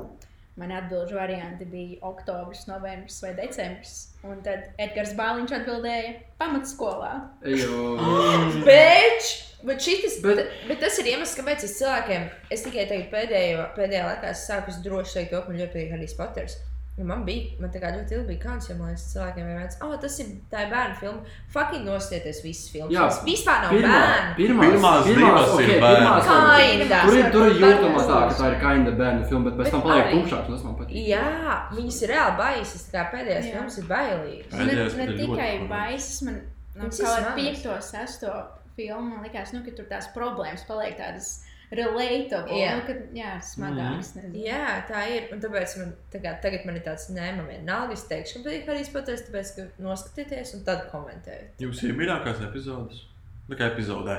[0.58, 3.94] Man atbildžu varianti bija oktobris, novembris vai decembris.
[4.26, 7.12] Un tad Edgars Bāliņš atbildēja pamatskolā.
[7.46, 7.94] Ejo.
[8.68, 9.30] Bet,
[9.66, 14.04] bet, šitas, bet, Bet- tas ir iemesls, kāpēc es cilvēkiem, es tikai tagad pēdējo, pēdējā
[14.10, 16.58] laikā es sāku droši teikt, to, ka man ļoti patīk Harijs Poters.
[16.94, 19.64] Jo man bija, man tā kā ļoti ilgi bija kāds, jo man liekas, cilvēkiem vienmēr
[19.66, 21.32] teica, oh, tas ir tā ir bērnu filma.
[21.50, 22.92] Fucking nostieties visas filmas.
[22.94, 24.36] Jā, Tas vispār nav Pirmā, bērnu.
[24.38, 25.88] pirmās, Pirmās divas ir bērnu.
[25.88, 27.00] pirmās Kinda.
[27.08, 28.38] Tur ir, tur ir jūtama tā, ka filmas.
[28.38, 30.94] tā ir kinda bērnu filma, bet pēc Bet tam paliek un tas man patīk.
[31.10, 32.84] Jā, viņas ir reāli baisas.
[32.92, 33.52] Tā kā pēdējās Jā.
[33.56, 34.52] filmas ir bailīgas.
[34.54, 36.38] Ne, ne ir tikai baisas, man
[36.76, 37.34] no, Viņas ir kā.
[37.42, 38.30] 5, 6
[38.76, 41.40] filmu man likās, nu, ka tur tās problēmas paliek tādas
[41.78, 42.58] relatable.
[42.58, 42.76] Jā.
[42.78, 44.12] Nu, ka, jā, smagākas.
[44.20, 44.36] Mm.
[44.44, 45.28] Jā, tā ir.
[45.34, 48.48] Un tāpēc man tā kā, tagad man ir tāds, nē, man vienalga, es teikšu, ka
[48.48, 51.58] patīk Harijs Poters, tāpēc, ka noskatieties un tad komentējiet.
[51.64, 53.04] Jums ir mīļākās epizodes?
[53.50, 54.18] Tā kā epizodē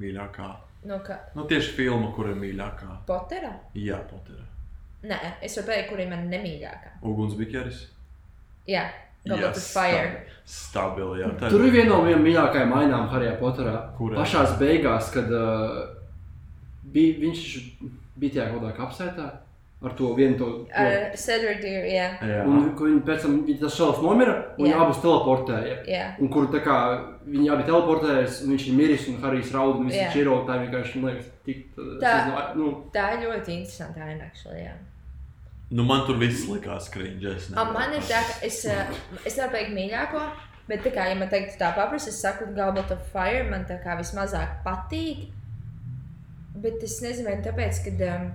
[0.00, 0.50] mīļākā.
[0.86, 3.00] No kā Nu, tieši filma, kur ir mīļākā.
[3.08, 3.54] Potera?
[3.74, 4.44] Jā, Potera.
[5.06, 6.98] Nē, es varu pateikt, kur ir mana nemīļākā.
[7.06, 7.82] Ugunsbikeris.
[8.66, 8.84] Jā,
[9.30, 10.24] of Fire.
[10.46, 11.30] Stabili, jā.
[11.40, 13.74] Tā Tur ir viena no mīļākajām ainām Harijā Poterā.
[13.98, 14.20] Kurā?
[14.20, 15.95] Pašās beigās, kad uh,
[16.96, 17.42] bija, viņš
[18.16, 19.28] bija tajā kaut kādā kapsētā
[19.86, 20.46] ar to vienu to.
[21.60, 22.06] Deer, jā.
[22.24, 22.40] Jā.
[22.48, 24.80] Un viņi pēc tam tas šausmas nomira, un viņi Jā.
[24.86, 25.76] abus teleportēja.
[25.90, 26.06] jā.
[26.22, 26.78] Un kur tā kā
[27.28, 30.32] viņi abi teleportējas, un viņš ir miris, un Harijs raud, un viņš ir.
[30.48, 31.62] Tā vienkārši, man liekas, tik.
[31.76, 32.12] Tā.
[32.26, 34.74] Tā, nu, Tā ir ļoti interesanta aina, actually, jā.
[35.70, 36.88] Nu, man tur viss likās
[37.58, 38.92] nevaru man ir tā, ka es, eh,
[39.26, 40.20] es nevaru pateikt mīļāko,
[40.70, 43.80] bet tā kā, ja man teikt tā paprasti, es saku Goblet of Fire, man tā
[43.82, 45.26] kā vismazāk patīk.
[46.64, 47.94] Bet es nezinu, vai tāpēc, ka.
[48.16, 48.26] Um,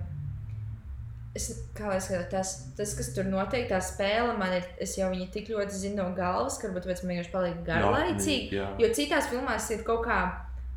[1.32, 5.06] Es, kā lai skatos, tas, tas, kas tur notiek, tā spēle, man ir, es jau
[5.08, 8.50] viņu tik ļoti zinu no galvas, ka varbūt man vienkārši paliek garlaicīgi.
[8.58, 8.66] jā.
[8.76, 10.18] Jo citās filmās ir kaut kā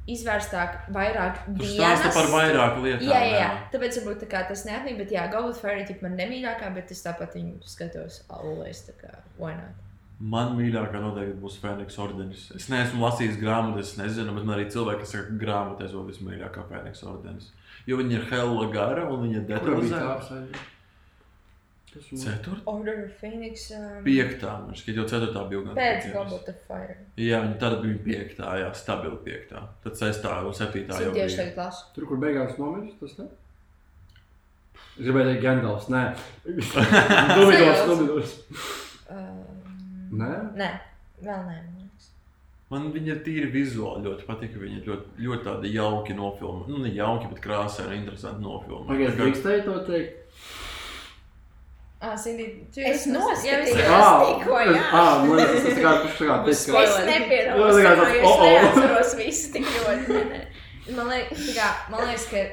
[0.08, 3.08] izvērstāk, vairāk stāsta par vairāku lietām.
[3.10, 3.50] Jā, jā, jā.
[3.74, 6.94] Tāpēc varbūt tā kā, tas neapnīk, bet jā, Goblet of Fire ir man nemīļākā, bet
[6.96, 9.85] es tāpat viņu skatos always, tā kā, why not?
[10.20, 12.46] Man mīļākā noteikti būs Fēniks ordenis.
[12.56, 16.06] Es neesmu lasījis grāmatu, es nezinu, bet man arī cilvēki, kas saka, ka grāmatā ir
[16.12, 17.50] vismīļākā Fēniks ordenis.
[17.86, 20.40] Jo viņa ir hella gara un viņa detalizēta.
[21.96, 23.70] Ceturtā, Order of Phoenix.
[23.72, 26.98] Um, piektā, man šķiet, jau ceturtā bija gan Pēc of Fire.
[27.20, 29.64] Jā, viņa tad bija piektā, jā, stabili piektā.
[29.84, 31.46] Tad sestā un septītā jau tieši bija.
[31.46, 31.88] tagad lasu.
[31.96, 33.30] Tur, kur beigās nomirst, tas ne?
[34.96, 35.88] Es gribēju teikt, Gandalfs.
[35.92, 36.04] Nē,
[37.38, 37.86] Dominos.
[37.88, 38.36] Dominos.
[39.12, 39.55] Um,
[40.22, 40.70] Nē, nē,
[41.26, 41.62] vēl nē.
[42.72, 44.56] man viņa ir tīri vizuāli ļoti patīk.
[44.60, 46.66] Viņa ir ļoti, ļoti tāda jauki nofilma.
[46.68, 48.88] Nu, ne jauki, bet krāsaini un interesanti nofilma.
[48.90, 50.22] pagaidiet, drīkstēji to teikt.
[52.06, 53.70] Ah, Cindy, tu Es noskatījos.
[53.80, 54.82] Jā, es tikko, jā.
[54.94, 58.18] ah, man liekas, tas tā kā, tas kā, teikt, ka- Es nepiedalos, Jā, kā tāds,
[58.20, 60.42] es neatceros visu tik ļoti.
[60.98, 62.44] Man liekas, kā, man liekas ka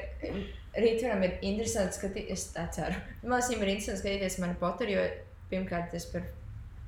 [0.81, 2.95] Rītvaram ir interesanti skatīties, es tā ceru.
[3.25, 5.03] Man liekas, viņam ir interesanti skatīties mani Potteru, jo
[5.51, 6.25] pirmkārt es par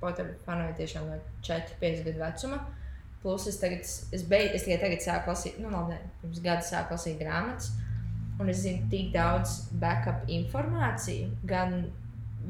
[0.05, 2.61] Potteru fanoju tiešām no 4-5 gadu vecuma.
[3.25, 6.99] Plus es tagad, es, beig, es tikai tagad sāku lasīt, nu labi, pirms gada sāku
[6.99, 7.73] lasīt grāmatas.
[8.37, 11.87] Un es zinu tik daudz backup informāciju, gan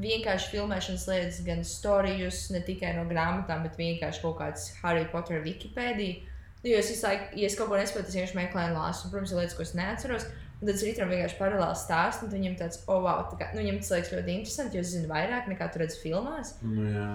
[0.01, 5.43] vienkārši filmēšanas lietas, gan stāstus, ne tikai no grāmatām, bet vienkārši kaut kāds Harry Potter
[5.45, 6.31] Wikipēdija.
[6.63, 9.05] Nu, jo es visu laiku, ja es kaut ko nesaprotu, es vienkārši meklēju un lasu.
[9.05, 10.27] Un, protams, ir lietas, ko es neatceros.
[10.55, 13.81] Un tad rītam vienkārši paralēli stāstu, un viņam tāds, oh, wow, tā kā, nu, viņam
[13.83, 16.55] tas liekas ļoti interesanti, jo es zinu vairāk nekā tu redzi filmās.
[16.65, 17.09] Nu, jā.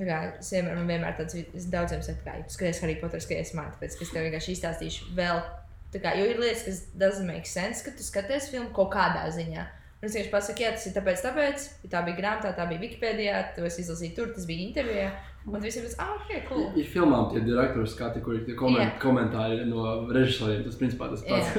[0.00, 3.22] Tā kā es vienmēr, man vienmēr tāds, es daudziem saku, ka, ja skaties Harry Potter,
[3.22, 5.42] skaties man, tāpēc, ka es tev vienkārši izstāstīšu vēl.
[5.94, 9.28] Tā kā, jo ir lietas, kas doesn't make sense, ka tu skaties filmu kaut kādā
[9.36, 9.66] ziņā.
[10.02, 12.82] Un es vienkārši pasaku, jā, tas ir tāpēc, tāpēc, ja tā bija grāmatā, tā bija
[12.82, 15.06] Wikipēdijā, to es izlasīju tur, tas bija intervijā.
[15.46, 16.66] Un tas bija, ah, ok, cool.
[16.80, 19.00] Ir filmām tie direktori skati, kur ir tie koment, Jā.
[19.02, 20.62] komentāri no režisoriem.
[20.66, 21.52] Tas principā tas pats.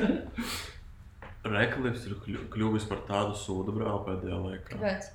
[1.56, 4.72] Reklams ir kļu- kļuvis par tādu sūdu brāli pēdējā laikā.
[4.74, 5.10] Kāpēc?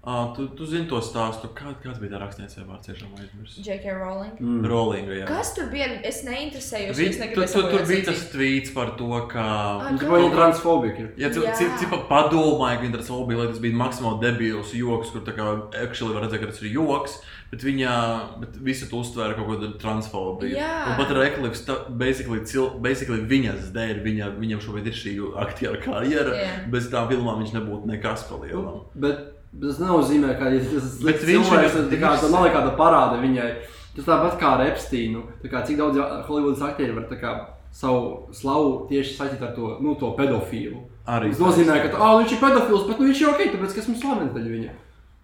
[0.00, 3.58] À, tu, tu zini to stāstu, kā, kāds bija tā rakstniecība vārds, tiešām aizmirsis.
[3.66, 3.92] J.K.
[3.98, 4.38] Rowling.
[4.40, 4.62] Mm.
[4.64, 5.26] Rollinga, jā.
[5.28, 5.90] Kas tur bija?
[6.08, 6.96] Es neinteresējos.
[6.96, 9.42] Vi, es tu, tu, tur bija tas tvīts par to, ka.
[9.44, 11.10] Ah, Tur bija transfobija.
[11.20, 15.34] Ja cik padomāji, ka viņa tas bija, lai tas bija maksimāli debils joks, kur tā
[15.36, 15.50] kā
[15.82, 17.18] actually var redzēt, ka tas ir joks,
[17.50, 17.96] bet viņa,
[18.40, 20.54] bet visi to uztvēra kaut kādu transfobiju.
[20.56, 20.70] Jā.
[20.88, 21.66] Un pat Reklivs,
[22.00, 26.56] basically, cil, basically viņas dēļ, viņa, viņam šobrīd ir šī aktiera karjera, Jā.
[26.72, 29.36] bez tām filmām viņš nebūtu nekas palielinājums.
[29.50, 33.48] Tas nenozīmē, ka ja tas viņš cilvēks, viņu- tas, kā, tā nav nekāda parāda viņai.
[33.96, 35.24] Tas tāpat kā ar Epsteinu.
[35.42, 35.98] Tā Kā, cik daudz
[36.28, 37.32] Holivudas aktieri var tā kā,
[37.72, 40.84] savu slavu tieši saistīt ar to, nu, to pedofīlu.
[41.06, 43.80] Arī Tas nozīmē, ka ah, viņš ir pedofils, bet nu, viņš ir ok, tāpēc ka
[43.82, 44.70] esmu slavens daļa viņa.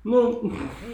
[0.07, 0.20] Nu,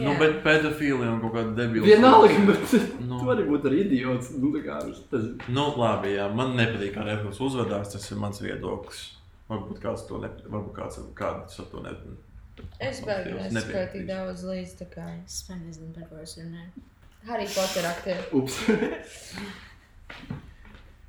[0.01, 1.85] Nu, bet pedofili un kaut kāda debila.
[1.85, 3.19] vienalga, bet Nu.
[3.19, 4.31] tu vari būt arī idiots.
[4.41, 4.79] Nu, tā kā,
[5.11, 9.17] tas, Nu, labi, jā, man nepatīk, kā Reklivs uzvedās, tas ir mans viedoklis.
[9.51, 12.21] Varbūt kāds to nepatīk, varbūt kāds, kāds to nepatīk.
[12.83, 16.71] Es neskatīju tik daudz līdz tā kā Es pat nezinu, par ko es runāju.
[17.29, 18.25] Harry Potter aktieri.
[18.35, 18.57] Ups.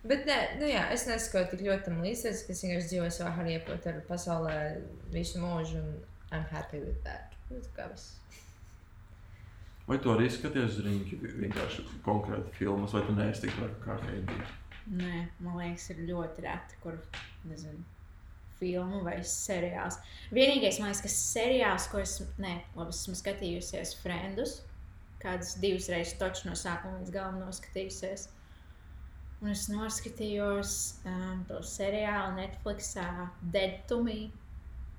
[0.09, 3.31] Bet nē, nu jā, es nesakoju tik ļoti tam līdzi, es es vienkārši dzīvoju savā
[3.37, 4.57] Harry Potter pasaulē
[5.13, 5.93] visu mūžu un
[6.33, 7.33] I'm happy with that.
[7.49, 8.17] Nu, tā kā viss.
[9.87, 14.37] Vai tu arī skaties uz rīņķi vienkārši konkrēti filmas, vai tu neesi tik kā Heidi?
[14.91, 16.97] Nē, man liekas, ir ļoti reti, kur,
[17.47, 17.83] nezinu,
[18.63, 19.99] filmu vai seriāls.
[20.33, 24.61] Vienīgais, man liekas, kas seriāls, ko es, nē, labi, esmu skatījusies Friendus,
[25.23, 28.29] kādas divas reizes toču no sākuma līdz galam noskatījusies.
[29.43, 30.73] Un es noskatījos
[31.03, 33.09] um, to seriālu Netflixā
[33.51, 34.29] Dead to Me.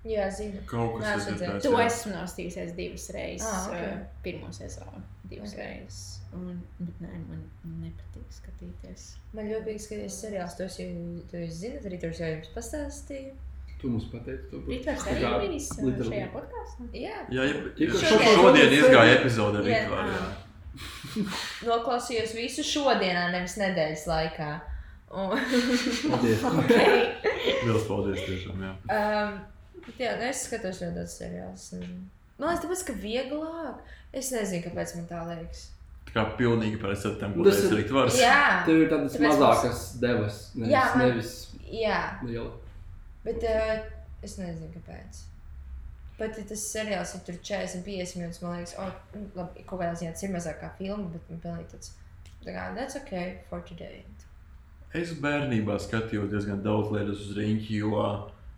[0.05, 0.61] Jā, zinu.
[0.69, 1.65] Kaut kas dzirdējis.
[1.65, 3.47] To esmu noskatījusies divas reizes.
[3.49, 3.78] Ah, ok.
[3.78, 5.01] uh, Pirmo sezonu
[5.31, 5.57] divas Ok.
[5.57, 5.70] okay.
[5.70, 6.03] reizes.
[6.36, 7.47] Un, bet nē, man
[7.86, 9.07] nepatīk skatīties.
[9.32, 10.91] Man ļoti patīk skatīties seriālus, tos jau
[11.31, 13.32] tu jūs zinat, arī tur jau jums pastāstīju.
[13.81, 16.87] Tu mums pateici, to Ritvars Tā arī ir bijis uh, šajā podkāstā.
[16.97, 19.81] Jā, Jā, ja, Tikko ja šodien- šodien izgāja epizode ar Jā.
[19.83, 20.09] Rītvaru.
[20.17, 21.25] jā.
[21.69, 24.49] noklausījos visu šodienā, nevis nedēļas laikā.
[25.15, 26.41] Paldies.
[27.67, 28.73] Liels paldies tiešām, jā.
[28.97, 29.37] um,
[29.85, 31.69] bet jā, nu, es skatos ļoti daudz seriālus.
[32.41, 33.85] Man liekas, tāpēc, ka vieglāk.
[34.15, 35.69] Es nezinu, kāpēc man tā liekas.
[36.09, 38.19] Tā kā pilnīgi par tam, ko Tas ir- Rītvars.
[38.19, 41.33] Jā, Tev ir tādas Tāpēc mazākas devas, nevis, Jā, man- nevis
[41.71, 42.01] jā.
[42.27, 42.51] liela.
[43.25, 43.79] Bet uh,
[44.25, 45.23] es nezinu, kāpēc.
[46.19, 48.91] Pat ja tas seriāls ir tur 40, 50 minūtes, man liekas, oh,
[49.35, 51.95] labi, kaut kādā ziņā tas ir mazāk kā filma, bet man pilnīgi tāds,
[52.45, 54.05] that's okay for today.
[54.95, 58.05] Es bērnībā skatījos diezgan daudz lietas uz rīņķi, jo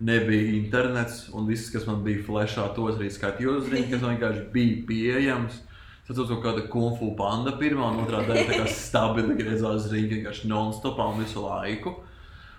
[0.05, 4.17] nebija internets, un viss, kas man bija flashā, tos arī skatījos uz rīņķi, kas man
[4.19, 5.63] vienkārši bija pieejams.
[6.07, 10.19] Tas kaut kāda kungfu panda pirmā un otrā daļa tā kā stabili griezās uz rīņķi
[10.19, 11.95] vienkārši non-stopā un visu laiku.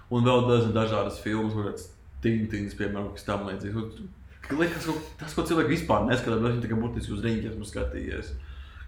[0.10, 1.68] Un vēl dažādas filmas, kaut
[2.18, 4.00] kāds Tintins, piemēram, kas tam līdzīgs.
[4.58, 8.34] Liekas, ka tas, ko cilvēki vispār neskatās, bet viņi tikai burtiski uz rīņķi esmu skatījies.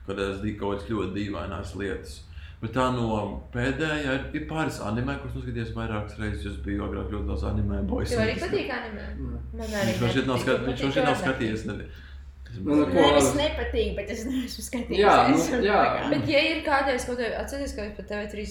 [0.07, 2.15] Kad es divu kaut kādas ļoti dīvainas lietas.
[2.59, 3.19] Bet tā no
[3.53, 6.45] pēdējā ir, ir pāris anime, kurus noskatījos vairākas reizes.
[6.53, 8.09] Es biju agrāk ļoti daudz anime boys.
[8.11, 9.05] Tev arī patīk anime?
[9.55, 11.65] Man arī Viņš šeit nav, skat, viņš man šeit nav skatījies.
[11.69, 11.77] Ne...
[12.59, 15.03] Nu, nu, ko- Nevis nepatīk, bet es neesmu skatījies.
[15.05, 15.79] Jā, nu, jā.
[16.15, 18.47] Bet, ja ir kādreiz kaut kāda, atcerieties, ka pat TV3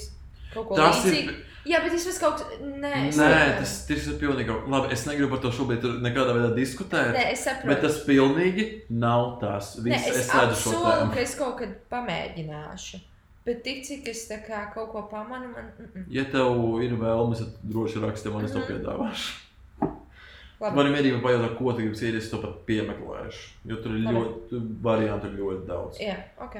[0.54, 1.10] kaut ko Tas ir.
[1.16, 1.34] līdzīgu.
[1.66, 2.42] Jā, bet vismaz kaut.
[2.62, 4.54] Nē, es Nē, tas, tas ir pilnīgi.
[4.70, 7.10] Labi, es negribu par to šobrīd nekādā veidā diskutēt.
[7.16, 7.68] Nē, es saprotu.
[7.68, 9.38] Bet tas pilnīgi nav.
[9.42, 11.12] Nē, Viss, es es redzu šo tēmu.
[11.14, 13.00] ka es kaut kad pamēģināšu.
[13.44, 15.72] Bet tik cik es kā kaut ko pamanu, man.
[15.78, 16.04] Mm -mm.
[16.10, 18.68] Ja tev ir vēlmes, tad droši raksti man, es to Mhm.
[18.72, 19.44] piedāvāšu.
[20.60, 20.76] Labi.
[20.76, 23.48] Man ir mierīgi pajautāt, ko tu gribi sīri, es to pat piemeklēšu.
[23.64, 24.16] Jo tur ir Labi.
[24.16, 25.98] ļoti, variantu ļoti daudz.
[26.00, 26.56] Jā, ok.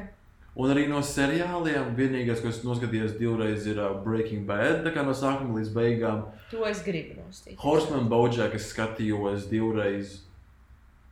[0.59, 5.05] Un arī no seriāliem vienīgais, ko es noskatījos divreiz, ir uh, Breaking Bad, tā kā
[5.07, 6.25] no sākuma līdz beigām.
[6.51, 7.55] To es gribu nostīt.
[7.63, 10.17] Horseman Bojack es skatījos divreiz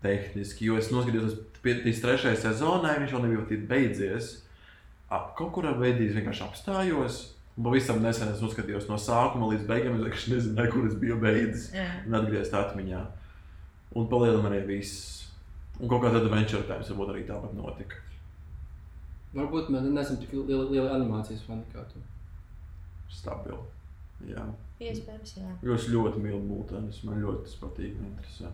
[0.02, 4.32] tehniski, jo es noskatījos līdz trešajai sezonai, viņš vēl nebija tik beidzies.
[5.10, 7.20] Kaut kurā brīdī es vienkārši apstājos.
[7.56, 9.94] Pavisam nesen es noskatījos no sākuma līdz beigām.
[9.94, 11.68] Es vienkārši nezināju, kur es biju beidzis.
[11.73, 11.86] Jā.
[12.09, 13.05] Un atgriezties atmiņā.
[13.97, 15.23] Un palielinām arī viss.
[15.78, 18.02] Un kaut kāda adventure times varbūt arī tāpat notika.
[19.36, 22.00] Varbūt mēs neesam tik lieli, lieli animācijas fani kā tu.
[23.12, 23.58] Stabili.
[24.32, 24.44] Jā.
[24.80, 25.50] Iespējams, jā.
[25.64, 27.02] Jo es ļoti mīlu mūtēnus.
[27.08, 27.98] Man ļoti tas patīk.
[28.00, 28.50] un interesē.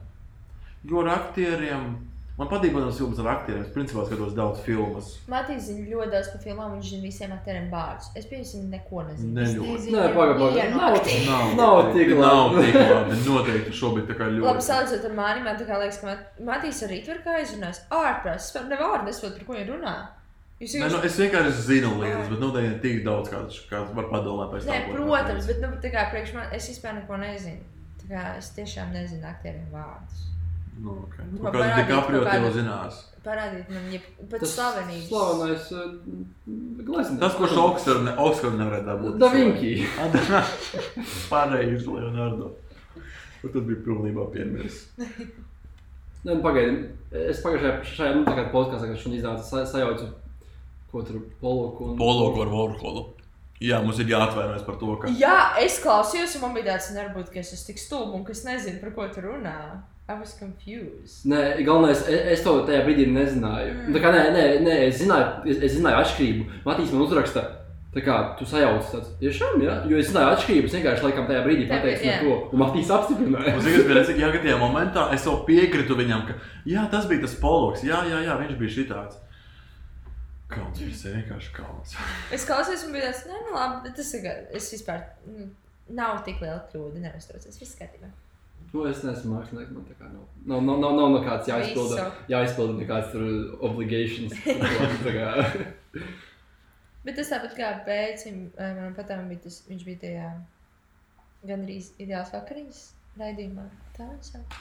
[0.90, 1.92] Jo ar aktieriem.
[2.38, 3.62] Man patīk, protams, filmas ar aktieriem.
[3.66, 5.10] Es principā skatos daudz filmas.
[5.30, 8.09] Matīs zina ļoti daudz par filmām, viņš zina visiem aktieriem vārdus.
[8.16, 9.34] Es pieņemsim, neko nezinu.
[9.36, 9.74] Ne ļoti.
[9.74, 10.54] nezinu Nē, paga, paga.
[10.56, 10.96] vienu Nav.
[11.28, 12.64] Nav, Nav tik Nav labi.
[12.66, 13.18] tik labi.
[13.28, 14.46] Noteikti šobrīd tā kā ļoti.
[14.48, 17.84] Labi, salīdzinot ar mani, man tā kā liekas, ka Mat- Matīs arī tur kā izrunājis
[18.00, 18.48] ārprāts.
[18.48, 19.94] Es pat nevārdu nesaprotu, par ko viņi runā.
[20.62, 24.06] Jūs Nē, nu, es vienkārši zinu lietas, bet noteikti ne tik daudz, kādas kā var
[24.12, 24.93] padomāt pēc Nē, tam.
[24.94, 27.64] protams, bet nu, kā priekš man, es vispār neko nezinu.
[28.02, 30.28] Tā kā es tiešām nezinu aktieriem vārdus.
[30.82, 31.26] Nu, okay.
[31.28, 33.01] Nu, kāds parādīji DiCaprio tev zinās.
[33.22, 35.09] Parādīt man, ja pat Tas slavenības.
[35.10, 35.82] slavenais uh,
[36.86, 37.20] gleznieks.
[37.20, 39.18] Tas, kurš Oskaru ne, Oskaru nevarēja dabūt.
[39.20, 39.74] Da Vinci.
[41.30, 42.55] Pareizi, Leonardo.
[43.43, 44.80] Tur tas bija pilnībā piemērs.
[45.02, 45.10] Nē,
[46.30, 46.89] nu, pagaidi.
[47.12, 50.09] Es pagājušajā šajā nu, tā kā podkāstā, kad šodien iznāca, sa, sajaucu,
[50.93, 51.98] ko tur poloku un...
[51.98, 53.06] Pologu ar Vorholu.
[53.62, 55.10] Jā, mums ir jāatvainojas par to, ka.
[55.20, 58.35] Jā, es klausījos, un man bija tāds nervus, ka es esmu tik stulbs un ka
[58.35, 59.56] es nezinu, par ko tu runā.
[60.10, 61.23] I was confused.
[61.31, 63.77] Nē, galvenais, es, es to tajā brīdī nezināju.
[63.77, 63.94] Mm.
[63.94, 66.47] Tā kā nē, nē, nē es, zināju, es, es zināju atšķirību.
[66.66, 67.44] Matīs man uzraksta,
[67.94, 69.78] tā kā tu sajauc tāds, tiešām, jā?
[69.89, 72.39] Jo es zināju atšķirību, es vienkārši laikam tajā brīdī pateicu ne to.
[72.51, 73.55] Un Matīs apstiprināja.
[73.62, 76.40] Redzams, ka jā, ka tajā momentā es jau piekrītu viņam, ka
[76.74, 77.86] jā, tas bija tas poloks.
[77.86, 79.23] Jā, jā, jā viņš bija šitāds.
[80.52, 81.94] Kauns ir vienkārši kauns.
[82.34, 84.28] Es klausījos, un bija tāds, nē, nu labi, bet tas ir.
[84.58, 85.06] Es vispār.
[85.28, 85.48] Nu,
[85.92, 87.60] nav tik liela kļūda, neuztraucies.
[87.60, 88.10] Viss kārtībā.
[88.72, 90.24] Nu, es neesmu mākslinieks, man tā kā nav.
[90.48, 93.24] Nav, nav, nav, nav nekāds jāizpilda, jāizpilda nekāds tur
[93.68, 94.32] obligations.
[95.04, 95.26] Tā kā,
[97.02, 100.26] Bet tas tāpat kā pēcim, manam patam bija tas, viņš bija tajā
[101.50, 102.82] gandrīz ideāls vakariņas
[103.18, 103.64] raidījumā.
[103.96, 104.60] Tā viņš sauc.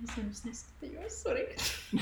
[0.00, 1.42] Es es neskatījos, sorry.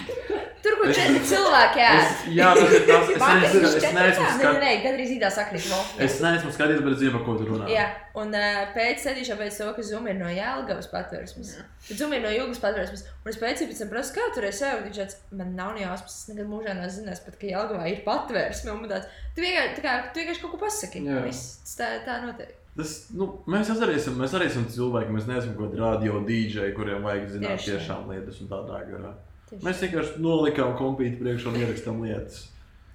[0.62, 1.80] Tur, kur četri cilvēki.
[1.82, 4.60] Es, jā, tas ir tas, es Vakariņas nezinu, es neesmu skatījis.
[4.62, 5.90] nē, gandrīz ideāls vakariņas.
[6.06, 7.66] Es neesmu skatījies, bet zinu, par ko tu runā.
[7.72, 7.86] Jā,
[8.22, 11.50] un uh, pēc sēdīšā pēc to, ka Zuma ir no Jēlgavas patvērsmes.
[11.90, 13.04] Zuma ir no Jūgas patvērsmes.
[13.24, 16.20] Un es pēc tam prasu, kā tur es sev, viņš tāds, man nav ne jausmas,
[16.22, 18.76] es nekad mūžā nezinās, pat, ka Jēlgavā ir patvērsme.
[18.76, 21.02] Un man tāds, tu vienkārši, tā kā, tu vienkārši kaut ko pasaki.
[21.08, 22.54] Tas tā, tā notiek.
[22.78, 26.74] Tas, nu, mēs arī esam, mēs arī esam cilvēki, mēs neesam kaut kādi radio dīdžeji,
[26.76, 27.72] kuriem vajag zināt Tieši.
[27.72, 29.10] tiešām lietas un tādā garā.
[29.50, 29.64] Tieši.
[29.66, 32.44] Mēs vienkārši nolikām kompīti priekšā un ierakstām lietas.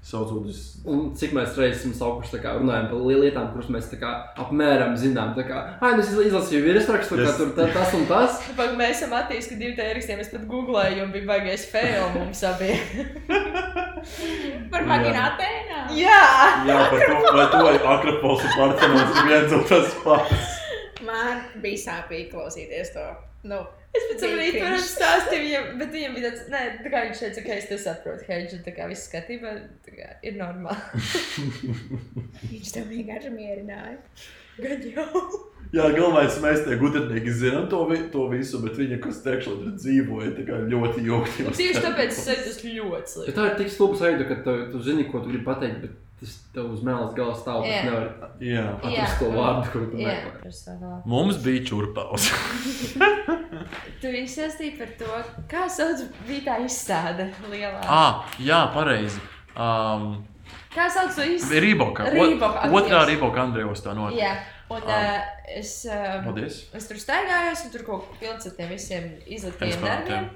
[0.04, 0.58] Saucot uz
[0.88, 4.10] un cik mēs reizes esam saukuši, kā runājam par lietām, kuras mēs tā kā
[4.44, 5.32] apmēram zinām.
[5.38, 8.40] Tā kā, ah, es izlasīju virsrakstu, ka Es- tur tā, tas un tas.
[8.60, 10.20] Pag, mēs esam attīstījuši, ka divi tā ierakstiem.
[10.20, 12.84] Es pat googlēju, un bija baigais fail mums abiem.
[14.74, 15.84] Par vaginu Atēnā.
[15.98, 16.24] Jā!
[16.70, 20.52] Jā, par to, vai to ir Akropols un Partenos ir viens un tas pats.
[21.04, 23.08] Man bija sāpīgi klausīties to.
[23.44, 23.64] Nu,
[23.94, 27.20] Es pēc tam arī tur stāstīju, viņam, bet viņam bija tāds, nē, tā kā viņš
[27.22, 29.52] teica, ka es to saprotu, ka viņš ir tā kā viss skatībā,
[29.86, 31.04] tā kā ir normāli.
[32.56, 34.00] viņš tev vienkārši mierināja.
[34.58, 35.28] Gan jau.
[35.73, 39.72] Jā, galvenais, mēs tie gudrinieki zinām to, vi- to visu, bet viņi, kas tekšā tur
[39.80, 41.48] dzīvoja, tā kā ļoti jauki.
[41.49, 43.34] Tieši tāpēc es teicu, tas ļoti Bet slikti.
[43.40, 46.35] tā ir tik stulba sajūta, ka tu, tu zini, ko tu gribi pateikt, bet tas
[46.53, 47.65] tev uz mēlas galvas stāv.
[47.65, 47.81] Jā.
[47.81, 48.10] Tu nevari
[48.53, 48.65] Jā.
[48.84, 50.14] atrast to vārdu, kuru tu Jā,
[50.44, 51.02] meklē.
[51.06, 52.30] Mums bija čurpaus.
[54.03, 55.07] Tu sastīja par to,
[55.48, 57.80] kā sauc bija tā izstāde lielā.
[57.88, 59.19] ah, jā, pareizi.
[59.56, 60.26] Um,
[60.73, 61.61] Kā sauc to izstādi?
[61.64, 62.10] Rīboka.
[62.11, 63.03] Rīboka, Otrā.
[63.07, 64.19] Rīboka Andrejos tā notic.
[64.19, 64.34] Jā,
[64.76, 65.16] un Ah.
[65.20, 65.22] uh,
[65.60, 66.60] es, uh, Paldies.
[66.74, 70.30] es tur staigājos, un tur kaut kā pilns ar tiem visiem izliktiem darbiem.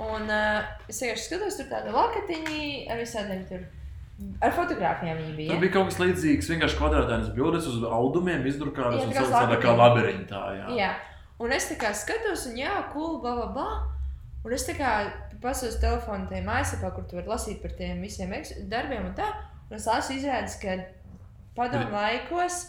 [0.00, 2.62] Un uh, es vienkārši skatos, tur tāda lakatiņa
[2.92, 3.66] ar visādiem tur.
[4.44, 5.52] Ar fotogrāfijām viņa bija.
[5.52, 9.72] Tur bija kaut kas līdzīgs, vienkārši kvadrātainas bildes uz audumiem izdrukātas un saucās tā kā
[9.76, 10.42] labirintā.
[10.58, 10.66] Jā.
[10.76, 10.90] Jā,
[11.40, 13.70] un es tā kā skatos, un jā, cool, bla, bla, bla.
[14.44, 14.90] Un es tā kā
[15.40, 18.32] pasos telefonu tajā mājaslapā, kur tu vari lasīt par tiem visiem
[18.68, 19.28] darbiem un tā.
[19.70, 20.76] Un es lasu izrādes, ka
[21.56, 22.66] padomu laikos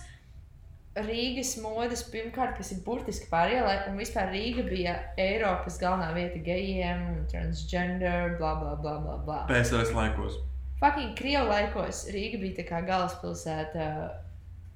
[0.96, 7.06] Rīgas modes pirmkārt, kas ir burtiski pārējā, un vispār Rīga bija Eiropas galvenā vieta gejiem
[7.32, 9.16] transgender, bla, bla, bla, bla.
[9.26, 9.38] bla.
[9.48, 10.36] PSRS laikos.
[10.82, 13.88] Fucking Krievu laikos Rīga bija tā kā galvaspilsēta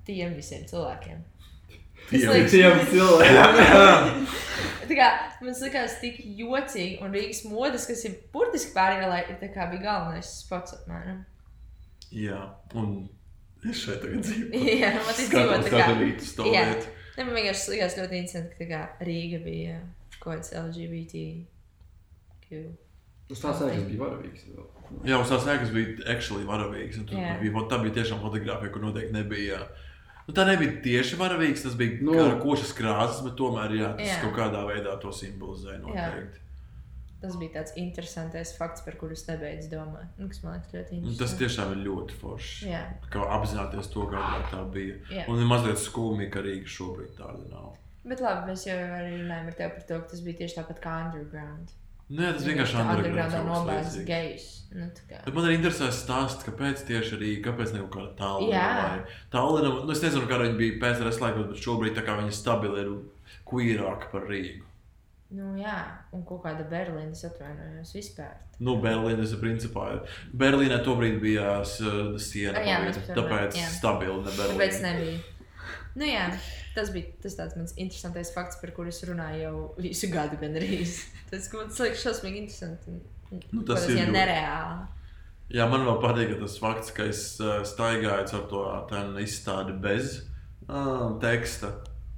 [0.07, 1.19] tiem visiem cilvēkiem.
[2.09, 4.25] Tiem liekas- Tiem cilvēkiem.
[4.87, 5.09] Tā kā
[5.41, 9.83] man liekas, tik jocīgi, un Rīgas modes, kas ir burtiski pārējā, ir tā kā bija
[9.89, 11.23] galvenais spots apmēram.
[12.13, 12.39] Jā,
[12.77, 13.09] un
[13.71, 14.61] es šeit tagad dzīvoju.
[14.83, 15.29] Jā, man tas
[15.73, 15.87] kā.
[16.01, 16.65] rītu Jā.
[17.15, 19.77] Ne, man vienkārši likās ļoti interesanti, ka kā Rīga bija
[20.19, 21.25] kaut kāds LGBT.
[23.29, 24.45] Tas tā sēkas bija varavīgs.
[24.53, 24.65] vēl.
[25.07, 26.99] Jā, uz tās ēkas bija actually varavīgs.
[27.09, 27.35] Jā.
[27.41, 29.63] Bija, tā bija tiešām fotografija, kur noteikti nebija.
[30.27, 32.13] Nu, tā nebija tieši varavīgs, tas bija Nu.
[32.17, 34.15] nu, košas krāsas, bet tomēr jā, tas Jā.
[34.15, 34.21] jā.
[34.23, 36.41] kaut kādā veidā to simbolizē noteikti.
[37.25, 40.11] Tas bija tāds interesants fakts, par kuru es nebeidzu domāt.
[40.19, 41.21] Nu, kas man liekas ļoti Un interesanti.
[41.23, 42.67] tas tiešām ir ļoti forši.
[42.71, 42.83] Jā,
[43.13, 44.99] Kā apzināties to, kāda tā bija.
[45.11, 45.25] jā.
[45.31, 47.73] Un ir mazliet skumji, ka Rīga šobrīd tāda nav.
[48.05, 50.81] Bet labi, mēs jau arī runājam ar tevi par to, ka tas bija tieši tāpat
[50.83, 51.71] kā underground.
[52.05, 54.05] Nē, tas vienkārši underground kas nobāzts līdzīgs.
[54.11, 54.51] gejs.
[54.75, 58.45] Nu, man arī interesē stāsts, kāpēc tieši Rīga, kāpēc ne kaut kāda.
[58.51, 58.67] Jā.
[59.33, 62.83] Tālāk, nu es nezinu, kāda viņa bija PSRS laikos, bet šobrīd tā kā viņa stabili
[62.83, 62.91] ir
[63.49, 64.64] queerāka par Rīgu.
[65.31, 65.73] Nu, jā,
[66.13, 68.35] un kaut kāda Berlīnas atvainojos vispār.
[68.61, 69.87] Nu, Berlīne, tas ir principā.
[70.37, 71.79] Berlīnē tobrīd bija s-
[72.29, 73.65] siena, Jā, vidu, par to tāpēc jā.
[73.79, 74.81] stabili ne Tāpēc Berlīne.
[74.93, 75.19] nebija.
[75.95, 76.27] Nu, jā,
[76.75, 80.99] tas bija tas tāds mans interesantais fakts, par kuru es runāju jau visu gadu gandrīz.
[81.31, 82.99] Tas, man liekas šausmīgi interesanti.
[83.51, 84.11] Nu, tas ir ļoti.
[84.13, 84.87] nereāli.
[85.55, 88.61] Jā, man vēl patīk tas fakts, ka es uh, staigāju ar to
[88.91, 90.21] tādu izstādi bez
[90.69, 91.73] uh, teksta.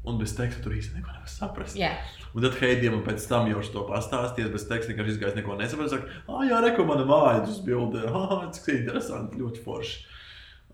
[0.08, 1.76] Un bez teksta tur īstenībā neko nevar saprast.
[1.80, 1.94] Jā,
[2.38, 5.90] Un tad Heidija man pēc tam jau to pastāstīs, bez teksta vienkārši izgājis, neko nesaprot.
[5.90, 8.04] Saka, ah, jā, reko mana māja uz bildi.
[8.18, 9.96] Ah, cik interesanti, ļoti forši.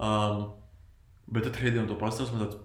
[0.03, 0.41] Um,
[1.31, 2.59] bet tad Heidija man to pastāstīs, man tāds,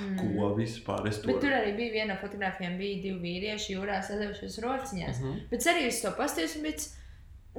[0.00, 0.16] mm.
[0.18, 4.00] ko vispār es to Bet tur arī bija viena no fotografijām, bija divi vīrieši jūrā
[4.06, 5.20] sadevušies rociņās.
[5.20, 5.42] Mhm.
[5.52, 6.88] Bet arī es to pastāstīju, un bija,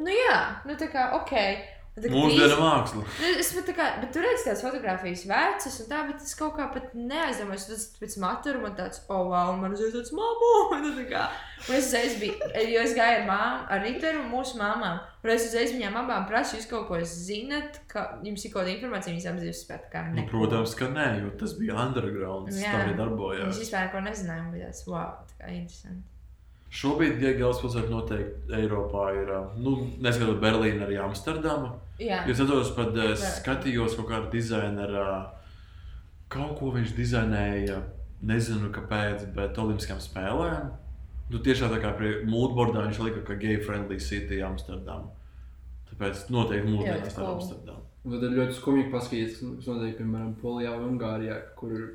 [0.07, 1.37] nu jā, nu tā kā ok.
[1.91, 3.01] Mūsdienu māksla.
[3.03, 6.35] Nu, Es pat tā kā, bet tur redzu tās fotogrāfijas vecas, un tā, bet es
[6.39, 7.65] kaut kā pat neaizdomājos.
[7.67, 10.51] Tas pēc maturu man tāds, oh, wow, man uzreiz tāds māmu.
[10.81, 11.25] Nu, tā kā.
[11.67, 12.37] Un es uzreiz biju,
[12.71, 15.01] jo es gāju ar māmu, ar Riteru un mūsu māmām.
[15.21, 18.73] Un es uzreiz viņām abām prasu, jūs kaut ko zinat, ka jums ir kaut kāda
[18.77, 20.31] informācija, viņas divas spēt kā Nu, neko.
[20.31, 22.49] protams, ka nē, jo tas bija underground.
[22.49, 23.59] Tas tā arī darbojās.
[23.61, 26.07] vispār neko nezināja, un bija tāds, wow, tā kā interesanti.
[26.71, 31.73] Šobrīd, ja galvaspilsēta noteikti Eiropā ir, nu, neskatot Berlīnu, arī Amsterdama.
[31.99, 32.71] Jā, Es atceros,
[33.21, 33.31] Jā.
[33.41, 35.01] skatījos kaut kādu dizaineru,
[36.31, 37.81] kaut ko viņš dizainēja,
[38.23, 40.71] nezinu kāpēc, bet Olimpiskajām spēlēm.
[41.31, 45.11] Nu, tiešām tā kā pie moodboardā viņš lika, ka gay friendly city Amsterdam.
[45.91, 47.35] Tāpēc noteikti mūsdienās tā ir cool.
[47.35, 47.83] Amsterdam.
[48.01, 51.85] Un tad ir ļoti skumji paskatīties, kas notiek, piemēram, Polijā vai Ungārijā, kur ir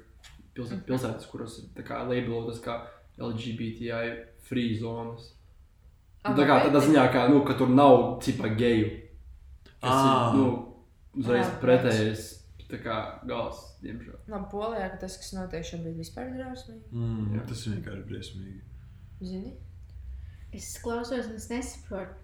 [0.54, 2.78] pils pilsētas, kuras ir tā kā labelotas kā
[3.18, 5.32] LGBTI free zonas.
[6.24, 8.88] Ah, Nu, tā kā tādā ziņā, ka, nu, ka tur nav cipa geju.
[9.78, 10.06] Tas Ā.
[10.06, 10.46] ir, nu,
[11.20, 12.24] uzreiz Jā, pretējais,
[12.70, 12.96] tā kā
[13.28, 14.16] gals, diemžēl.
[14.32, 16.82] labi, polijā, ka tas, kas notiek šobrīd, vispār ir drausmīgi.
[16.90, 17.44] Mm, Jā.
[17.46, 18.60] tas ir vienkārši briesmīgi.
[19.22, 19.52] Zini?
[20.56, 22.16] Es klausos, un es nesaprotu.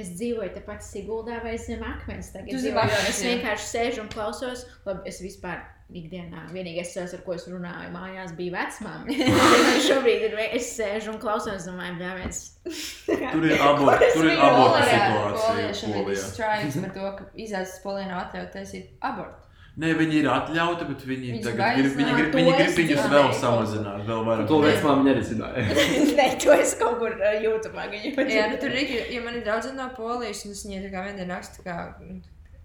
[0.00, 2.30] Es dzīvoju tepat Siguldā vai zem akmens.
[2.32, 4.62] Tagad dzīvoju, es vienkārši sēžu un klausos.
[4.86, 9.28] Labi, es vispār ikdienā vienīgais cilvēks, ar ko es runāju mājās, bija vecmāmiņa.
[9.88, 12.40] Šobrīd ir, es sēžu un klausos, domāju, bļāviens.
[13.34, 15.92] Tur ir abortu, tur ir abortu situācija.
[16.00, 19.46] Polijā strājas par to, ka izrādās Polijā nav atļauts taisīt abortu.
[19.80, 23.06] Nē, viņi ir atļauti, bet viņi Viņus tagad grib, viņi grib, To viņi grib viņus
[23.12, 24.48] vēl samazināt, vēl vairāk.
[24.50, 25.62] To vecmāmiņa arī zināja.
[26.18, 29.46] Nē, to es kaut kur uh, jūtamā viņa Jā, nu, tur ir, ja man ir
[29.46, 31.76] daudz no Polijas, un es viņai tā kā vienā rakstu, kā,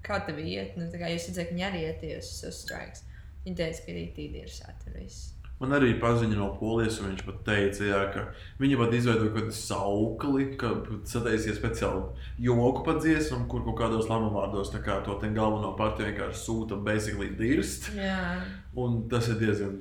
[0.03, 3.04] kā tev iet, nu, tā kā jūs redzat, ka viņi arī ietījos uz strikes.
[3.45, 5.31] Ka rītīgi ir satura viss.
[5.55, 8.23] Man arī paziņoja no polijas, un viņš pat teica, jā, ka
[8.59, 10.71] viņi pat izveidoja kaut kādu saukli, ka
[11.07, 12.01] sataisīja speciāli
[12.43, 17.31] joku par dziesmu, kur kaut kādos lamavārdos tā kā to galveno partiju vienkārši sūta basically
[17.39, 17.87] dirst.
[17.95, 18.41] Jā,
[18.75, 19.79] Un tas ir diezgan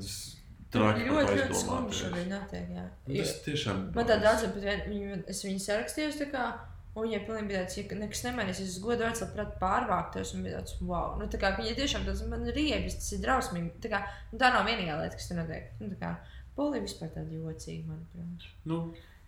[0.74, 2.86] traki ļoti, ļoti skumji šobrīd notiek, jā.
[3.08, 6.46] Un Tas tiešām Man tā daudz, bet vien, viņu, es viņu sarakstījos, tā kā,
[6.94, 10.60] un viņai pilnīgi bija tāds, ja nekas nemainīsies, es godu vārds labprāt pārvāktos, un bija
[10.60, 11.16] tāds, wow.
[11.20, 13.72] Nu, tā kā, viņa tiešām tāds, man ir riebis, tas ir drausmīgi.
[13.84, 15.72] Tā kā, nu, tā nav vienīgā lieta, kas tur notiek.
[15.80, 16.14] Nu, tā kā,
[16.54, 18.46] Polija vispār tāda jocīga, manuprāt.
[18.70, 18.84] Nu,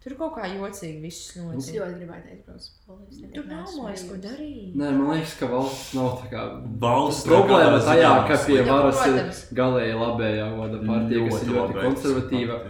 [0.07, 1.81] Tur kaut kā jocīgi viss Es notiek.
[1.81, 3.31] ļoti gribētu aizbraukt uz Poliju.
[3.35, 4.77] Tur nav mājas, ko darīt.
[4.79, 6.45] Nē, man liekas, ka valsts nav tā kā.
[6.85, 12.61] valsts Problēma tajā, ka pie varas ir galēji labējā vada partija, kas ir ļoti konservatīva.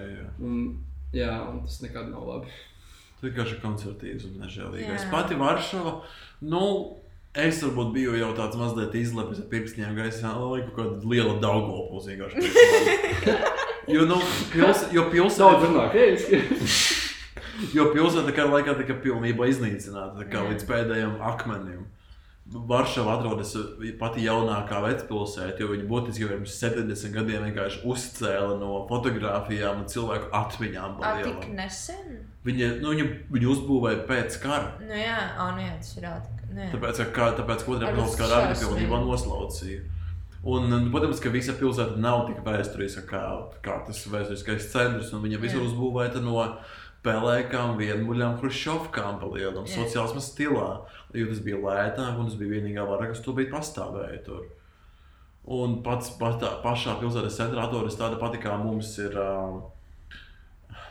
[0.46, 0.56] Un,
[1.12, 2.56] jā, un tas nekad nav labi.
[3.26, 5.08] Vienkārši konservatīvs un nežēlīgais.
[5.12, 5.98] Pati Varšava,
[6.46, 6.64] nu,
[7.36, 12.10] es varbūt biju jau tāds mazliet izlepis ar pirkstiem gaisā, lai kaut kāda liela Daugavpils
[12.12, 13.56] vienkārši.
[13.86, 14.16] Jo, nu,
[14.50, 16.40] pils, jo Daudz pilsēta, runā krieviski.
[17.76, 21.84] jo pilsēta kā laikā tika pilnībā iznīcināta, tā līdz pēdējiem akmenim.
[22.46, 23.52] Varšava atrodas
[23.98, 29.88] pati jaunākā vecpilsēta, jo viņi būtiski jau pirms 70 gadiem vienkārši uzcēla no fotografijām un
[29.90, 30.98] cilvēku atmiņām.
[31.00, 32.20] pa Ā, tik nesen?
[32.46, 33.04] Viņi, nu, viņi,
[33.34, 34.76] viņi uzbūvēja pēc kara.
[34.86, 36.42] Nu jā, ā, nu jā, tas ir tik.
[36.54, 36.66] Nu.
[36.72, 39.82] Tāpēc, ka, tāpēc otrā pasaules kara arī pilnībā noslaucīja.
[40.46, 43.22] Un, protams, ka visa pilsēta nav tik vēsturiska kā,
[43.64, 45.10] kā tas vēsturiskais centrs.
[45.10, 46.38] Viņa visur uzbūvēta no
[47.06, 50.68] pelēkām, vienmuļām, hruškopkām, palielinām, sociālisma stilā.
[51.16, 54.22] Jo tas bija lētāk, un tas bija vienīgā vara, kas bija pastāvēja.
[54.28, 54.46] Tur.
[55.56, 59.18] Un pats patā, pašā pilsētas centrā atrodas tāda pati, kā mums ir.
[59.18, 59.64] Uh,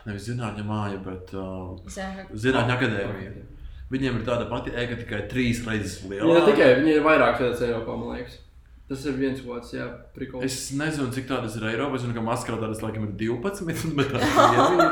[0.06, 3.44] Nevis zinātņu māja, bet uh, zinātņu akadēmija.
[3.90, 6.40] Viņiem ir tāda pati ēka, tikai trīs reizes lielāka.
[6.40, 8.40] ne tikai, viņi ir vairāk vietas Eiropā, man liekas.
[8.86, 9.84] Tas ir viens otrs, jā,
[10.14, 10.44] prikols.
[10.46, 11.98] Es nezinu, cik tādas ir Eiropā.
[11.98, 13.64] Es zinu, ka Maskavā tādas laikam ir 12,
[13.98, 14.84] bet tā ir.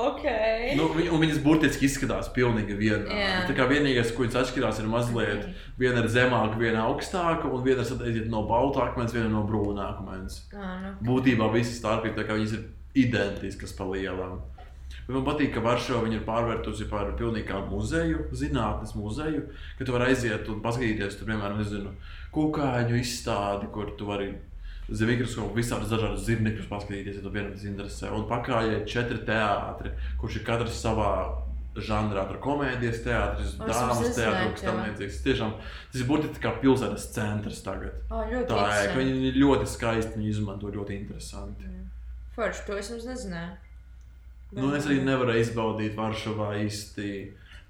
[0.00, 0.24] Ok.
[0.78, 3.18] Nu, viņ- un viņas burtiski izskatās pilnīgi vienādi.
[3.20, 3.44] Jā.
[3.46, 5.46] Tā kā vienīgais, ko viņas atšķirās, ir mazliet.
[5.78, 10.40] Viena ir zemāka, viena augstāka, un viena ir no balta akmens, viena no brūna akmens.
[10.54, 10.94] Ā, nu.
[11.10, 12.64] Būtībā visas starpības tā kā viņas ir
[12.94, 14.40] identiskas pa lielam.
[15.06, 19.46] Bet man patīk, ka Varšava ir pārvērtusi par pilnīgi kā muzeju, zinātnes muzeju,
[19.78, 21.94] ka tu vari aiziet un paskatīties, tur, piemēram, nezinu,
[22.34, 24.32] kukaiņu izstādi, kur tu vari
[24.90, 28.10] zem mikroskopu visādus dažādus zirnekļus paskatīties, ja tu vienam tas interesē.
[28.14, 31.12] Un pakājai četri teātri, kurš ir katrs savā
[31.78, 35.20] žanrā, tur komēdijas teātris, O, dāmas teātris, tam līdzīgs.
[35.26, 38.00] Tiešām tas ir burtiski kā pilsētas centrs tagad.
[38.10, 41.70] Ā, ļoti Tā ir, ka viņi ir ļoti skaisti, viņi izmanto ļoti interesanti.
[42.36, 43.58] Forši, to es nezināju.
[44.56, 47.10] Nu, es arī nevarēju izbaudīt Varšavā īsti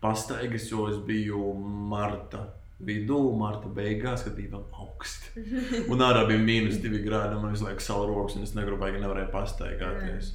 [0.01, 1.53] pastaigas, jo es biju
[1.91, 2.47] marta
[2.81, 5.45] vidū, marta beigās, kad bija augsti.
[5.93, 8.97] Un ārā bija mīnus divi grādi, un man visu laiku sala rokas, un es negribēju,
[8.97, 10.33] ka nevarēju pastaigāties.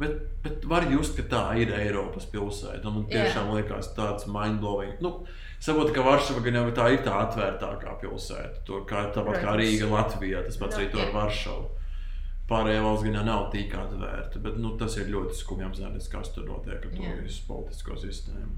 [0.00, 0.14] Bet,
[0.44, 2.88] bet var just, ka tā ir Eiropas pilsēta.
[2.88, 3.26] Man Jā.
[3.26, 4.94] tiešām liekas tāds mindblowing.
[5.04, 5.26] Nu,
[5.60, 8.62] Saprotu, ka Varšava gan jau tā ir tā atvērtākā pilsēta.
[8.64, 9.60] To, kā, tāpat kā Protams.
[9.60, 11.58] Rīga, Latvijā, tas pats Nu, arī tur ar jā.
[12.50, 16.48] Pārējā valsts gan nav tik atvērta, bet nu, tas ir ļoti skumji apzināties, kas tur
[16.48, 17.14] notiek ar to Jā.
[17.22, 18.56] visu politisko sistēmu.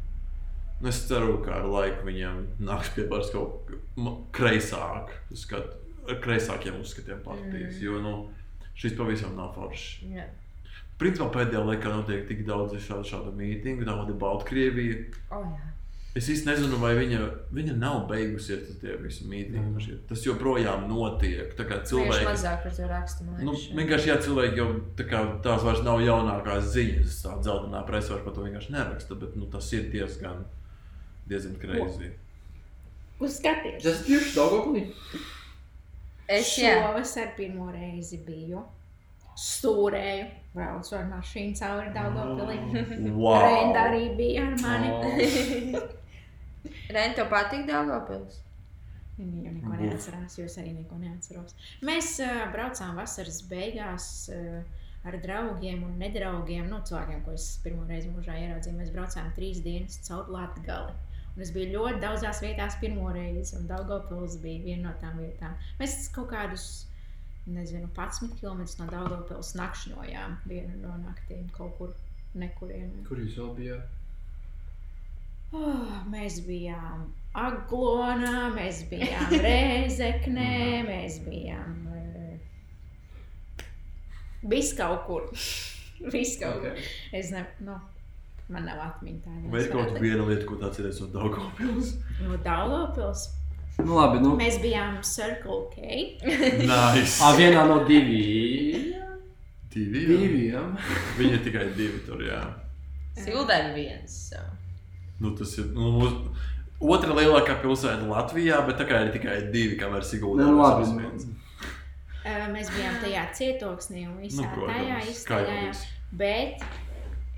[0.81, 5.77] Nu, Es ceru, ka ar laiku viņiem nāks pievērst kaut kā kreisāk, skat,
[6.25, 7.77] kreisākiem uzskatiem partijas.
[7.77, 7.83] Mm.
[7.85, 8.15] Jo nu,
[8.75, 10.01] šis pavisam nav foršs.
[10.11, 10.27] Jā.
[10.99, 14.99] Principā pēdējā laikā notiek tik daudz šādu, šādu mītīņu, tādu ir Baltkrievija.
[15.35, 15.72] Oh, jā.
[16.13, 17.19] Es īsti nezinu, vai viņa,
[17.57, 19.69] viņa nav beigusies ar tie visi mītīņi.
[19.71, 20.01] Mm.
[20.11, 21.55] Tas joprojām notiek.
[21.57, 23.25] Tā kā Cilvēki cilvēki, mazāk par to raksta.
[23.25, 24.67] man nu, vienkārši jā, cilvēki jau
[24.99, 27.21] tā kā, tās vairs nav jaunākās ziņas.
[27.25, 30.45] Tā dzeltenā vairs par to vienkārši neraksta, bet nu, tas ir diezgan,
[31.33, 32.13] diezgan greizi.
[33.23, 33.81] Uzskaties!
[33.81, 34.85] Tas ir tieši Daugavpilī.
[36.29, 36.77] Es jā.
[36.77, 38.61] Šovasar pirmo reizi biju.
[39.41, 42.61] Stūrēju, braucu ar mašīnu cauri Daugavpilī.
[43.17, 43.41] Wow.
[43.49, 44.95] Renda arī bija ar mani.
[45.81, 45.91] Oh.
[46.93, 48.41] Ren, tev patīk Daugavpils?
[49.17, 51.57] Viņa jau neko neatcerās, jo es arī neko neatceros.
[51.85, 54.63] Mēs uh, braucām vasaras beigās uh,
[55.05, 56.69] ar draugiem un nedraugiem.
[56.71, 60.95] Nu, cilvēkiem, ko es pirmo reizi mūžā ieraudzīju, mēs braucām trīs dienas caur Latviju.
[61.33, 65.55] Un es biju ļoti daudzās vietās pirmo reizi, un Daugopils bija viena no tām vietām.
[65.79, 66.67] Mēs kaut kādus,
[67.47, 71.97] nezinu, 11 km no Daugopils nakšņojām vienu no naktīm kaut kur
[72.37, 73.07] nekurienē.
[73.09, 73.99] Kur jūs vēl bijāt?
[75.53, 81.79] Oh, mēs bijām Aglonā, mēs bijām Rēzeknē, mēs bijām.
[81.93, 82.03] Uh,
[84.49, 85.29] Viss kaut kur.
[86.15, 86.73] Viss kaut kur.
[86.73, 86.89] Okay.
[87.13, 87.77] Es nezinu, nu,
[88.53, 91.95] man nav atmiņā Vai ir kaut viena lieta, ko tāds ir no Daugavpils?
[92.25, 93.29] No Daulopils.
[93.81, 94.35] Nu, labi, nu.
[94.41, 95.85] Mēs bijām Circle K.
[96.73, 97.21] Nice.
[97.25, 98.25] Ā, vienā no divi.
[99.73, 100.03] Divi.
[100.05, 100.19] jā.
[100.19, 100.65] Divi, jā.
[101.21, 102.43] Viņi ir tikai divi tur, jā.
[103.21, 104.19] Sildēļ viens.
[104.33, 104.43] So.
[105.23, 106.33] Nu, tas ir nu, mūsu
[106.93, 110.89] otra lielākā pilsēta Latvijā, bet tā kā ir tikai divi, kamēr Sigūda Nu, labi.
[111.05, 111.29] ir.
[112.23, 115.69] Uh, mēs bijām tajā cietoksnī un visā Nu, tajā protams, iztaigājām.
[115.69, 115.87] viss.
[116.13, 116.67] Bet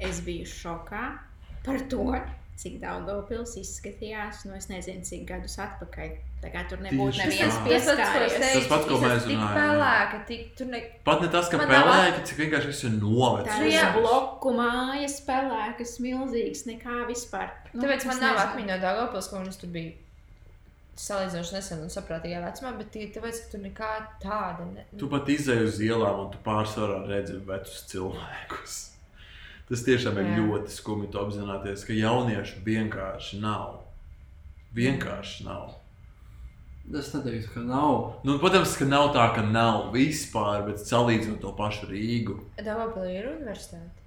[0.09, 1.05] es biju šokā
[1.65, 2.09] par to,
[2.61, 4.45] cik Daugavpils izskatījās.
[4.47, 6.13] Nu, es nezinu, cik gadus atpakaļ.
[6.45, 7.63] Tā kā tur nebūtu tā.
[7.65, 8.35] pieskāries.
[8.43, 9.55] Tas pats, ko mēs Tik runājām.
[9.57, 10.81] pelēka, tik tur ne...
[11.07, 13.65] Pat ne tas, ka Man nav pelēki, cik vienkārši viss ir Tā novecis.
[13.73, 17.49] Ir bloku mājas, pelēkas, milzīgas, nekā vispār.
[17.73, 19.95] Nu, Tāpēc man nav atmiņā no Daugavpils, ka es tur biju
[21.01, 24.85] salīdzinoši nesen un saprātīgā vecumā, bet tie- tāpēc, ka tur nekā tāda ne...
[25.01, 28.77] Tu pat izēji uz ielām un tu pārsvarā redzi vecus cilvēkus.
[29.69, 30.35] Tas tiešām ir Jā.
[30.43, 33.79] ļoti skumji apzināties, ka jauniešu vienkārši nav.
[34.77, 35.71] Vienkārši nav.
[36.93, 38.19] Es neteiktu, ka nav.
[38.29, 42.37] Nu, protams, ka nav tā, ka nav vispār, bet salīdzinot to pašu Rīgu.
[42.61, 44.03] Daugavpilī ir universitāte.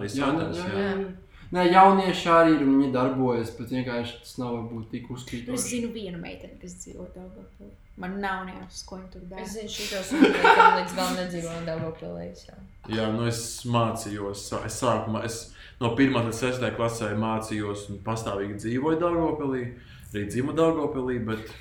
[0.00, 0.56] Arī Jā, skatās.
[0.58, 0.88] jā, jā.
[0.96, 1.12] jā.
[1.50, 5.22] Nē, jaunieši arī ir un viņi darbojas, bet vienkārši tas nav varbūt tik Nu, Es
[5.22, 5.62] uzkrītoši.
[5.70, 7.70] zinu vienu meiteni, kas dzīvo Daugavpilī.
[8.00, 9.44] Man nav neapsis, ko viņa tur dara.
[9.44, 12.26] Es zinu, šitos universitāti līdz galam nedzīvo Daugavpilī.
[12.48, 12.58] jā.
[12.90, 15.40] Jā, nu es mācījos, es sākumā, es
[15.82, 19.64] no 1 līdz 6 klasē mācījos un pastāvīgi dzīvoju Dārgopilī.
[20.10, 21.52] Arī dzimu Dārgopilī, bet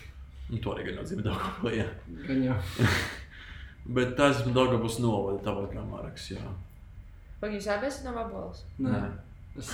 [0.50, 1.28] nu, to arī gan jau dzimu
[2.48, 2.58] jau.
[3.90, 6.28] Bet tas esmu Dārgopils novada, tāpat kā Marks.
[6.36, 6.52] Jā.
[7.42, 8.66] Vai jūs abi esat no Vabolas?
[8.84, 9.00] Nē.
[9.60, 9.70] Es,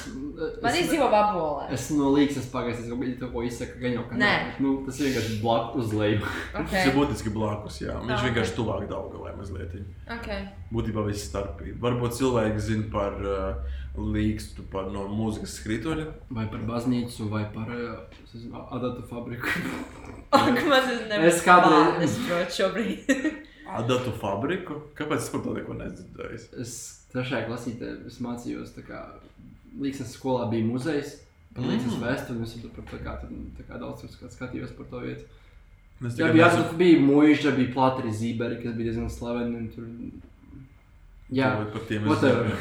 [0.64, 1.68] Man es, izdzīvo Vabolā.
[1.76, 4.32] es no līgas pagaisu, es kaut ko- ko izsaku, gan jau, ka Nē.
[4.60, 6.20] Nu, tas vienkārši blakus uz leju.
[6.54, 6.94] Tas ir Okay.
[6.98, 7.80] būtiski blakus.
[7.82, 7.96] Jā.
[8.02, 8.26] Viņš Ah, ok.
[8.30, 9.76] vienkārši tuvāk Dārgopilī mazliet.
[10.18, 10.48] Okay.
[10.74, 11.78] Būtībā viss starpība.
[11.86, 13.56] Varbūt cilvēki zina par uh,
[13.96, 16.08] līgstu, par no mūzikas skrituļa.
[16.32, 19.48] Vai par baznīcu, vai par uh, adatu fabriku.
[20.34, 21.30] Ak, man tas nebūs.
[21.30, 23.06] Es kādreiz- Es protu šobrīd.
[23.80, 24.82] Adatu fabriku.
[24.96, 26.42] Kāpēc es par to neko nedzirdēju?
[26.62, 26.76] Es
[27.14, 29.00] trešajā klasītē es mācījos, tā kā
[29.80, 31.22] Līgas skolā bija muzejs.
[31.56, 32.04] Par Līgas Mm.
[32.04, 35.26] vēsturi es tur par tā kā, tur, tā kā daudz skat- skatījos par to vietu.
[36.06, 39.56] Es Jā, tikai bija, jā, bija mūža, bija plātri zīberi, kas bija diezgan slaveni.
[39.56, 39.86] un Tur...
[41.32, 42.50] Jā, par tiem whatever.
[42.50, 42.58] zinu.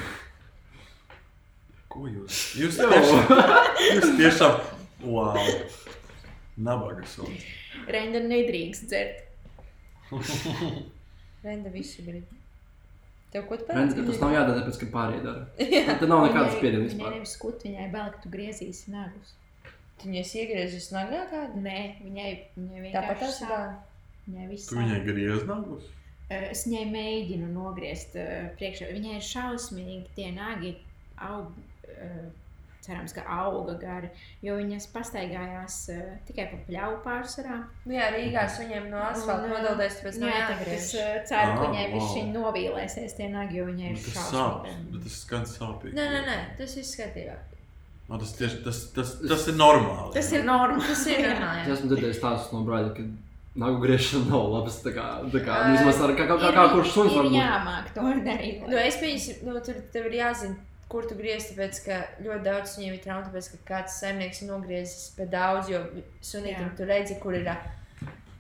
[1.89, 2.39] Ko jūs?
[2.59, 3.35] Jūs tiešām,
[3.95, 4.61] jūs tiešām,
[5.03, 5.37] wow,
[6.57, 7.43] nabaga suns.
[7.87, 9.21] Renda nedrīkst dzert.
[11.45, 12.25] Renda visu grib.
[13.35, 15.47] Tev ko tu Redz, ka tas nav jādara, tāpēc, ka pārējie dara.
[16.01, 17.17] Tad nav nekādas spiediena Viņai vispār.
[17.17, 19.33] nevis skut, viņai bail, ka tu griezīsi nagus.
[19.99, 21.59] Tu viņus iegriezis nagā kādā?
[21.65, 23.51] Nē, viņai, viņai Tāpat vienkārši sāp.
[23.51, 23.59] tā.
[24.29, 25.91] Viņai viss Tu viņai griez nagus?
[26.35, 28.89] Es viņai mēģinu nogriezt uh, priekšā.
[28.95, 30.73] Viņai ir šausmīgi tie nagi
[31.27, 32.25] aug uh,
[32.85, 34.11] cerams, ka auga gari,
[34.45, 37.57] jo viņas pastaigājās uh, tikai pa pļauju pārsvarā.
[37.87, 40.91] Nu, jā, Rīgā suņiem no asfalta Un, ā, nodaldēs, tāpēc Nu, nav jā, tagad es
[40.95, 41.97] uh, ceru, ka Ah, viņai wow.
[41.97, 44.87] viss šī novīlēsies tie nagi, jo viņai ir Nu, šausmīgi.
[44.95, 45.97] bet tas skan sāpīgi.
[45.99, 47.37] Nē, nē, nē, tas viss skatījā.
[48.09, 50.11] Man tas, tieši, tas, tas, tas ir normāli.
[50.13, 50.85] Tas ir normāli.
[50.91, 51.31] Tas ir Jā.
[51.31, 51.71] Es normāli.
[51.79, 53.07] esmu dzirdējis tādus no brāļa, ka
[53.65, 54.77] nagu griešana nav labas.
[54.85, 57.31] Tā kā, tā kā nu, vismaz ar kā, kā, kā, kā kurš suns var ir
[57.33, 57.39] būt.
[57.41, 58.67] jāmāk to darīt.
[58.69, 60.59] Nu, es pieņemu, nu, tur tev ir jāzina,
[60.93, 65.09] kur tu griezi, tāpēc, ka ļoti daudz viņiem ir trauma, tāpēc, ka kāds saimnieks nogriezis
[65.17, 65.81] pa daudz, jo
[66.23, 67.49] sunītam tu redzi, kur ir,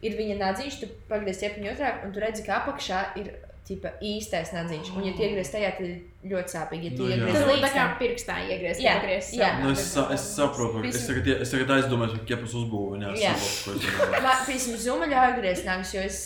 [0.04, 3.32] ir viņa nadziņš, tu pagriez ķepiņu otrāk, un tu redzi, ka apakšā ir,
[3.64, 7.14] tipa, īstais nadziņš, un ja tie griez tajā, tad ir ļoti sāpīgi, ja Nu, tie
[7.14, 7.20] jā.
[7.22, 7.94] griez Tas būtu tā līdz kā tam.
[8.02, 8.82] pirkstā iegriezt.
[8.84, 9.48] Jā, iegriezt jā.
[9.62, 12.98] Nu, es, sa, es saprotu, ka es tagad, es tagad aizdomājos par ķepas uzbūvi.
[12.98, 14.22] un Jā, saprotu, ko es domāju.
[14.26, 16.20] Man, piemēram, zuma ļauj griezt nagus, jo es,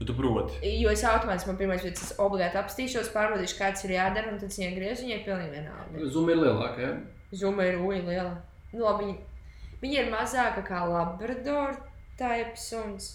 [0.00, 0.56] Bet tu proti.
[0.80, 4.48] jo es automātiski man pirmais, bet es obligāti apstīšos, pārbaudīšu, kāds ir jādara, un tad
[4.56, 6.10] viņa griež, viņai ir pilnīgi vienalga.
[6.14, 6.92] Zuma ir lielāka, ja?
[7.36, 8.32] Zuma ir uja liela.
[8.72, 9.18] Nu, labi, viņa,
[9.82, 11.76] viņa ir mazāka kā labrador
[12.16, 13.10] types suns.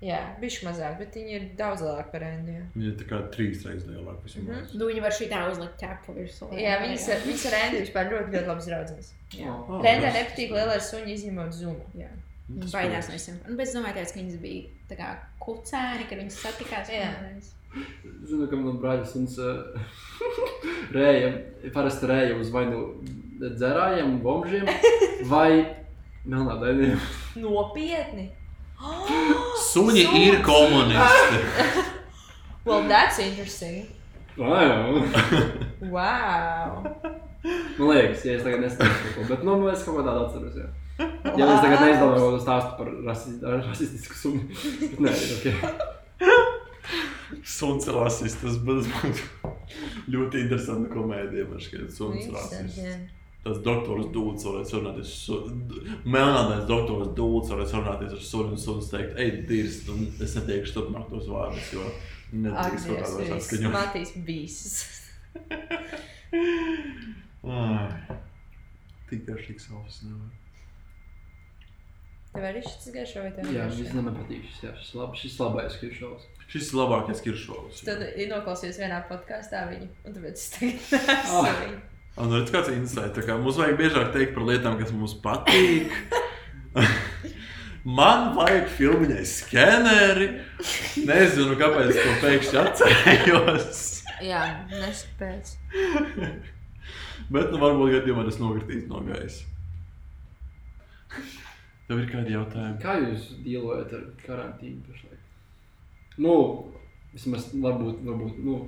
[0.00, 2.62] Jā, bišķi mazāk, bet viņa ir daudz lielāka par Endiju.
[2.74, 4.46] Viņa ir tā kā trīs reizes lielāka vismaz.
[4.48, 4.78] Mhm.
[4.80, 6.48] Nu, viņi var šitā uzlikt ķepu virsū.
[6.56, 9.10] Jā, viņas, ar- viņas ar Endiju vispār ļoti, ļoti labi draudzes.
[9.36, 9.52] Jā.
[9.84, 11.84] Rendē nepatīk lielais suņi izņemot zumu.
[11.94, 12.08] Jā.
[12.50, 13.38] Nu, tas Baidās no visiem.
[13.46, 15.10] Un, bet es domāju, tāpēc, ka viņas bija tā kā
[15.42, 17.50] kucēni, kad viņas satikās.
[18.26, 19.62] Zinu, ka man brāļa suns uh,
[20.96, 21.30] rēja,
[21.74, 22.82] parasti rēja uz vai nu
[23.40, 24.66] dzerājiem, bombžiem,
[25.32, 25.50] vai
[26.26, 26.98] melnādainiem.
[27.38, 28.30] Nopietni!
[29.70, 31.46] Suņi ir komunisti.
[32.62, 33.86] Well, that's interesting.
[34.36, 34.66] Jā.
[35.80, 36.82] Wow!
[37.78, 40.58] Man liekas, ja es tagad nesaprotu bet nu, es kaut ko tādu atceros.
[40.60, 40.68] Jā.
[41.00, 44.42] Ja es tagad neizdomāju kādu stāstu par rasi, rasistisku sunu,
[44.80, 45.46] bet nē, ok.
[47.46, 48.42] Suns ir rasists.
[48.42, 48.90] Tas būtu
[50.12, 51.46] ļoti interesanti komēdija.
[51.48, 53.16] Man šķiet, suns ir rasists.
[53.40, 55.12] Tas doktors Dūls varētu sarunāties.
[55.24, 55.38] Su...
[56.04, 60.76] Melnātais doktors Dūls varētu sarunāties ar sunu un suns teikt, ej, dirst, un es neteikšu
[60.76, 61.86] turpmāk tos vārdus, jo
[62.34, 63.72] nedrīkst kaut kādos atskaņot.
[63.78, 64.76] Matīs bīsas.
[67.48, 67.88] Ai,
[69.08, 70.39] Tik garšīgs ofis nevar.
[72.30, 73.48] Tev arī šis garšo vai tev?
[73.54, 74.44] Jā, šis man patīk.
[74.52, 76.28] Šis, jā, šis, lab, šis labais kiršovs.
[76.50, 77.80] Šis ir labākais kiršovs.
[77.86, 81.58] Tad ir noklausījies vienā podkāstā viņu, un tāpēc es tagad neesmu Ah.
[81.64, 81.80] viņu.
[82.20, 83.14] Un redz, kāds ir insights.
[83.16, 85.94] Tā kā Mums vajag biežāk teikt par lietām, kas mums patīk.
[87.98, 90.26] Man vajag filmiņai skeneri.
[91.08, 93.80] Nezinu, kāpēc to pēkšņi atcerējos.
[94.26, 94.42] Jā,
[94.74, 95.54] nespēc.
[97.30, 99.46] Bet, nu, varbūt gadījumā tas nokritīs no gaisa.
[101.90, 102.76] Tev ir kādi jautājumi?
[102.78, 105.22] Kā jūs dīlojat ar karantīnu pašlaik?
[106.22, 106.34] Nu,
[107.10, 108.58] vismaz varbūt, varbūt, nu,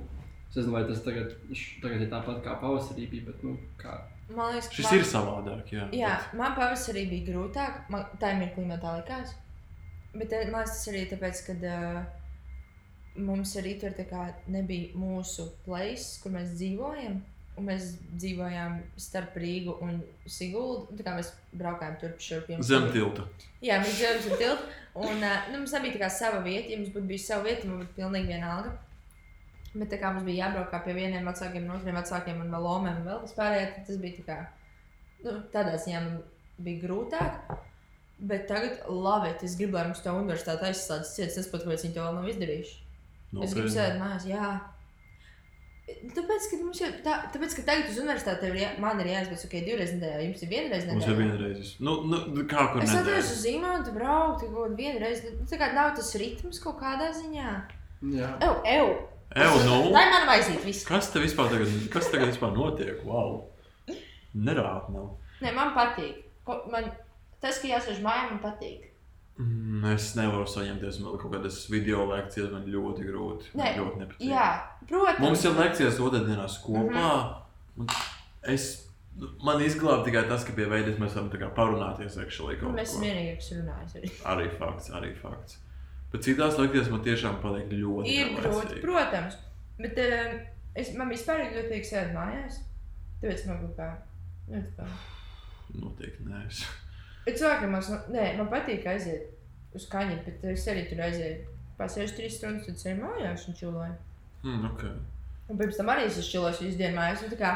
[0.49, 1.37] es nezinu, vai tas tagad,
[1.79, 3.95] tagad ir tāpat kā pavasarī bija, bet, nu, kā.
[4.27, 4.97] Man liekas, Šis man...
[4.97, 5.87] ir savādāk, jā.
[5.95, 7.79] Jā, man pavasarī bija grūtāk.
[7.95, 9.31] Man tā mirklī man tā likās.
[10.11, 12.01] Bet eh, man liekas, tas arī tāpēc, ka uh,
[13.23, 13.95] mums arī tur
[14.51, 17.21] nebija mūsu place, kur mēs dzīvojam.
[17.53, 20.87] Un mēs dzīvojām starp Rīgu un Siguldu.
[20.89, 22.49] un tā kā Mēs braukājām turp šurp.
[22.65, 23.27] Zem tilta.
[23.61, 24.79] Jā, mēs dzīvojam zem tilta.
[24.93, 26.71] Un nu, mums nebija tā sava vieta.
[26.71, 28.73] Ja mums būtu bijusi sava vieta, man būtu pilnīgi vienalga.
[29.73, 32.99] Bet tā kā mums bija jābrauk pie vieniem vecākiem, no otriem vecākiem un vēl lomēm
[32.99, 34.35] un vēl vispārējā, tad tas bija tā kā,
[35.25, 36.19] nu, tādā ziņā man
[36.61, 37.55] bija grūtāk.
[38.29, 41.95] Bet tagad, labi, es gribu, lai mums to universitāte aizslēdz cietas, es pat, kāpēc viņi
[41.97, 42.75] to vēl nav izdarījuši.
[43.41, 44.51] Es gribu sēdēt mājās, jā.
[45.83, 49.41] Tāpēc, ka, mums jau, tā, tāpēc, ka tagad uz universitāti ir jā, man ir jāizbrauc
[49.43, 50.95] tikai divreiz nedēļā, jums ir vienreiz nedēļā.
[50.95, 51.71] Mums ir vienreiz.
[51.83, 55.25] Nu, nu, kā kur Es atceros uz zīmolu, tu brauc kaut kādu vienreiz.
[55.27, 57.49] Nu, Tā kā nav tas ritms kaut kādā ziņā.
[58.13, 58.29] Jā.
[58.47, 58.87] Ew, ew.
[59.43, 59.81] Ew, nu.
[59.91, 60.87] Lai man vajadzīt visu.
[60.87, 63.03] Kas te vispār tagad, kas tagad vispār notiek?
[63.03, 63.41] Wow.
[64.33, 65.17] Nerāt nav.
[65.43, 66.23] Nē, man patīk.
[66.47, 66.93] Ko, man,
[67.43, 68.92] tas, ka jāsēž mājā, man patīk.
[69.41, 73.49] Mm, Es nevaru saņemties no kaut kādas video lekcijas, man ļoti grūti.
[73.55, 74.27] Man Nē, ļoti nepatīk.
[74.29, 74.47] Jā,
[74.85, 75.23] protams.
[75.23, 77.09] Mums ir lekcijas otrdienās kopā.
[77.81, 77.89] un
[78.43, 78.67] Es,
[79.41, 84.11] man izglāba tikai tas, ka pie veidas mēs varam parunāties actually kaut Mēs vienīgi runājuši.
[84.33, 84.49] Arī.
[84.59, 85.57] Fakts, arī fakts.
[86.13, 89.39] Bet citās lekcijās man tiešām paliek ļoti Ir grūti, protams.
[89.79, 90.37] Bet um,
[90.77, 92.61] es, man vispār ir ļoti patīk sēdēt mājās.
[93.23, 93.89] Tāpēc man kaut kā.
[94.51, 94.89] Nu, kā.
[95.79, 96.45] Noteikti nē.
[97.25, 97.81] Es- Bet cilvēkiem man,
[98.11, 99.29] nē, man patīk aiziet
[99.75, 101.45] uz kaņu, bet es arī tur aizēju.
[101.79, 103.95] Pasēžu trīs stundas, tad sēžu mājās un čūloju.
[104.43, 104.91] Mm, okay.
[105.49, 107.23] Un pirms tam arī es čūloju visu dienu mājās.
[107.23, 107.53] un tā kā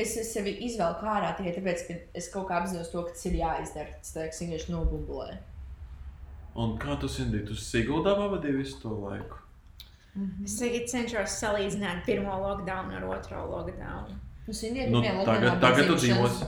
[0.00, 3.32] Es sevi izvēlu ārā tikai tāpēc, ka es kaut kā apzinos to, ka tas ir
[3.32, 3.88] jāizdara.
[3.98, 5.38] Tas kā vienkārši nobumbulē.
[6.54, 9.40] Un kā tu Sindī, tu Siguldā pavadīji visu to laiku?
[10.44, 14.14] Es tagad cenšos salīdzināt pirmo lockdown ar otro lockdown.
[14.90, 16.46] Nu, Nu, tagad- tagad tu dzīvosi.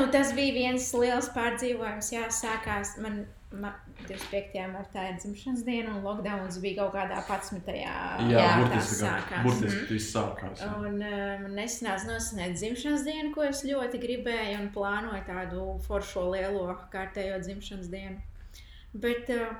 [0.00, 2.10] Nu, tas bija viens liels pārdzīvojums.
[2.12, 3.72] Jā, sākās man, man
[4.06, 4.66] 25.
[4.72, 7.72] martā ir dzimšanas diena, un lockdowns bija kaut kādā 11.
[7.80, 7.96] Jā,
[8.30, 9.42] Jā, burtiski, sākās.
[9.44, 10.60] burtiski viss sākās.
[10.60, 10.68] jā.
[10.78, 16.30] Un uh, man nesanāca nosināt dzimšanas dienu, ko es ļoti gribēju, un plānoju tādu foršo
[16.30, 18.20] lielo kārtējo dzimšanas dienu.
[18.94, 19.54] Bet, uh,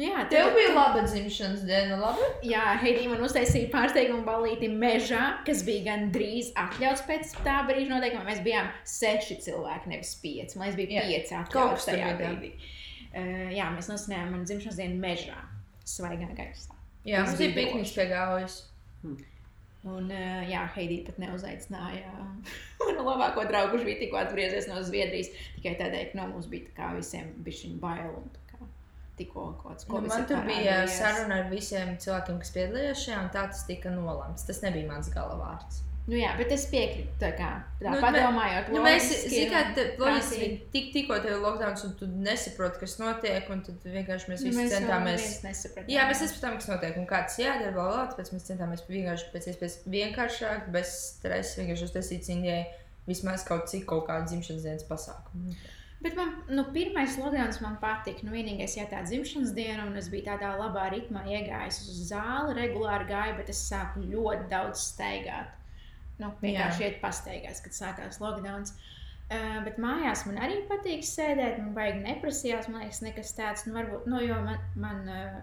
[0.00, 2.26] jā, Tev bija laba dzimšanas diena, labi?
[2.50, 8.26] Jā, Heidija man uztaisīja pārsteigumu balīti mežā, kas bija gandrīz atļauts pēc tā brīža noteikumiem.
[8.28, 10.58] Mēs bijām seši cilvēki, nevis pieci.
[10.58, 11.06] Man liekas, bija Jā.
[11.08, 12.52] pieci atļauts tajā brīdī.
[13.16, 15.38] Uh, jā, mēs nosinājām manu dzimšanas dienu mežā,
[15.88, 16.76] svaigā gaisā.
[17.06, 18.60] Jā, mums bija pikniks pie gaujas.
[19.86, 22.10] Un, uh, jā, Heidija pat neuzaicināja
[22.82, 25.30] manu labāko draugu, kurš bija tikko atgriezies no Zviedrijas.
[25.56, 28.18] Tikai tādēļ, ka no mums bija tā kā visiem bija bail.
[28.20, 28.28] un
[29.16, 30.98] Tikko kaut kāds Nu, Covid man tur bija parādījies.
[31.00, 34.44] saruna ar visiem cilvēkiem, kas piedalījās šajā, un tā tas tika nolemts.
[34.48, 35.82] Tas nebija mans galavārds.
[36.06, 37.16] Nu, jā, bet es piekrītu.
[37.18, 37.48] Tā kā
[37.80, 42.06] tā Nu, padomājot, Nu, mēs zinām, ka loģiski tik, tikko tev ir lockdown, un tu
[42.06, 45.24] nesaproti, kas notiek, un tad vienkārši mēs Nu, visi mēs vēl centāmies.
[45.90, 49.48] Jā, mēs nesapratām, kas notiek un kāds jādara, bla, bla, tāpēc mēs centāmies vienkārši pēc
[49.50, 52.62] iespējas vienkāršāk, bez stresa, vienkārši uztaisīt Indijai
[53.10, 55.56] vismaz kaut cik kaut kādu dzimšanas dienas pasākumu.
[56.04, 58.26] Bet man, nu, pirmais lockdowns man patika.
[58.26, 62.56] Nu, vienīgais, ja tā dzimšanas diena, un es biju tādā labā ritmā iegājis uz zāli,
[62.58, 65.54] regulāri gāju, bet es sāku ļoti daudz staigāt.
[66.20, 68.76] Nu, vienkārši iet pastaigās, kad sākās lockdowns.
[69.26, 71.58] Uh, bet mājās man arī patīk sēdēt.
[71.62, 73.64] Man vajag neprasījās, man liekas, nekas tāds.
[73.66, 75.40] Nu, varbūt, nu, jo man, man uh,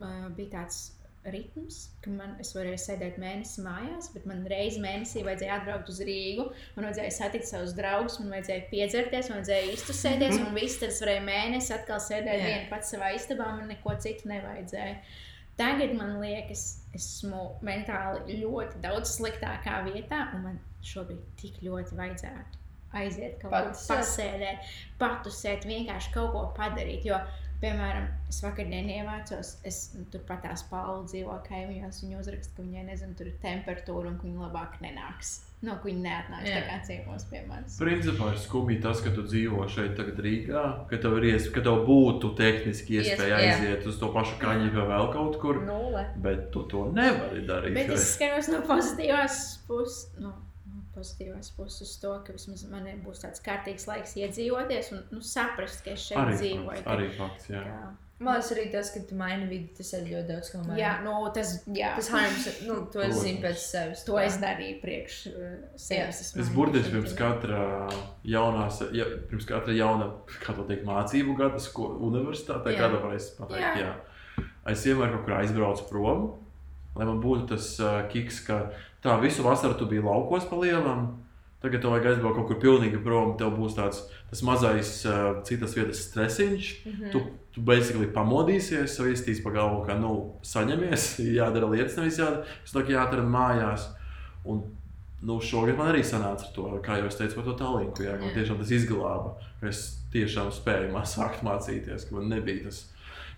[0.00, 0.86] uh, bija tāds
[1.32, 6.00] ritms, ka man, es varēju sēdēt mēnesi mājās, bet man reizē mēnesī vajadzēja atbraukt uz
[6.04, 6.46] Rīgu.
[6.76, 11.00] Man vajadzēja satikt savus draugus, man vajadzēja piedzerties, man vajadzēja iztusēties, un viss tad es
[11.04, 12.48] varēju mēnesi atkal sēdēt Jā.
[12.48, 14.98] viena pats savā istabā, man neko citu nevajadzēja.
[15.58, 16.66] Tagad man liekas,
[16.98, 22.62] esmu mentāli ļoti daudz sliktākā vietā, un man šobrīd tik ļoti vajadzētu
[22.94, 27.06] aiziet kaut kur pasēdēt, patusēt, vienkārši kaut ko padarīt.
[27.08, 27.18] Jo,
[27.64, 32.84] piemēram, es vakardien ievācos, es nu, turpat tās Pauli dzīvo kaimiņos, viņa uzraksta, ka viņai,
[32.90, 35.40] nezinu, tur ir temperatūra un ka viņa labāk nenāks.
[35.64, 36.58] No, ka viņa neatnāks Jā.
[36.60, 37.78] tā kā ciemos pie manis.
[37.80, 41.64] Principā ir skumji tas, ka tu dzīvo šeit, tagad Rīgā, ka tev, ir ies, ka
[41.64, 43.54] tev būtu tehniski iespēja Iespēja.
[43.54, 46.04] aiziet uz to pašu kaņģi vai vēl kaut kur, Nulle.
[46.26, 47.78] bet tu to nevari darīt.
[47.80, 50.10] Bet es skatos no pozitīvās puses.
[50.20, 50.34] No
[50.96, 55.84] pozitīvās puses uz to, ka vismaz man būs tāds kārtīgs laiks iedzīvoties un nu, saprast,
[55.84, 56.64] ka es šeit Arī dzīvoju.
[56.70, 57.62] fakts, ka- arī fakts, jā.
[57.66, 60.80] Jā, Man liekas, arī tas, ka tu maini vidi, tas ir ļoti daudz ko maini.
[60.80, 61.88] jā nu, tas, jā.
[61.96, 64.04] Tas Haims, nu, to es zinu pēc sevis.
[64.06, 66.20] to es darīju priekš uh, sevis.
[66.22, 67.88] Es mainīju burtiski pirms katra
[68.24, 70.06] jaunā, ja, pirms katra jauna,
[70.44, 72.84] kā to teikt, mācību gada, ko universitātē, Jā.
[72.84, 73.74] kāda varēs pateikt, jā.
[73.82, 73.92] Jā.
[74.38, 74.46] jā.
[74.72, 76.24] Es vienmēr kaut kur aizbraucu prom,
[76.96, 78.70] lai man būtu tas uh, kiks, ka
[79.04, 81.06] tā visu vasaru tu biji laukos pa lielam,
[81.64, 85.76] tagad tev vajag aizbraukt kaut kur pilnīgi prom, tev būs tāds tas mazais uh, citas
[85.76, 87.12] vietas stresiņš, mm -hmm.
[87.12, 87.22] tu,
[87.54, 92.84] tu basically pamodīsies, savistīs pa galvu, ka, nu, saņemies, jādara lietas, nevis jādara, es tā
[92.84, 93.88] kā jāatrada mājās.
[94.44, 94.62] Un,
[95.22, 98.04] nu, šogad man arī sanāca ar to, kā jau es teicu, par to tālīnku.
[98.04, 102.64] Jā, ka man tiešām tas izglāba, ka es tiešām spēju sākt mācīties, ka man nebija
[102.64, 102.90] tas.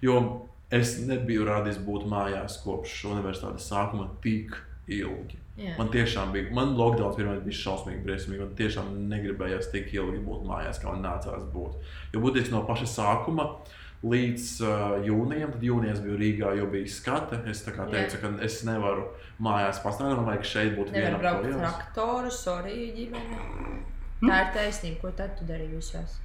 [0.02, 4.56] Jo es nebiju rādījis būt mājās kopš universitātes sākuma tik
[4.86, 5.38] ilgi.
[5.56, 5.72] Jā.
[5.78, 8.42] Man tiešām bija, man lockdown pirmā bija šausmīgi, briesmīgi.
[8.44, 11.78] Man tiešām negribējās tik ilgi būt mājās, kā man nācās būt.
[12.12, 13.48] Jo būtībā no paša sākuma
[14.06, 17.40] līdz uh, jūnijam, tad jūnijā es biju Rīgā, jo bija skata.
[17.48, 17.94] Es tā kā Jā.
[17.94, 19.08] teicu, ka es nevaru
[19.42, 21.62] mājās pastāvēt, man vajag šeit būt Nevar vienam braukt projām.
[21.64, 23.40] traktoru, sorry, ģimene.
[24.26, 26.20] Tā ir taisnība, ko tad tu darīji visās.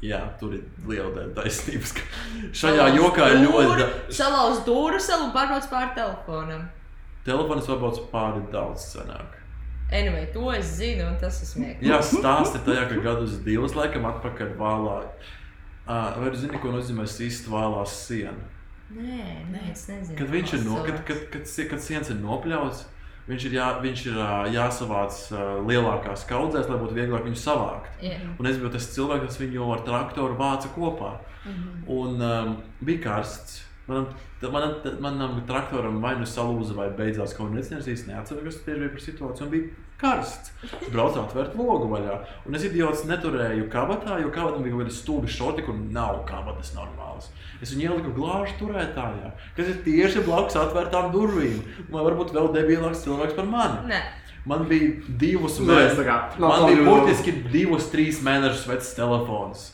[0.00, 1.92] Jā, tur ir liela daļa taisnības.
[1.92, 2.04] ka
[2.62, 4.12] Šajā jokā ir ļoti daudz.
[4.16, 6.68] Salauz dūru un pārbrauc pār telefonam.
[7.26, 9.36] Telefons varbūt pāri daudz senāk.
[9.90, 11.90] Anyway, to es zinu, un tas ir smieklīgi.
[11.90, 15.00] Jā, stāsti tajā, ka gadus divus laikam atpakaļ vālā.
[15.90, 18.46] Uh, vai tu zini, ko nozīmē sīst vālās sienu?
[18.94, 20.16] Nē, nē, es nezinu.
[20.18, 22.84] Kad viņš ir, no, kad, kad, kad, kad siens ir nopļauts,
[23.30, 24.20] viņš ir, jā, viņš ir
[24.54, 25.18] jāsavāc
[25.66, 27.90] lielākās kaudzēs, lai būtu vieglāk viņu savākt.
[28.06, 28.18] Jā.
[28.38, 31.16] Un es biju tas cilvēks, kas viņu ar traktoru vāca kopā.
[31.44, 31.82] Mhm.
[31.90, 33.64] Un um, bija karsts.
[33.90, 34.06] Manam,
[34.40, 37.88] t- manam, t- manam traktoram vai nu salūza, vai beidzās kaut kas tāds.
[37.90, 39.46] Es neatceros, kas bija par situāciju.
[39.48, 40.52] Un bija karsts.
[40.64, 42.14] Es braucu atvērt logu vaļā.
[42.48, 46.72] Un es idiots neturēju kabatā, jo kabatam bija kaut kāda stūra šorti, kur nav kabatas
[46.76, 47.28] normālas.
[47.60, 51.58] Es viņu ieliku glāžu turētājā, kas ir tieši blakus atvērtām durvīm.
[51.92, 53.90] Man varbūt vēl debilāks cilvēks par mani.
[53.92, 54.00] Nē,
[54.48, 54.94] Man bija
[55.84, 59.66] es tā kā, nav Man bija burtiski divus, trīs mēnešus vecs telefons.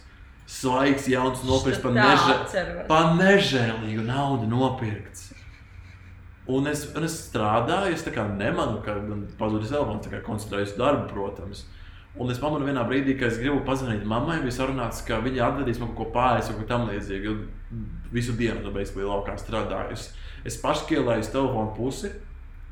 [0.47, 5.33] Svaigs, jauns, nopirkts par, nežē, par nežēlīgu naudu nopirkts.
[6.47, 8.05] Un es, un es strādāju, es
[8.39, 8.95] nemanu, ka
[9.39, 11.65] pazudis telefons, tā kā koncentrējos darbu, protams.
[12.17, 15.81] Un es pamanu vienā brīdī, ka es gribu pazvanīt mammai, bija sarunāts, ka viņa atvedīs
[15.83, 17.25] man kaut ko pāri, vai ko tamlīdzīgu.
[17.27, 17.83] jo
[18.15, 20.15] Visu dienu tam beigās bija laukā strādājusi.
[20.47, 22.13] Es paškielēju uz telefonu pusi,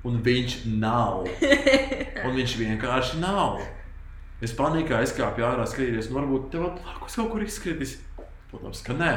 [0.06, 1.26] un viņš nav.
[2.24, 3.58] Un viņš vienkārši nav.
[4.42, 7.98] Es panikā aizkāpu ārā, skatīties, nu varbūt tev blakus kaut kur izskritis.
[8.50, 9.14] Protams, ka nē.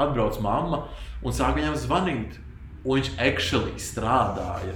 [0.00, 0.84] Atbrauc mamma
[1.26, 2.38] un sāk viņam zvanīt.
[2.80, 4.72] Un viņš actually strādāja.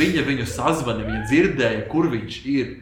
[0.00, 2.72] Viņa viņu sazvanīja, viņa dzirdēja, kur viņš ir.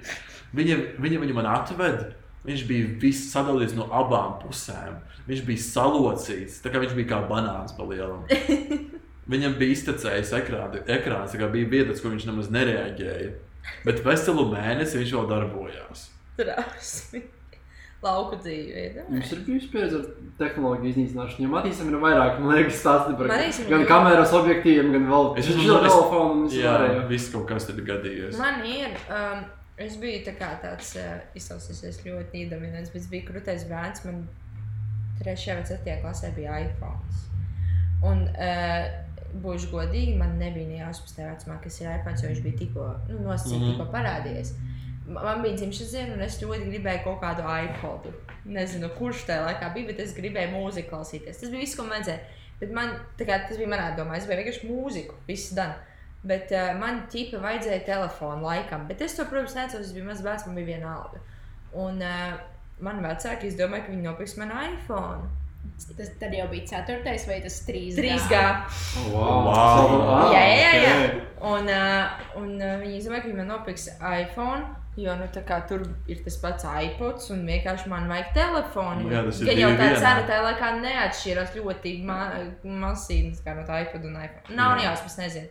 [0.56, 2.12] Viņa, viņa viņu man atveda.
[2.46, 4.96] Viņš bija sadalīts no abām pusēm.
[5.28, 8.24] Viņš bija salocīts, tā kā viņš bija kā banāns pa lielam.
[9.32, 13.30] Viņam bija iztecējis ekrāns, kā bija vietas, kur viņš nemaz nereaģēja.
[13.86, 16.08] Bet veselu mēnesi viņš vēl darbojās.
[16.38, 17.22] Trausmi.
[18.02, 19.04] Lauku dzīve.
[19.14, 20.06] Jums ir bijusi pieredze ar
[20.40, 21.44] tehnoloģiju iznīcināšanu.
[21.44, 25.28] Jo Matīsam ir vairāk, man liekas, stāsti par Matīsam ir gan kameras objektīviem, gan vēl
[25.36, 27.04] telefonu un visu Jā, pārējo.
[27.12, 28.40] viss kaut kas ir gadījies.
[28.40, 28.96] Man ir.
[29.06, 29.44] Um,
[29.82, 34.02] es biju tā kā tāds uh, izklausījies ļoti īdomīgs, bet es biju krūtais bērns.
[34.08, 34.26] Man
[35.22, 35.38] 3.
[35.54, 35.96] vai 4.
[36.02, 37.22] klasē bija iPhone.
[38.02, 38.90] Un, uh,
[39.46, 42.90] būšu godīgi, man nebija ne jāsmas tajā vecumā, kas ir iPhone, jo viņš bija tikko
[43.12, 43.62] nu, nosacīts, mm.
[43.62, 43.76] -hmm.
[43.78, 44.56] tikko parādījies.
[44.58, 44.72] Ma-
[45.06, 48.12] Man bija dzimšanas diena, un es ļoti gribēju kaut kādu iPodu.
[48.54, 51.40] Nezinu, kurš tajā laikā bija, bet es gribēju mūziku klausīties.
[51.40, 52.38] Tas bija viss, ko man vajadzēja.
[52.60, 55.74] Bet man, kā, tas bija manā domā, es gribēju vienkārši mūziku, viss dan.
[56.22, 58.86] Bet uh, man ķipa vajadzēja telefonu laikam.
[58.86, 61.22] Bet es to, protams, neatceros, es biju mazs bērns, man bija viena alga.
[61.82, 62.36] Un uh,
[62.82, 65.26] man vecāki izdomāja, ka viņi nopirks man iPhone.
[65.96, 67.98] Tas tad jau bija ceturtais vai tas trīs?
[67.98, 68.38] 3G.
[69.02, 69.42] Oh, wow.
[69.48, 70.06] Wow.
[70.14, 70.94] Ah, Jā, jā, jā.
[70.94, 71.26] ok.
[71.52, 74.62] Un, uh, un uh, viņi izdomāja, ka viņi man nopirks iPhone.
[74.96, 75.24] Jo nu,
[75.68, 79.06] tur ir tas pats iPods, un vienkārši man vajag telefonu.
[79.08, 80.00] Jā, tas ir Gan jau divi tā vienā.
[80.02, 82.18] cena tajā laikā neatšķirās ļoti ma
[82.62, 84.56] masīvi kā no tā iPod un iPhone.
[84.58, 84.90] Nav Jā.
[84.90, 85.48] jāsmas, nezinu.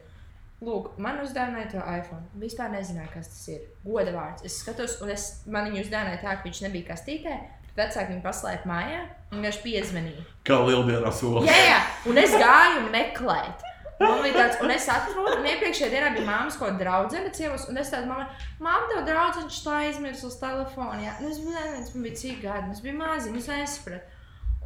[0.61, 2.21] Lūk, man uzdāvināja to iPhone.
[2.37, 3.63] Vispār nezināju, kas tas ir.
[3.81, 4.45] Goda vārds.
[4.45, 7.39] Es skatos, un es, man viņu uzdāvināja tā, ka viņš nebija kastītē.
[7.73, 9.01] Vecāki viņu paslēpa mājā
[9.31, 10.27] un vienkārši piezvanīja.
[10.45, 11.49] Kā lieldienā solis.
[11.49, 11.81] Jā, jā,
[12.11, 13.65] un es gāju meklēt.
[14.01, 17.67] Man bija tāds, un es atradu, un iepriekšējā dienā bija māmas kaut kāda draudzene ciemos,
[17.71, 18.25] un es tādu mammu,
[18.63, 21.05] māmu, tev draudzene šitā aizmirst uz telefonu.
[21.05, 24.19] Jā, un es biju neviens, man bija cik gadi, un es biju maziņš, es nesapratu.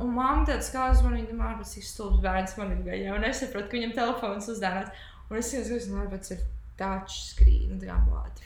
[0.03, 3.29] Un mamma tāds kā uz mani, domā, bet cik stulbs bērns man ir gājis, un
[3.29, 5.07] es sapratu, ka viņam telefons uzdāvināts.
[5.29, 6.43] Un es skatos, ka tas ir
[6.79, 7.97] touchscreen, un tā kā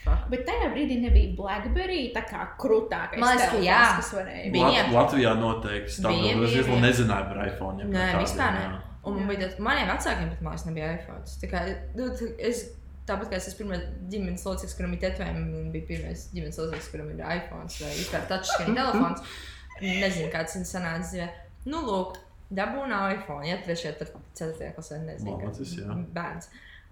[0.04, 0.28] fuck.
[0.30, 3.18] Bet tajā brīdī nebija Blackberry tā kā krūtākais.
[3.20, 3.80] Man liekas, ka jā.
[3.98, 4.68] kas varēja Bija.
[4.70, 5.96] Lat Latvijā noteikti.
[5.98, 6.46] Tā Bija, bija.
[6.46, 6.84] Es bija, bija.
[6.86, 7.88] nezināju par iPhone.
[7.90, 8.68] Nē, vispār ne.
[9.06, 11.22] Un man bija tāds, maniem vecākiem pat mājās nebija iPhone.
[11.40, 11.60] Tā kā,
[11.96, 12.08] nu,
[12.50, 12.64] es,
[13.08, 13.78] tāpat kā es esmu pirmā
[14.12, 18.26] ģimenes loceklis, kuram ir tetovējumi, un bija pirmais ģimenes loceklis, kuram ir iPhone vai vispār
[18.28, 19.38] touchscreen telefons.
[19.80, 21.30] Nezinu, kāds ir sanācis dzīvē.
[21.72, 22.18] Nu, lūk,
[22.52, 25.38] dabūna iPhone, ja trešajā, ceturtajā klasē nezinu.
[25.38, 25.96] Malacis, jā.
[26.16, 26.50] Bērns.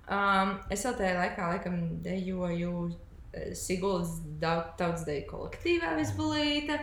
[0.09, 6.79] Um, es vēl tajā laikā, laikam, dejoju eh, Siguldas tautsdeju kolektīvā visbulīte.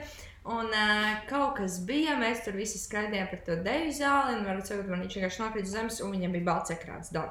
[0.46, 4.70] Un uh, kaut kas bija, mēs tur visi skraidījām par to deju zāli, un varbūt
[4.70, 7.10] sakot, man viņš vienkārši nokrita zemes, un viņam bija balts ekrāns.
[7.16, 7.24] Da.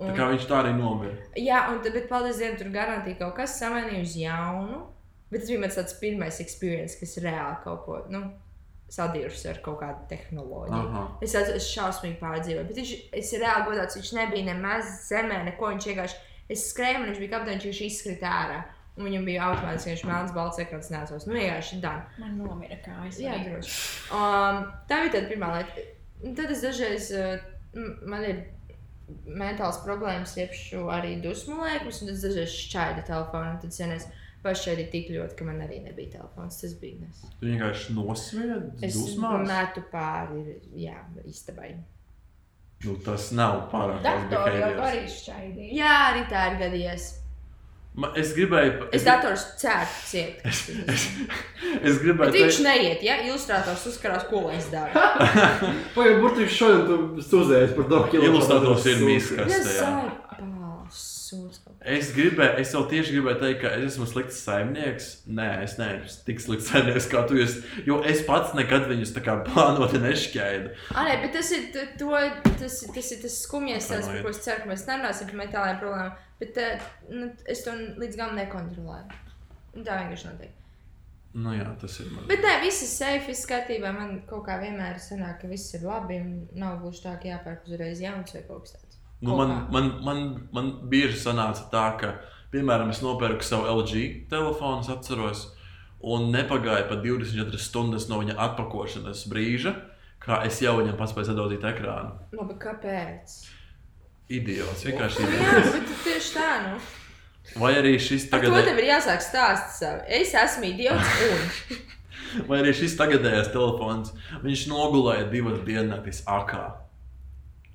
[0.00, 1.14] Tā kā viņš tā arī nomira.
[1.38, 4.80] Jā, un tad, bet paldies Dievam, tur garantīgi kaut kas samainīja uz jaunu.
[5.30, 8.24] Bet tas bija mans tāds pirmais experience, kas reāli kaut ko, nu,
[8.90, 10.80] sadirus ar kaut kādu tehnoloģiju.
[10.80, 11.04] Aha.
[11.22, 15.70] Es esmu es šausmīgi pārdzīvoju, bet viņš, es reāli godāts, viņš nebija nemaz zemē, neko.
[15.76, 16.18] Viņš vienkārši,
[16.50, 18.58] es skrēju, un viņš bija kapteinis, viņš izkrita ārā.
[18.98, 21.26] Un viņam bija automātiski viņš melns, balts ekrāns, neatceros.
[21.28, 22.02] Nu, vienkārši dan.
[22.20, 23.20] Man nomira kājas.
[23.22, 23.76] Jā, droši.
[24.12, 25.84] Um, tā bija tā pirmā lieta.
[26.36, 28.42] Tad es dažreiz, uh, man ir
[29.26, 30.52] mentāls problēmas, jeb
[30.92, 33.54] arī dusmu lēkmes, un es dažreiz šķaidu telefonu.
[33.62, 34.08] Tad senēs
[34.44, 36.60] pašķaidīju tik ļoti, ka man arī nebija telefons.
[36.60, 37.22] Tas bija nes.
[37.40, 39.46] Tu vienkārši nosviedzi Es dusmās.
[39.48, 40.98] metu pāri, jā,
[41.28, 41.72] istabai.
[42.84, 45.26] Nu, tas nav pārāk daudz.
[45.76, 47.10] Jā, arī tā ir gadījies.
[47.98, 48.86] Ma- Es gribēju.
[48.94, 50.44] Es dators cēlu ciet.
[50.46, 50.60] Es,
[51.82, 54.94] es gribēju Bet viņš teikt, neiet, ja ilustrators uzkarās, ko lai es daru.
[55.96, 59.58] Pagaid, burtiski šodien tu sūdzējies par to, ka Ilustrators ir miskas.
[61.80, 65.06] Es gribēju, es jau tieši gribēju teikt, ka es esmu slikts saimnieks.
[65.32, 67.38] Nē, es neesmu tik slikts saimnieks kā tu.
[67.40, 67.54] Es,
[67.88, 70.74] jo es pats nekad viņus tā kā plānoti nešķēdu.
[70.92, 72.12] Nē, bet tas ir to,
[72.50, 75.80] tas, tas, ir tas skumjais stāsts, par ko es ceru, ka mēs nerunāsim par metāliem
[75.80, 76.14] problēmām.
[76.42, 76.62] Bet
[77.08, 79.20] nu, es to līdz galam nekontrolēju.
[79.70, 80.56] Un Tā vienkārši notiek.
[81.40, 82.24] Nu jā, tas ir man.
[82.28, 83.92] Bet nē, viss ir safe, viss kārtībā.
[83.94, 86.18] Man kaut kā vienmēr sanāk, ka viss ir labi.
[86.18, 88.89] un Nav gluži tā, ka jāpērk uzreiz jauns vai kaut kas tāds.
[89.20, 90.20] Nu, man, man, man,
[90.56, 92.14] man bieži sanāca tā, ka,
[92.54, 95.46] piemēram, es nopērku savu LG telefonu, atceros,
[96.00, 99.74] un nepagāja pat 24 stundas no viņa atpakošanas brīža,
[100.24, 102.16] kā es jau viņam paspēju sadodīt ekrānu.
[102.40, 103.40] Labi, kāpēc?
[104.30, 104.84] idiots.
[104.86, 105.70] Vienkārši Nu, jā, idiots.
[105.74, 106.80] bet tu tieši tā, nu.
[107.58, 110.02] Vai arī šis Ar to tagad, tev ir jāsāk stāstīt savu.
[110.20, 111.40] Es esmu idiots un.
[112.48, 114.12] vai arī šis tagadējais telefons,
[114.44, 116.64] viņš nogulēja divas dienas akā.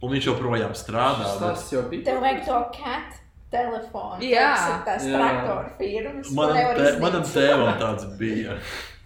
[0.05, 1.27] Un viņš joprojām strādā.
[1.35, 2.03] bet- Tas jau bija.
[2.11, 3.21] Tev vajag to cat
[3.51, 4.19] telefonu.
[4.21, 4.49] Jā.
[4.55, 5.21] Tas ir tas Jā.
[5.21, 6.33] traktoru firmas.
[6.37, 8.59] Manam, tē, manam tēvam tāds bija.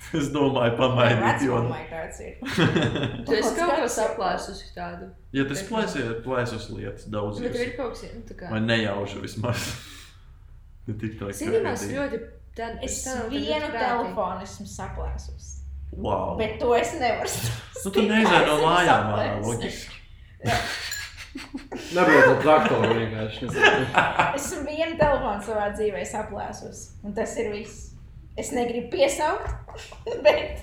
[0.09, 1.43] Es domāju, pamainīt.
[1.45, 1.57] Jo.
[3.27, 5.09] Tu esi Kaut ko kāds saplāsus tādu.
[5.35, 7.37] ja tas plēsies, plēsus lietas daudz.
[7.43, 8.49] Bet ir kaut kas, nu, tā kā.
[8.49, 9.67] Vai nejauši vismaz.
[10.89, 11.51] Ne tik tā mēs kā
[11.93, 12.19] ļoti.
[12.57, 12.95] Tā, Es
[13.29, 15.51] vienu telefonu esmu saplēsus.
[15.93, 16.33] Wow.
[16.39, 17.29] Bet to es nevaru.
[17.85, 19.11] Nu, tu neizēji no mājām,
[19.45, 19.98] loģiski.
[21.95, 23.45] Nebrauc ar traktoru vienkārši.
[23.45, 23.85] nezinu.
[24.39, 26.83] Esmu vienu telefonu savā dzīvē saplēsus.
[27.05, 27.85] Un tas ir viss.
[28.39, 29.49] Es negribu piesaukt,
[30.25, 30.61] bet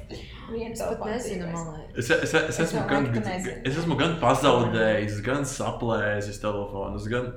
[0.49, 1.11] vienu Es pat telefonu.
[1.13, 1.53] nezinu, dzīvē.
[1.53, 1.99] man liekas.
[1.99, 3.31] Es, es, es, Es esmu vēl gan,
[3.69, 7.31] es esmu gan pazaudējis, gan saplēsis telefonus, gan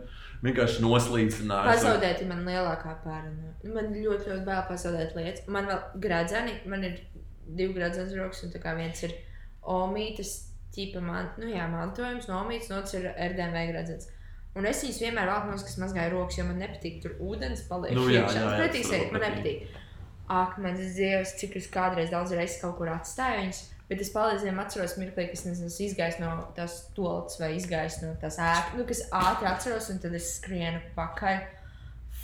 [0.46, 1.70] vienkārši noslīcinājis.
[1.84, 3.54] Pazaudēt ir man lielākā pārāna.
[3.68, 5.44] Man ļoti, ļoti bail pazaudēt lietas.
[5.52, 7.02] Man vēl gradzeni, man ir
[7.50, 9.18] divi gradzens rokas, un tā kā viens ir
[9.68, 10.38] omītas,
[10.76, 14.10] ķipa man, nu jā, mantojums no omītas, no otrs ir RDMV gradzens.
[14.58, 17.94] Un es viņus vienmēr valku nos, kas mazgāju rokas, jo man nepatīk tur ūdens paliek.
[17.96, 19.36] Nu jā, jā, jā, tas sēdēt, man patīk.
[19.38, 19.86] nepatīk.
[20.30, 23.62] Ak, man dievs, cik es kādreiz daudz reizes kaut kur atstāju viņus.
[23.90, 28.12] Bet es palīdzēju, atceros mirklī, kas nezinu, es izgāju no tās toaletes vai izgāju no
[28.22, 31.40] tās ēkas, nu, kas ātri atceros, un tad es skrienu pakaļ.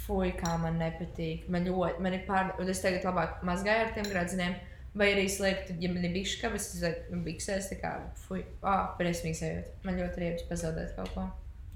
[0.06, 1.48] Fui, kā man nepatīk.
[1.50, 4.54] Man ļoti, man ir pār, un es tagad labāk mazgāju ar tiem gradzeniem.
[4.96, 7.90] Vai arī slēgt, ja man ir bijuši kavas, es nu, biksēs, tā kā,
[8.28, 9.74] fui, ah, briesmīgi sajūta.
[9.84, 11.26] Man ļoti riebs pazaudēt kaut ko.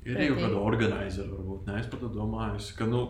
[0.06, 0.46] Ir jau Pretīgi.
[0.46, 1.80] kāda organizēra, varbūt ne.
[1.82, 3.02] Es par to domāju, ka, nu,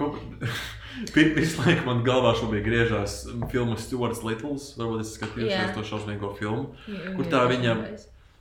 [0.00, 0.16] kaut
[1.12, 3.18] kā visu laiku man galvā šobrīd griežās
[3.52, 4.70] filma Stuarts Littles.
[4.80, 5.66] Varbūt es skatījos Jā.
[5.68, 6.70] uz to šausmīgo filmu.
[7.18, 7.76] Kur tā viņa-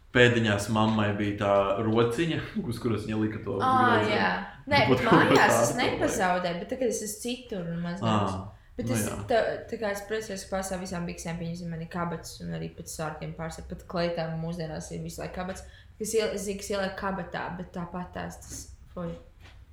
[0.10, 1.50] Pēdiņās mammai bija tā
[1.86, 4.16] rociņa, uz kuras viņa lika to Ah, gredzenu.
[4.16, 4.30] jā.
[4.72, 8.34] Nē, kā mājās es nepazaudēju, bet tagad es esmu citur un mazgājos.
[8.34, 8.48] Ah,
[8.80, 9.16] Bet nu es jā.
[9.28, 12.94] tā, tā kā es priecājos, ka pārsvarā visām biksēm pieņemsim mani kabats un arī pēc
[12.94, 15.66] sārkiem pārsvarā pat kleitām mūsdienās ir visu laiku kabats.
[16.00, 18.62] Kas iel, kas ieliek kabatā, bet tāpat tās tas
[18.94, 19.12] foi.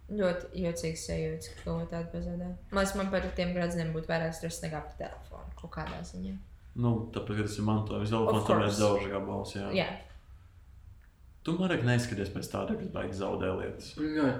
[0.06, 2.50] Ļoti jocīgs sajūta, ka kaut ko tādu pazaudē.
[2.72, 6.34] Man liekas, man par tiem gradzeniem būtu vairāk stresa nekā par telefonu kaut kādā ziņā.
[6.82, 8.12] Nu, tāpēc, ka tas ir mantojums.
[8.12, 8.78] Ir course.
[8.82, 9.54] daudz gabals.
[9.56, 9.70] Jā.
[9.74, 9.88] Jā,
[11.46, 13.92] Tu man arī neskaties pēc tāda, kas baigi zaudē lietas.
[14.02, 14.32] Jā.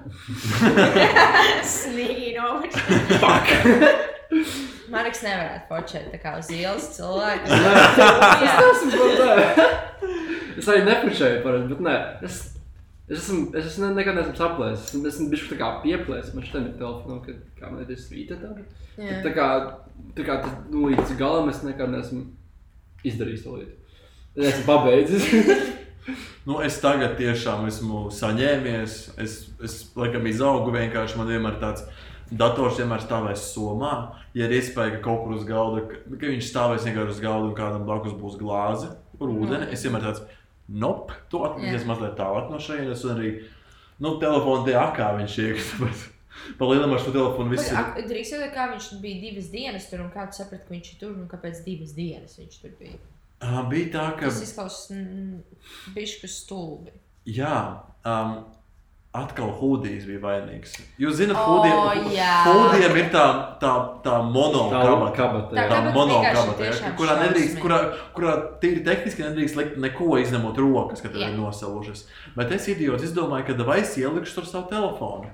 [1.77, 2.83] Snīgi nomačs.
[4.95, 7.47] Marks nevarētu počēt tā kā uz ielas cilvēku.
[7.47, 9.67] Es esmu par tā.
[10.57, 11.97] Es arī nepušēju parasti, bet nē.
[12.27, 12.37] Es,
[13.11, 14.95] es esmu, es esmu ne- nekad neesmu saplēsis.
[14.97, 16.35] Es esmu bijis tā kā pieplēsis.
[16.37, 18.65] Man šeit ir telefons, kad kā man ir svīta tāda.
[18.97, 19.19] Jā.
[19.27, 19.49] Tā kā,
[20.17, 22.25] tā kā tas, nu, līdz galam es nekad neesmu
[23.07, 23.99] izdarījis to lietu.
[24.37, 25.27] Es esmu pabeidzis.
[26.47, 28.93] Nu, es tagad tiešām esmu saņēmies.
[29.19, 29.33] Es,
[29.67, 31.17] es laikam izaugu vienkārši.
[31.19, 31.83] Man vienmēr tāds
[32.31, 33.93] dators vienmēr stāvēs somā.
[34.37, 37.55] Ja ir iespēja, ka kaut kur uz galda, ka, viņš stāvēs vienkārši uz galda un
[37.59, 40.25] kādam blakus būs glāze ar ūdeni, es vienmēr tāds,
[40.69, 41.89] nop, atgriezies Jā.
[41.89, 43.05] mazliet tālāk no šejienes.
[43.07, 43.33] Un arī,
[44.03, 45.91] nu, telefonu tie akā viņš iekšā.
[46.59, 47.79] Pa lielam ar šo telefonu viss ir.
[48.07, 51.15] Drīz jau kā viņš bija divas dienas tur, un kāds saprata, ka viņš ir tur,
[51.17, 52.99] un kāpēc divas dienas viņš tur bija.
[53.41, 54.29] Ā, Bija tā, ka.
[54.29, 54.93] Tas izklausās
[55.97, 56.95] bišķi stulbi.
[57.27, 57.57] Jā,
[58.07, 58.37] um,
[59.23, 60.75] atkal Hudijs bija vainīgs.
[61.01, 62.47] Jūs zināt, Hudijam.
[62.47, 63.25] Hudijam ir tā,
[63.63, 63.73] tā,
[64.05, 65.13] tā monokabata.
[65.17, 65.57] kabata.
[65.57, 65.67] Tā.
[65.71, 67.81] Tā monokabata, ja, kurā nedrīkst, kurā,
[68.17, 72.07] kurā tīri tehniski nedrīkst likt neko izņemot rokas, kad ir nosalušas.
[72.37, 75.33] Bet es idiots izdomāju, ka vai es ielikšu tur savu telefonu.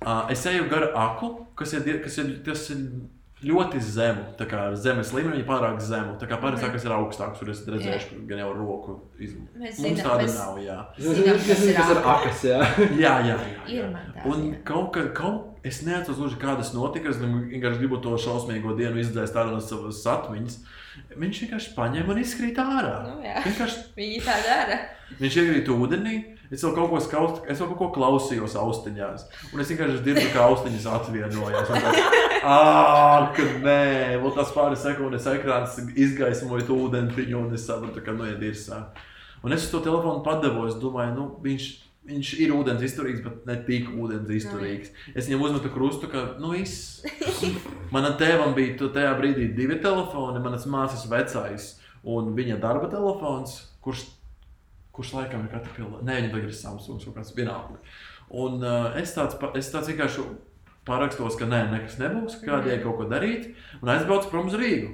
[0.00, 2.86] Uh, es eju garu aku, kas ir, kas ir, tas ir
[3.44, 6.18] ļoti zemu, tā kā ar zemes līmeni pārāk zemu.
[6.20, 6.72] Tā kā Mhm.
[6.74, 9.56] tas ir augstāks, tur es redzēšu, kur gan jau roku izmantot.
[9.56, 10.78] Mēs Mums zinām, tāda mēs nav, jā.
[10.98, 12.16] zinām, kas ir kas ir aka.
[12.16, 12.58] akas, jā.
[13.00, 13.62] Jā, jā, jā.
[13.76, 13.90] Jā.
[13.92, 14.26] man tā.
[14.26, 17.08] Un kaut kā, kaut, es neatceros, gluži, kā tas notika.
[17.08, 20.58] Es vienkārši gribu to šausmīgo dienu izdzēst ārā no savas atmiņas.
[21.16, 22.94] Viņš vienkārši paņēma un izkrīt ārā.
[23.08, 23.40] Nu, jā.
[23.44, 24.78] Vienkārši Viņi tā dara.
[25.20, 26.36] viņš iekrīt ūdenī.
[26.50, 29.28] Es vēl kaut ko, skaust, es vēl kaut ko klausījos austiņās.
[29.54, 31.70] Un es vienkārši dzirdu, kā austiņas atvienojās.
[32.40, 38.16] Ah, ka nē, vēl tās pāris sekundes ekrāns izgaismoja to ūdentiņu, un es sapratu, ka
[38.16, 38.80] nu ir dirsā.
[39.44, 41.68] Un es uz to telefonu padavu, es domāju, nu, viņš,
[42.10, 44.90] viņš ir ūdens izturīgs, bet ne tik ūdens izturīgs.
[45.14, 47.04] Es viņam uzmetu krustu, ka, nu, viss.
[47.94, 54.06] Manam tēvam bija tajā brīdī divi telefoni, manas māsas vecais un viņa darba telefons, kurš,
[55.00, 56.04] kurš laikam ir katra pilna.
[56.04, 57.80] Nē, viņa tagad ir Samsungs kaut kāds vienalga.
[58.30, 60.22] Un uh, es tāds, es tāds vienkārši
[60.86, 62.82] parakstos, ka nē, nekas nebūs, kādai Mhm.
[62.84, 64.92] kaut ko darīt, un aizbraucu prom uz Rīgu.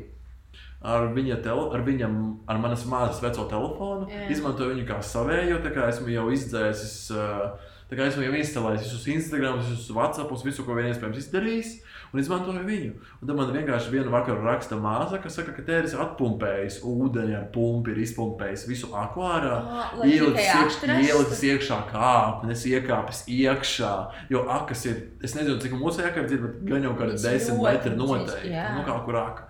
[0.87, 2.17] Ar viņa, tele, ar viņam,
[2.47, 4.29] ar manas māsas veco telefonu, Jā.
[4.31, 7.57] izmantoju viņu kā savēju, tā kā esmu jau izdzēsis uh,
[7.87, 11.69] Tā kā esmu jau instalējis visus Instagram, visus WhatsApp, visu, ko vien iespējams izdarījis,
[12.11, 12.89] un izmantoju viņu.
[13.21, 17.45] Un tad man vienkārši vienu vakaru raksta māsa, kas saka, ka tēris atpumpējis ūdeni ar
[17.55, 19.61] pumpi, ir izpumpējis visu akvārā.
[20.03, 23.95] Ielicis ielicis iekšā kāpnes, iekāpis iekšā.
[24.35, 28.51] Jo akas ir, es nezinu, cik mūsu ir, bet gan jau Viņas desmit metri noteikti.
[28.75, 29.47] Nu, kā kur aka.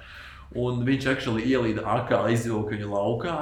[0.56, 3.38] Un viņš actually ielīda akā, izvilka viņu laukā.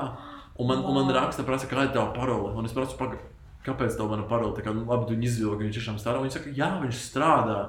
[0.54, 1.16] Un man, un man Wow.
[1.18, 2.54] raksta, prasa, kāda ir tā parole.
[2.54, 3.18] Un es prasu, paga,
[3.66, 4.54] kāpēc tā mana parole?
[4.56, 6.20] Tā kā, nu, labi, viņu izvilki, viņš tiešām strādā.
[6.20, 7.62] Un Viņš saka, jā, viņš strādā.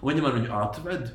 [0.00, 1.12] Un viņi man viņu atved.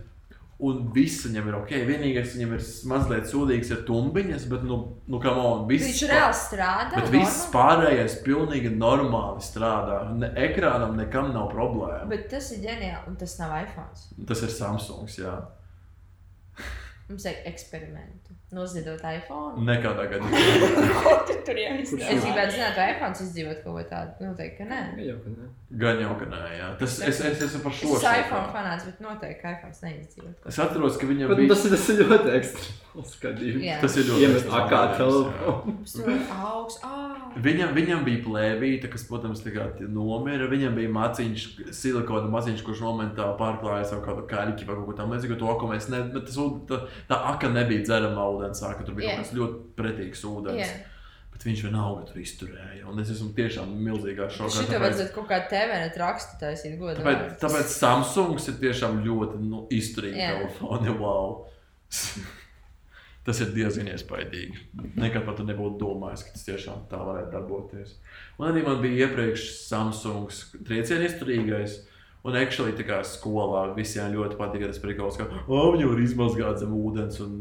[0.58, 1.72] Un viss viņam ir ok.
[1.86, 5.86] Vienīgais viņam ir mazliet sūdīgs ar tumbiņas, bet, nu, nu kā man, viss.
[5.86, 6.96] Viņš reāli strādā.
[6.96, 10.00] Bet viss pārējais pilnīgi normāli strādā.
[10.18, 12.08] Ne, ekrānam nekam nav problēma.
[12.10, 12.26] Bet...
[12.26, 14.26] Bet tas ir ģeniāli, un tas nav iPhone.
[14.34, 15.36] Tas ir Samsungs, jā.
[17.08, 18.37] Mums vajag eksperimentu.
[18.56, 19.60] Noziedot iPhone.
[19.68, 20.40] Nekādā gadījumā.
[21.04, 22.06] Ko tu tur jāizsaka?
[22.14, 24.14] Es gribētu zināt, vai iPhone izdzīvot kaut ko tādu.
[24.24, 24.80] Noteikti, ka nē.
[25.04, 25.50] Jau, ka ne.
[25.84, 26.70] Gan jau, ka nē, jā.
[26.80, 30.48] Tas, es, es esmu par Es šo esmu iPhone fanāts, bet noteikti, ka iPhone neizdzīvot.
[30.48, 31.54] Es atceros, ka viņam Bet nu, bija.
[31.58, 33.66] tas, ir- tas ir ļoti ekstrēms skatījums.
[33.68, 33.76] Jā.
[33.84, 35.98] Tas ir ļoti Iemest ekstrēms akā gadījums, jā.
[35.98, 36.40] telefonu.
[36.48, 36.80] Augsts.
[36.88, 37.04] Ah!
[37.38, 40.48] Viņam, viņam bija plēvīte, kas, protams, tā kā nomira.
[40.50, 41.44] Viņam bija maciņš,
[41.78, 45.38] silikona maciņš, kurš momentā pārklāja savu kādu kaļķi vai kaut ko tamlīdzīgu.
[45.44, 46.40] To, ko mēs ne, bet tas,
[46.72, 46.80] tā,
[47.12, 49.18] tā aka nebija dzerama ūdens, sāka tur bija Jā.
[49.18, 50.62] kaut kas ļoti pretīgs ūdens.
[50.62, 50.94] Jā.
[51.34, 52.88] Bet viņš vienalga tur izturēja.
[52.90, 54.54] Un es esmu tiešām milzīgā šokā.
[54.56, 57.04] Šito tāpēc- vajadzētu kaut kā TV net rakstu taisīt godu.
[57.04, 60.34] Tāpēc, tāpēc Samsungs ir tiešām ļoti nu, izturīgs Jā.
[60.40, 60.90] telefons.
[60.98, 61.46] Wow.
[63.28, 64.62] tas ir diezgan iespaidīgi.
[64.96, 67.98] Nekad pat nebūtu domājis, ka tas tiešām tā varētu darboties.
[68.40, 71.82] Un arī man bija iepriekš Samsungs triecienu izturīgais.
[72.28, 76.64] Un actually tā kā skolā visiem ļoti patika tas prikals, ka oh, viņi var izmazgāt
[76.64, 77.20] zem ūdens.
[77.24, 77.36] Un,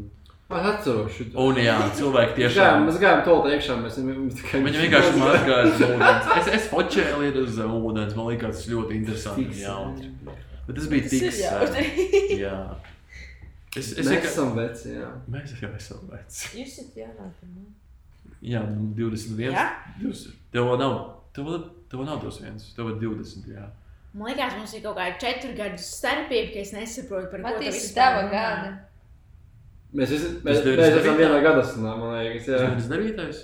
[0.47, 2.85] Es atceros un jā, cilvēki tiešām.
[2.87, 3.75] mēs gājām to iekšā.
[3.81, 6.29] Mēs, mēs tikai Viņi vienkārši mazgāja zem ūdens.
[6.37, 8.15] Es, es fočēju lietas zem ūdens.
[8.15, 9.47] Man liekas, tas ļoti interesanti.
[9.49, 10.11] un jautri.
[10.67, 11.25] Bet tas bija Tas tik
[11.81, 12.45] ir.
[12.45, 12.55] Jā.
[13.77, 15.09] Es, es Mēs esam veci, jā.
[15.29, 16.47] Mēs jau esam veci.
[16.61, 17.67] Jūs esat mani.
[18.41, 19.51] Jā, nu, 21.
[19.51, 19.67] Jā?
[19.99, 20.33] 20.
[20.53, 20.95] Tev vēl nav.
[21.35, 21.61] Tev vēl,
[21.91, 22.71] tev vēl nav 21.
[22.77, 23.51] Tev vēl 20.
[23.51, 23.67] Jā.
[24.17, 27.59] Man liekas, mums ir kaut kāda četru gadu starpība, ka es nesaprotu, par ko tu
[27.59, 28.71] Matīs, vispār tava gada.
[29.95, 30.97] Mēs, visi, mēs, mēs 99.
[31.01, 32.47] esam vienā gadasnā, man liekas.
[32.51, 33.37] Jā, Tas 9.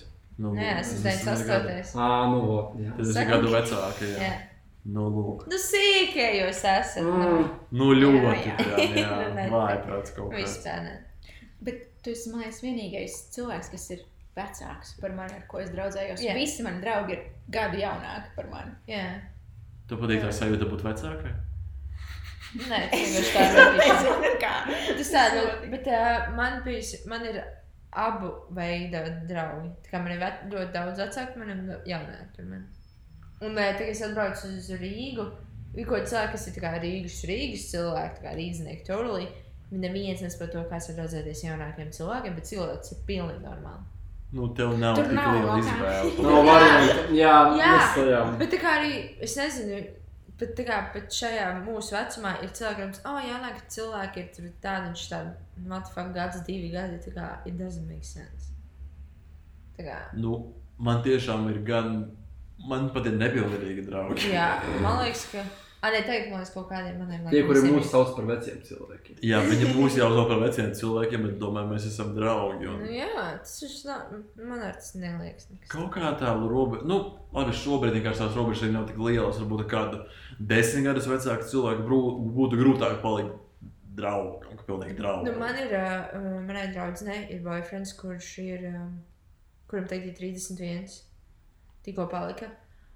[0.44, 1.76] Nu, Nē, es tas esmu ir gada.
[1.78, 1.94] 98.
[2.04, 2.92] Ā, nu, vot, jā.
[2.98, 4.10] Tas ir gadu vecāki.
[4.16, 4.28] Jā.
[4.28, 4.34] Jā.
[4.94, 5.46] Nu, lūk.
[5.48, 6.98] Nu, sīkie jūs esat.
[7.06, 7.46] Mm.
[7.80, 8.50] Nu, ļoti.
[8.50, 8.88] Jā, Jā, jā.
[9.00, 9.12] jā.
[9.22, 9.46] Nu, ne.
[9.54, 10.58] Vājprāts kaut kāds.
[10.66, 10.96] tā nē.
[11.64, 14.02] Bet tu esi man liekas, vienīgais cilvēks, kas ir
[14.36, 16.26] vecāks par mani, ar ko es draudzējos.
[16.26, 16.34] Jā.
[16.36, 18.74] Visi mani draugi ir gadu jaunāki par mani.
[18.90, 19.06] Jā.
[19.88, 21.32] Tu patīk tā sajūta būt vecākai?
[22.54, 23.78] Nē, tas vienkārši tā ir.
[23.80, 24.54] Nezinu, kā.
[25.00, 25.44] Tas tā, nu,
[25.74, 27.40] bet uh, man, bijis, man ir
[28.04, 29.72] abu veidu draugi.
[29.86, 32.68] Tā kā man ir ve ļoti daudz vecāku, man ir jaunāki mani.
[33.44, 35.30] Un uh, tagad es atbraucu uz Rīgu.
[35.74, 38.36] Ir kaut kāds cilvēks, kas ir kā Rīgas, Rīgas cilvēki, kā
[38.86, 39.32] totally.
[39.72, 43.88] Viņi neviens nesaprot to, kā var redzēties jaunākiem cilvēkiem, bet cilvēks ir pilnīgi normāli.
[44.34, 46.12] Nu, tev nav tik liela izvēle.
[46.26, 47.02] Nav variantu.
[47.18, 47.72] Jā, Jā.
[47.74, 48.22] mēs to jā.
[48.38, 48.94] Bet tā kā arī,
[49.26, 49.82] es nezinu,
[50.40, 54.92] bet kā pat šajā mūsu vecumā ir cilvēkiem, kas, oh, jaunāki cilvēki ir tur tādi,
[54.92, 55.34] viņš tādi,
[55.70, 58.52] matfak, gads, divi gadi, tā kā, it doesn't make sense.
[59.78, 60.38] Tā kā, Nu,
[60.78, 62.04] man tiešām ir gan.
[62.70, 64.30] Man pat ir nepilnīgi draugi.
[64.32, 64.46] jā,
[64.80, 65.42] man liekas, ka,
[65.82, 69.18] ah, ne, teikt, man liekas, kaut kādiem maniem Tie, kuri mūs sauc par veciem cilvēkiem.
[69.26, 72.70] Jā, viņi mūs jau sauc par veciem cilvēkiem, bet domāju, mēs esam draugi.
[72.72, 72.86] Un...
[72.86, 75.72] Nu, jā, tas ir, nav, man ar tas neliekas nekas.
[75.74, 77.02] Kaut kā tā robeža, nu,
[77.36, 79.42] labi, šobrīd vienkārši tās robežas arī nav tik lielas.
[79.44, 80.04] Varbūt ar kādu
[80.40, 82.02] desmit gadus vecāku cilvēku
[82.38, 83.40] būtu grūtāk palikt
[83.98, 85.30] draugam, ka pilnīgi draugi.
[85.30, 88.96] Nu, man ir, uh, manai draudzenei ir boyfriends, kurš ir, um,
[89.70, 90.98] kuram tagad ir 31,
[91.86, 92.50] tikko palika.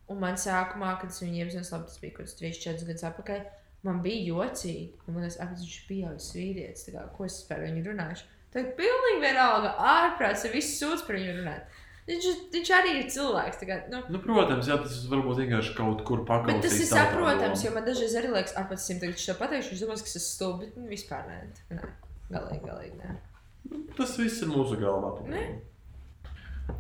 [0.07, 3.41] Un man sākumā, kad es viņu iepazinu, labi, tas bija kaut kāds 3-4 gadus atpakaļ,
[3.88, 4.88] man bija jocīgi.
[5.09, 8.30] Man liekas, apziņā viņš ir pieaugušs vīrietis, kā, ko es par viņu runāšu.
[8.55, 11.81] Tad pilnīgi vienalga, ārprāts, ja viss sūdz par viņu runāt.
[12.07, 13.63] Viņš, viņš arī ir cilvēks.
[13.67, 16.53] Kā, nu, Nu, protams, jā, tas varbūt vienkārši kaut kur pakaļ.
[16.53, 19.73] Bet tas ir saprotams, jo man dažreiz arī liekas, ah, pēc tam tagad šo pateikšu,
[19.73, 21.39] viņš domās, ka es esmu stulbs, bet nu, vispār nē.
[21.75, 21.89] nē.
[22.31, 23.17] Galīgi, galīgi, nē.
[23.97, 25.11] Tas viss ir mūsu galvā.
[25.27, 25.43] Ne?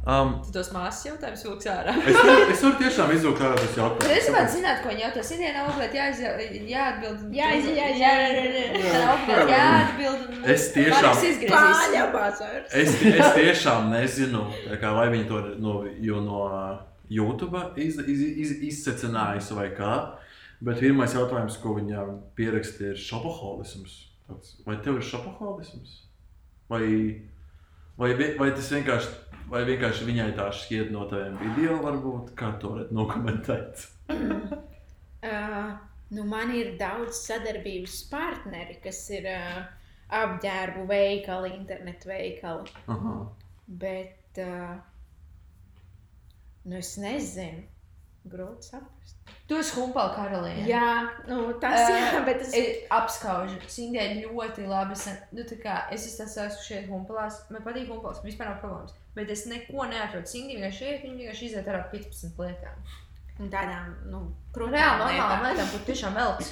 [0.07, 1.93] Um, Tu tos māsas jautājumus vilks ārā.
[2.07, 4.25] es, varu, es varu tiešām izvilkt ārā tas Bet es jautājums.
[4.27, 5.31] gribētu zināt, ko viņi jautās.
[5.35, 6.33] Indiāna obligāti jāizja-
[6.71, 7.21] jāatbild.
[7.23, 8.91] un- Jā, jā, jā, jā, jā, jā, jā, jā.
[8.93, 10.27] Tā obligāti jāatbild.
[10.27, 11.51] un Es tiešām-.
[11.51, 12.41] Pārļāpās.
[12.73, 16.77] Es, es tiešām nezinu, tā kā, vai viņi to no, jo no uh,
[17.09, 19.93] YouTube iz, iz, iz, izsecinājusi vai kā.
[20.59, 24.03] Bet pirmais jautājums, ko viņam pierakstīja, ir šopoholisms.
[24.27, 26.01] Tāds, Vai tev ir šopoholisms?
[26.69, 27.21] Vai,
[27.97, 28.09] vai,
[28.39, 29.11] vai tas vienkārši,
[29.51, 33.87] vai vienkārši viņai tā šķiet no taviem video, varbūt kā to varētu nokomentēt?
[35.27, 35.71] Uh,
[36.13, 39.63] nu man ir daudz sadarbības partneri, kas ir uh,
[40.13, 42.69] apģērbu veikali, internetu veikali.
[42.93, 43.15] Aha.
[43.81, 44.77] Bet uh,
[46.69, 47.65] nu es nezinu,
[48.29, 49.17] grūti saprast.
[49.47, 50.67] Tu esi humpala karaliene.
[50.67, 52.21] Jā, nu, tas Ē, ir.
[52.27, 52.69] Bet tas ir.
[52.69, 53.59] Es apskaužu.
[53.71, 54.97] Sindē ļoti labi.
[55.35, 57.41] Nu, kā es esmu tas, kas šeit humpalās.
[57.51, 58.95] Man patīk humpalas, vispār nav problēmas.
[59.17, 60.29] Bet es neko neatrodu.
[60.29, 62.81] Sindē vienkārši šeit, viņi vienkārši iziet ar 15 lietām.
[63.37, 64.19] Un tādām, nu,
[64.57, 66.51] Reāli krūtām normālām lietām, kur tiešām velc.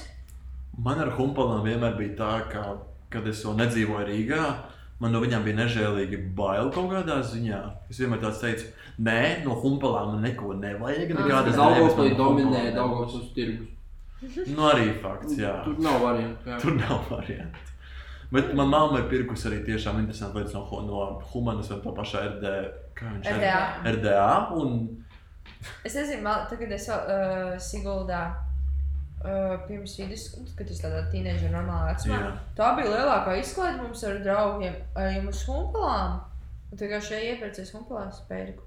[0.86, 2.64] Man ar humpalām vienmēr bija tā, ka,
[3.14, 4.42] kad es vēl nedzīvoju Rīgā,
[5.02, 7.62] man no viņiem bija nežēlīgi bail kaut kādā ziņā.
[7.90, 8.68] Es vienmēr tāds teicu,
[9.08, 11.14] nē, no humpalām man neko nevajag.
[11.16, 12.68] Nekādas no dominē.
[12.76, 13.72] Daugavpils tirgus.
[14.50, 15.54] Nu, arī fakts, jā.
[15.66, 16.50] Tur nav variantu.
[16.50, 16.60] jā.
[16.62, 17.75] Tur nav variantu.
[18.34, 22.24] Bet manā mamma ir pirkusi arī tiešām interesanti lietas no, no Humanas vai no pašā
[22.32, 22.54] RD.
[22.98, 23.38] Kā viņš ir?
[23.38, 23.60] RDA.
[23.92, 24.30] RDA.
[24.58, 24.80] Un
[25.86, 28.26] Es nezinu, man, tagad es uh, Siguldā.
[29.26, 32.18] Uh, pirms vidus, kad es tādā tīneģa normālā vecumā.
[32.22, 32.34] Jā.
[32.58, 36.20] Tā bija lielākā izklaide mums ar draugiem, arī uz humpalām.
[36.70, 38.62] Un tā kā šeit iepircies humpalās pērku.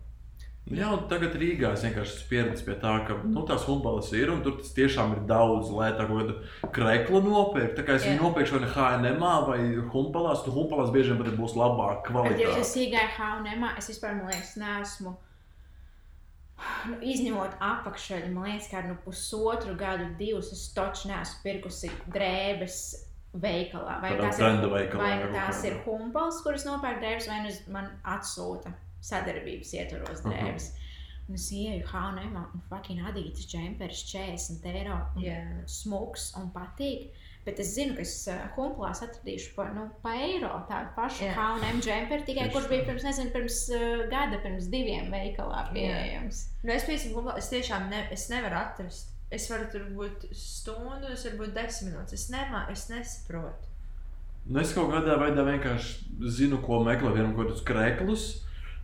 [0.69, 4.29] Jā, un tagad Rīgā es vienkārši esmu pieredzējis pie tā, ka nu, tās humbalas ir
[4.33, 7.79] un tur tas tiešām ir daudz lētāk, ko kādu kreklu nopirkt.
[7.79, 9.61] Tā kā es viņu nopirkšu vai nu HNM vai
[9.95, 12.61] humpalās, tad humpalās bieži vien būs labāka Bet, ja kvalitāte.
[12.61, 15.15] es iegāju Haunamā, es vispār, man liekas, neesmu.
[16.91, 22.83] Nu, izņemot apakšveļu, man liekas, ka nu, pusotru gadu, divus es taču neesmu pirkusi drēbes
[23.39, 24.03] veikalā.
[24.03, 27.89] Vai Tādā tās ir, veikalā vai tās ir humpals, kuras nopērk drēbes, vai nu man
[28.05, 28.75] atsūta
[29.05, 30.33] sadarbības ietvaros Aha.
[30.33, 30.69] drēbes.
[31.29, 35.01] Un es ieju Haunamā un fucking adītas džempers 40 eiro.
[35.17, 35.41] un Jā.
[35.69, 37.11] Smuks un patīk.
[37.45, 41.35] Bet es zinu, ka es uh, humpalās atradīšu par nu, pa eiro tādu pašu Jā.
[41.37, 46.43] H&M džemperi, tikai Tieši kurš bija pirms, nezinu, pirms uh, gada, pirms diviem veikalā pieejams.
[46.65, 49.15] Nu, es humpalā, es tiešām ne, es nevaru atrast.
[49.33, 52.17] Es varu tur būt stundu, es varu būt desmit minūtes.
[52.17, 53.69] Es, nemā, es nesaprotu.
[54.49, 58.29] Nu, es kaut kādā veidā vienkārši zinu, ko meklēt, vienam kaut kādus kreklus.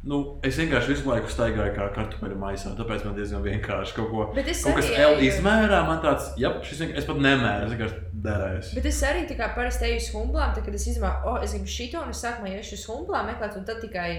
[0.05, 4.27] Nu, es vienkārši visu laiku staigāju kā kartupeļu maisā, tāpēc man diezgan vienkārši kaut ko.
[4.43, 8.21] Es Kaut kas L izmērā, man tāds, jā, šis vienkārši, es pat nemēru, es vienkārši
[8.27, 8.67] derēju.
[8.77, 11.57] Bet es arī tā kā parasti eju uz humblām, tad, kad es izdomāju, oh, es
[11.57, 14.11] gribu šito, un es sākumā iešu uz humblām meklēt, un tad tikai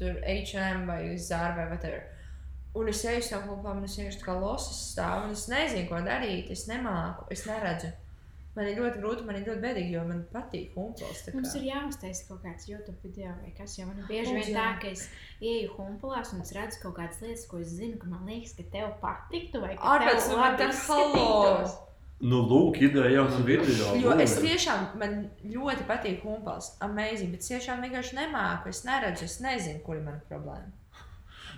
[0.00, 2.02] tur H&M vai Zara vai whatever.
[2.74, 5.86] Un es eju uz tām humblām, un es vienkārši kā losas stāvu, un es nezinu,
[5.86, 7.94] ko darīt, es nemāku, es neredzu.
[8.56, 11.20] Man ir ļoti grūti, man ir ļoti bēdīgi, jo man patīk humplas.
[11.22, 14.56] tā Mums ir jāuztaisa kaut kāds YouTube video vai kas, jo man ir bieži vien
[14.56, 15.04] tā, ka es
[15.38, 18.66] ieju humpalās un es redzu kaut kādas lietas, ko es zinu, ka man liekas, ka
[18.72, 21.78] tev patiktu vai ka Ārpēc tev nu, man labi izskatītos.
[22.20, 23.94] Nu, lūk, ideja jau no video.
[24.02, 25.14] Jo es tiešām, man
[25.46, 30.04] ļoti patīk humpals, amazing, bet es tiešām vienkārši nemāku, es neredzu, es nezinu, kur ir
[30.04, 30.74] mana problēma.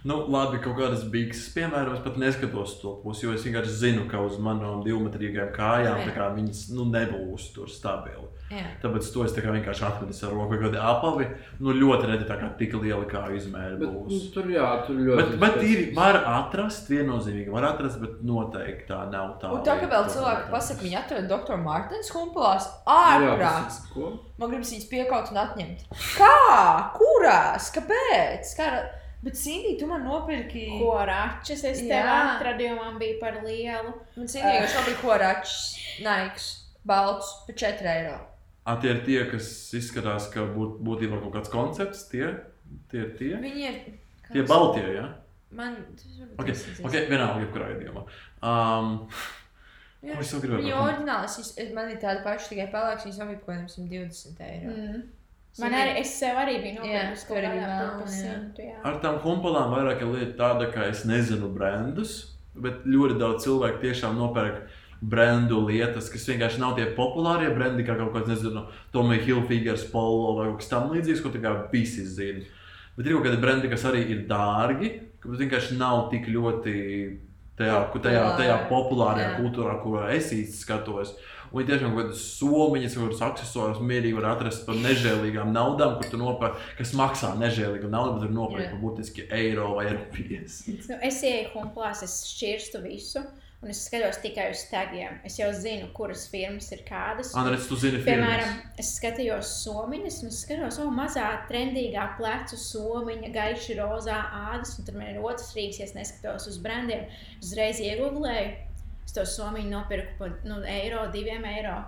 [0.03, 4.07] Nu, labi, kaut kādas bikses, piemēram, es pat neskatos to pusi, jo es vienkārši zinu,
[4.11, 8.27] ka uz manām divmetrīgām kājām kā viņas nu, nebūs tur stabili.
[8.53, 8.67] Jā.
[8.83, 11.29] Tāpēc to es tā kā vienkārši atmetu ar roku, vai kādi apavi.
[11.63, 14.27] Nu, ļoti reti tā kā tik liela kā izmēra Bet, nu, būs.
[14.35, 15.23] tur jā, tur ļoti.
[15.23, 19.55] Bet, bet ir, var atrast, viennozīmīgi var atrast, bet noteikti tā nav tā.
[19.57, 20.53] Un tā kā vēl cilvēki tā.
[20.53, 23.79] pasakā, viņi atrada doktoru Mārtiņu humpalās, Jā, ārprāts.
[23.97, 25.87] Man gribas viņus piekaut un atņemt.
[26.19, 26.35] Kā?
[26.99, 27.71] Kurās?
[27.79, 28.53] Kāpēc?
[28.59, 28.69] Kā...
[29.23, 30.65] Bet, Sindī, tu man nopirki.
[30.81, 33.93] Ko račas es tev atradu, jo man bija par lielu.
[34.17, 35.57] Man Sindī jau šobrīd koračs,
[36.03, 36.49] naiks,
[36.85, 38.17] balts, par 4 eiro.
[38.67, 39.47] A, tie ir tie, kas
[39.79, 42.09] izskatās, ka būt, būtībā kaut kāds koncepts.
[42.11, 42.27] Tie,
[42.91, 43.33] tie ir tie.
[43.43, 43.79] Viņi ir.
[44.27, 44.99] kā Tie baltie, jā.
[45.01, 45.09] Ja?
[45.53, 45.77] Man.
[46.39, 48.05] varbūt Ok, vienalga, jebkurā gadījumā.
[48.43, 48.93] Um,
[50.03, 50.17] Jā.
[50.17, 50.25] ko
[50.59, 50.73] Viņa
[51.63, 54.73] es- man ir tāda paša, tikai pelēks, viņas nopirka kaut kādiem 120 eiro.
[54.73, 55.03] Mm.
[55.61, 58.69] Man arī, es sev arī biju nopirkusi kaut kādā par simtu.
[58.89, 62.15] Ar tām humpalām vairāk ir lieta tāda, ka es nezinu brandus,
[62.57, 64.63] bet ļoti daudz cilvēku tiešām nopērk
[65.03, 68.65] brandu lietas, kas vienkārši nav tie populārie brandi, kā kaut kāds, nezinu,
[68.95, 72.47] Tommy Hilfigers, Polo vai kaut kas tam līdzīgs, ko tā kā visi zina.
[72.97, 76.75] Bet ir kaut kādi brandi, kas arī ir dārgi, kas vienkārši nav tik ļoti
[77.59, 79.37] tajā, tajā, tajā populārajā Jā.
[79.41, 81.17] kultūrā, kurā es īsti skatos.
[81.53, 86.09] Viņi tiešām kaut kādas somiņas, kaut kādas accessorus mierīgi var atrast par nežēlīgām naudām, kur
[86.15, 90.89] tu nopērci, kas maksā nežēlīgu naudu, bet tur nopērci par būtiski eiro vai eiro 50.
[90.89, 93.23] Nu, es ieeju humplās, es šķirstu visu,
[93.63, 95.21] un es skatos tikai uz tagiem.
[95.29, 97.31] Es jau zinu, kuras firmas ir kādas.
[97.39, 98.81] Andrēs, tu zini, Piemēram, firmas.
[98.83, 104.19] es skatījos somiņas, un es skatos, oh, mazā trendīgā plecu somiņa, gaiši rozā
[104.49, 107.07] ādas, un tur man ir otrs rīks, ja es neskatos uz brandiem.
[107.45, 108.51] Uzreiz iegūlēju,
[109.05, 111.79] es to somiņu nopirku par nu, eiro, diviem eiro.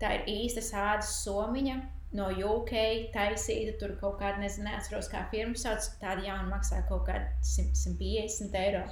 [0.00, 1.80] Tā ir īsta ādas somiņa.
[2.16, 2.72] No UK
[3.14, 5.84] taisīta, tur kaut kāda, nezinu, neatceros, kā firma sauc.
[6.00, 8.82] Tāda jauna maksā kaut kāda 100 150 eiro.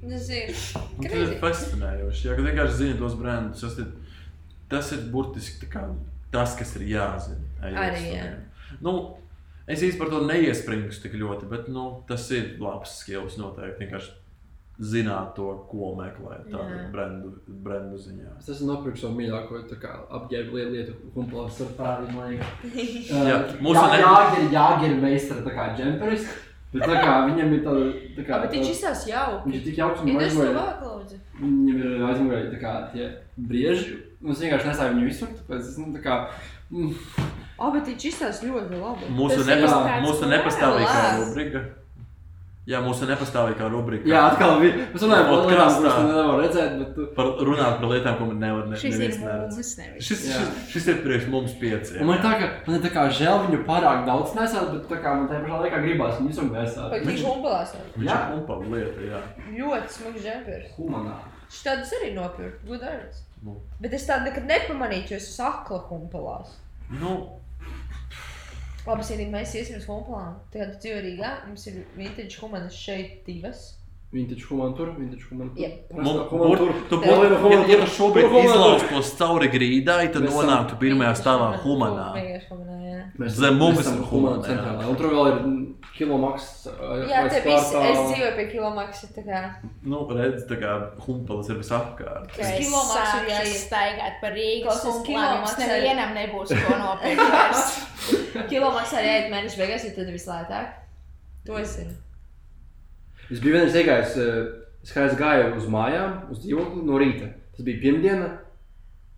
[0.00, 0.52] Tas ir.
[0.54, 1.38] Un Tas ir Crazy.
[1.42, 2.28] fascinējoši.
[2.38, 3.64] Kad vienkārši zini tos brandus.
[3.66, 3.90] Tas ir,
[4.70, 5.84] tas ir burtiski tā kā
[6.32, 7.42] tas, kas ir jāzina.
[7.64, 8.28] Arī, jā.
[8.84, 8.94] Nu,
[9.66, 13.84] es īsti par to neiespringstu tik ļoti, bet nu, tas ir labs skills noteikti.
[13.84, 14.14] Vienkārši
[14.78, 16.44] zināt to, ko meklēt.
[16.52, 16.82] Tādu Jā.
[16.92, 17.32] brandu,
[17.64, 18.36] brandu ziņā.
[18.38, 22.76] Es esmu nopircis savu mīļāko tā kā apģērbu lietu, lietu kumplās ar tādiem liekiem.
[23.10, 26.28] Jā, jā, ne- jāgir, jāgir meistara tā kā džemperis,
[26.72, 27.88] bet tā kā viņam ir tāda,
[28.20, 29.26] tā kā, bet viņš izsās jau.
[29.46, 30.52] viņš ir tik jauks un Ir tas aizmugurē.
[30.54, 31.18] labāk, lūdzu.
[31.40, 33.98] Viņam ir aizmugurē tā kā tie brieži,
[34.30, 36.20] es vienkārši nesāju viņu visur, tāpēc es, nu, tā kā,
[36.70, 36.94] mm,
[37.58, 39.06] O, bet viņš izsās ļoti labi.
[39.10, 41.62] Mūsu, Tas nepas, ir tāds mūsu nepastāvīgā rubrika.
[42.68, 44.04] Jā, mūsu nepastāvīgā rubrika.
[44.10, 47.78] jā, atkal bija, mēs runājam par lietām, kuras tu nevar redzēt, bet tu, Par, runāt
[47.80, 49.60] par lietām, ko nevar ne, Šis neviens neredz.
[50.04, 52.02] Šis, šis, šis ir priekš mums pieciem.
[52.02, 54.84] un man ir tā, ka, man ir tā kā žēl viņu pārāk daudz nesāt, bet
[54.92, 56.90] tā kā man tajā pašā laikā gribās viņu visur nesāt.
[56.92, 57.72] Vai viņš humpalās?
[57.96, 58.18] Viņš Jā.
[58.20, 59.22] ir humpala lieta, jā.
[59.56, 60.68] Ļoti smags džempers.
[60.76, 61.16] Humanā.
[61.48, 62.60] Šis tādus arī nopirkt.
[62.68, 63.24] Good arts.
[63.40, 66.58] Nu, Bet es tādu nekad nepamanīju, jo es esmu akla humpalās.
[67.00, 67.16] nu,
[68.88, 70.38] Labi, Sīdīgi, mēs iesim uz humpalām.
[70.52, 71.32] Tagad dzīvo Rīgā.
[71.48, 73.74] Mums ir vintage humanas šeit divas.
[74.12, 75.60] Vintage human tur, vintage human tur.
[75.92, 76.70] Human tur.
[76.88, 77.10] Tu, Tev-
[77.68, 78.40] ja, tu šobrīd to
[79.18, 82.06] cauri grīdai, tad nonāktu pirmajā Vintage stāvā human- humanā.
[82.48, 82.77] Humanā, jā.
[83.18, 84.48] Mēs Zem mums esam ir jā.
[84.48, 84.86] centrālā.
[84.90, 85.38] Un tur vēl ir
[85.96, 86.48] kilomaks.
[87.10, 89.40] Jā, te viss, es dzīvoju pie kilomaksa, tā kā.
[89.82, 90.74] Nu, redz, tā kā
[91.06, 92.30] humpalas ir visapkārt.
[92.36, 93.56] Uz kilomaksu ir jāiet.
[93.64, 97.64] staigāt par Rīgas kilomaks kilomaks arī- nevienam nebūs ko nopirkt vairs.
[98.52, 100.70] Kilomaksā arī iet mēnešu beigās, jo tad vislētāk.
[101.46, 101.96] To es zinu.
[103.30, 104.48] Es biju vienreiz iegājis, eh,
[104.84, 107.32] es kā es gāju uz mājām, uz dzīvokli no rīta.
[107.56, 108.30] Tas bija pirmdiena,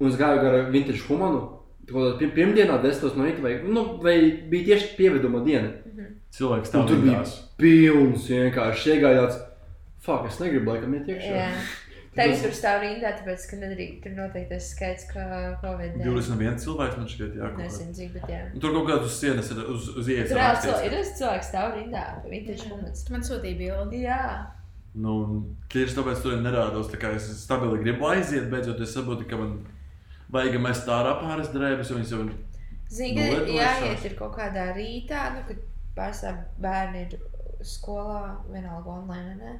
[0.01, 1.60] un es gāju gar vintage humanu.
[1.91, 4.17] Kaut kādā pir- Pirmdienā, 10 no rīta, vai, nu, vai
[4.51, 5.73] bija tieši pieveduma diena.
[6.31, 7.23] Cilvēks Un tam tur bija
[7.59, 9.39] pilns vienkārši iegāja tāds,
[10.05, 11.33] fuck, es negribu laikam iet iekšā.
[11.41, 11.49] Jā.
[12.15, 15.25] Tagad tur stāv rindā, tāpēc, ka nedrīkst, tur noteikti tas skaits, ka
[15.62, 15.99] Covid.
[15.99, 16.07] jā.
[16.07, 17.51] 21 cilvēks man šķiet, jā.
[17.59, 18.41] Nezinu, cik, bet jā.
[18.55, 20.31] Un Tur kaut kādas sienas ir uz, uz ielas.
[20.33, 23.05] Tur cilvēki, ir tas cilvēks stāv rindā, vintage humans.
[23.07, 24.03] Tu man sūtīji bildi.
[24.07, 24.23] Jā.
[24.95, 25.12] Nu,
[25.71, 26.91] tieši tāpēc tur nerādos.
[26.91, 29.61] Tā kā es stabili gribu aiziet, beidzot es saprotu, ka man
[30.32, 32.36] vajag mest ārā pāris drēbes, jo viņas jau ir.
[32.90, 35.61] Zini, Nu, ka jāiet ir kaut kādā rītā, nu, kad
[35.98, 37.19] pārstāv bērni ir
[37.66, 39.59] skolā, vienalga online, ne?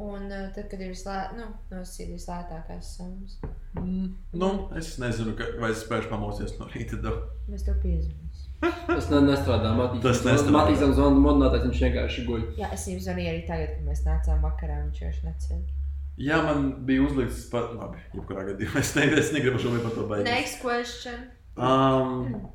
[0.00, 3.36] Un uh, tad, kad ir vislē, nu, nosīt vislētākās summas,
[3.72, 6.98] Mm, nu, es nezinu, ka, vai es spēšu pamosties no rīta.
[7.00, 7.12] Da.
[7.48, 8.50] mēs tev piezvanīsim.
[8.60, 9.70] Tas ne, nestrādā.
[9.78, 10.90] Matīs, Tas nestrādā.
[10.92, 12.42] Zvanu modinātājs, viņš vienkārši guļ.
[12.60, 15.78] Jā, es viņam zvanīju arī tagad, kad mēs nācām vakarā, viņš vairs necēla.
[16.20, 18.80] Jā, man bija uzlikts pat, labi, jebkurā gadījumā.
[18.82, 20.28] Es, ne, es negribu šobrīd par to beigties.
[20.28, 21.22] Next question.
[21.56, 22.50] Um,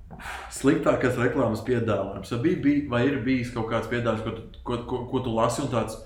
[0.54, 2.32] sliktākais reklāmas piedāvājums.
[2.34, 5.34] Vai, bija, bija, vai ir bijis kaut kāds piedāvājums, ko, tu- ko, ko, ko tu
[5.34, 5.98] lasi un tāds,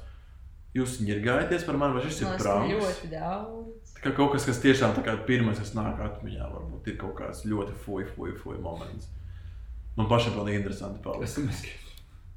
[0.76, 2.72] jūs ņirgājaties par mani, vai šis ir prāms?
[2.72, 3.96] ļoti daudz.
[4.02, 7.44] Kā kaut kas, kas tiešām tā kā pirmais, kas nāk atmiņā, varbūt ir kaut kāds
[7.48, 9.12] ļoti fuj, fuj, fuj moments.
[10.00, 11.04] Man pašam pilnīgi interesanti
[11.44, 11.52] nezinu.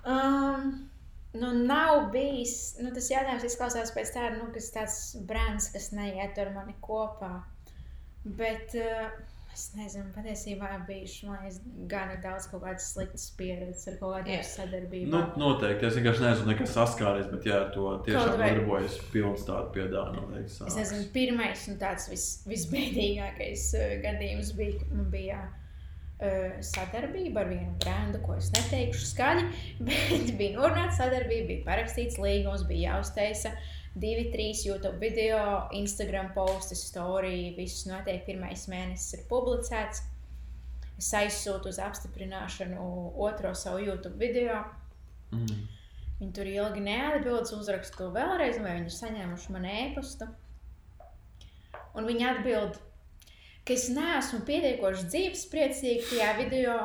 [0.00, 0.89] Um,
[1.34, 2.76] nu, nav bijis.
[2.82, 7.40] Nu, tas jautājums izklausās pēc tāda, nu, kas tāds brands, kas neiet ar mani kopā.
[8.24, 9.06] Bet uh,
[9.54, 14.42] es nezinu, patiesībā bijuši liekas, gana daudz kaut kādas sliktas pieredzes ar kaut kādām Jā.
[14.50, 15.14] sadarbībām.
[15.14, 15.88] nu, noteikti.
[15.88, 20.44] Es vienkārši nezinu, kas saskāries, bet jā, ar to tiešām vai- darbojas pilns tādu piedāvājumu.
[20.44, 25.59] Es nezinu, pirmais un tāds vis, visbēdīgākais uh, gadījums bija, man bija uh,
[26.64, 29.44] sadarbība ar vienu brendu, ko es neteikšu skaļi,
[29.88, 33.54] bet bija norunāta sadarbība, bija parakstīts līgums, bija jāuztaisa
[33.94, 35.40] divi, trīs YouTube video,
[35.76, 40.04] Instagram posti, story, viss notiek, pirmais mēnesis ir publicēts.
[41.00, 42.84] Es aizsūtu uz apstiprināšanu
[43.24, 44.60] otro savu YouTube video.
[45.32, 45.64] Mm.
[46.20, 50.28] Viņi tur ilgi neatbild, uzrakstu to vēlreiz, vai viņi ir saņēmuši manu e-pastu.
[51.96, 52.76] Un viņi atbild,
[53.66, 56.76] ka es neesmu pietiekoši dzīvespriecīga tajā video,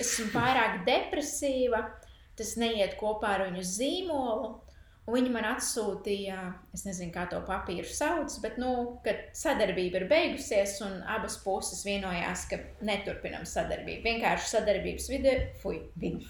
[0.00, 1.86] esmu pārāk depresīva,
[2.38, 4.52] tas neiet kopā ar viņu zīmolu.
[5.04, 6.38] Un viņi man atsūtīja,
[6.72, 8.70] es nezinu, kā to papīru sauc, bet, nu,
[9.04, 14.00] kad sadarbība ir beigusies, un abas puses vienojās, ka neturpinām sadarbību.
[14.06, 16.24] Vienkārši sadarbības vidē, fui, vidē.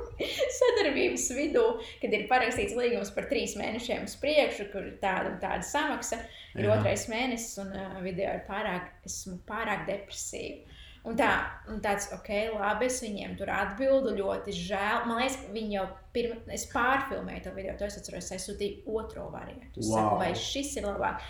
[0.58, 1.64] sadarbības vidū,
[2.02, 6.20] kad ir parakstīts līgums par trīs mēnešiem uz priekšu, kur ir tāda un tāda samaksa,
[6.56, 6.76] ir Jā.
[6.76, 10.78] otrais mēnesis, un uh, video ir pārāk, esmu pārāk depresīva.
[11.02, 11.28] Un tā,
[11.66, 15.00] un tāds, ok, labi, es viņiem tur atbildu, ļoti žēl.
[15.08, 18.94] Man liekas, ka viņi jau pirmā, es pārfilmēju to video, to es atceros, es sūtīju
[19.00, 19.82] otro variantu.
[19.82, 19.96] Wow.
[19.96, 21.24] saku, vai šis ir labāk.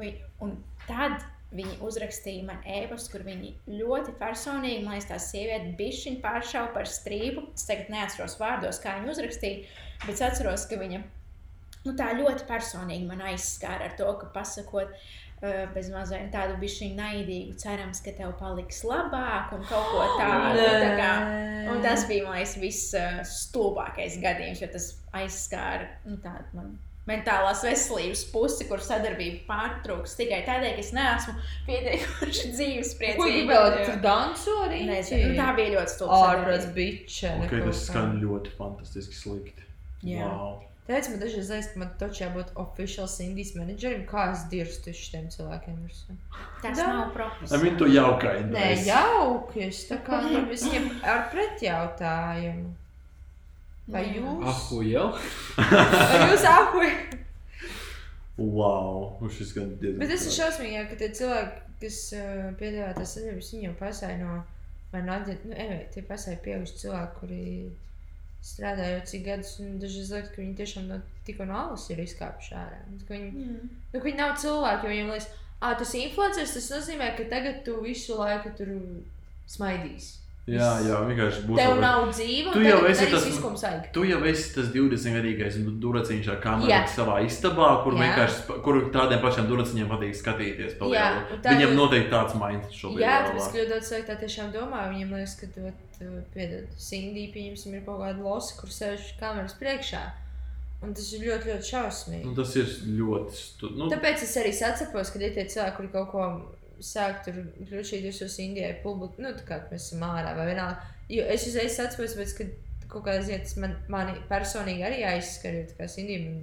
[0.00, 0.14] Viņi,
[0.46, 1.20] un tad
[1.54, 6.90] viņi uzrakstīja man e-pastu, kur viņi ļoti personīgi, man liekas, tā sieviete bišķiņ pāršauja par
[6.90, 7.46] strīpu.
[7.56, 11.00] Es tagad neatceros vārdos, kā viņa uzrakstīja, bet es atceros, ka viņa
[11.86, 14.92] nu, tā ļoti personīgi man aizskāra ar to, ka pasakot,
[15.74, 20.64] bez mazliet tādu bišķiņu naidīgu, cerams, ka tev paliks labāk un kaut ko tādu.
[20.82, 21.12] Tā kā,
[21.72, 22.92] un tas bija, man liekas, viss
[23.46, 26.74] stulbākais gadījums, jo tas aizskāra nu, tādu man
[27.08, 31.34] mentālās veselības pusi, kur sadarbība pārtrūks tikai tādēļ, ka es neesmu
[31.70, 33.32] pietiekuši dzīves Ko priecīga.
[33.32, 34.80] gribēji tur dansu arī?
[34.92, 36.22] Nezinu, nu, tā bija ļoti stulba.
[36.34, 37.34] Ārprāts biča.
[37.46, 39.68] Okay, tas skan ļoti fantastiski slikti.
[40.06, 40.24] Jā.
[40.28, 40.58] Wow.
[40.88, 45.26] Teicu, man dažreiz liekas, ka man taču jābūt oficiāls Indijas menedžerim, kā es dirstu šiem
[45.34, 45.74] cilvēkiem.
[46.62, 46.86] Tas Da.
[46.86, 47.62] nav I profesionāli.
[47.66, 48.36] mean, tu jaukai.
[48.48, 49.66] Nē, jauki.
[49.68, 52.70] Es tā kā viņam ar pretjautājumu.
[53.88, 54.44] Vai jūs?
[54.44, 55.06] Ah, ko jau?
[55.56, 56.90] Vai jūs apuļ?
[58.38, 59.16] Wow.
[59.20, 59.98] Nu, šis gan diezgan.
[60.02, 64.18] Bet tas ir šausmīgi, ka tie cilvēki, kas uh, piedāvā tās sadarbības, viņi jau pasāja
[64.20, 64.36] no,
[64.92, 67.42] vai no nu, evē, tie pasāja pieauguši cilvēki, kuri
[68.44, 72.04] strādā jau cik gadus, un dažreiz liekas, ka viņi tiešām no, tikko no alas ir
[72.04, 72.78] izkāpuši ārā.
[73.08, 73.68] Viņi, Mm.
[73.94, 75.28] nu, viņi nav cilvēki, jo viņiem liekas,
[75.58, 78.70] ah, tas influenceris, tas nozīmē, ka tagad tu visu laiku tur
[79.50, 80.27] smaidīsi.
[80.48, 81.58] Jā, jā, vienkārši būs.
[81.60, 83.26] Tev nav dzīve, Tu un jau esi tas-
[83.62, 83.88] vajag.
[83.92, 86.78] Tu jau esi tas 20 gadīgais duraciņš ar kameru Jā.
[86.88, 88.00] savā istabā, kur Jā.
[88.06, 90.78] vienkārši kur tādiem pašiem duraciņiem patīk skatīties.
[90.80, 93.04] Jā, un tā- Viņam noteikti tāds minds šobrīd.
[93.04, 95.60] Jā, ļoti daudz cilvēku tā tiešām domā, viņiem liekas, ka tu
[96.34, 100.00] piedod, Cindy, pieņemsim, ir kaut kāda losa, kur sēž kameras priekšā.
[100.80, 102.24] Un tas ir ļoti, ļoti šausmīgi.
[102.24, 103.76] Nu, tas ir ļoti.
[103.76, 106.40] Nu, Tāpēc es arī saprotu, ka ir tie cilvēki, kuri kaut ko
[106.84, 110.94] sāk tur grūšīt uz Indijai publiku, nu, tā kā mēs esam ārā vai vienalga.
[111.12, 112.48] Jo es uzreiz tāpēc, ka
[112.88, 116.42] kaut kādā ziņā tas man, mani personīgi arī aizskar, jo tā kā Indija man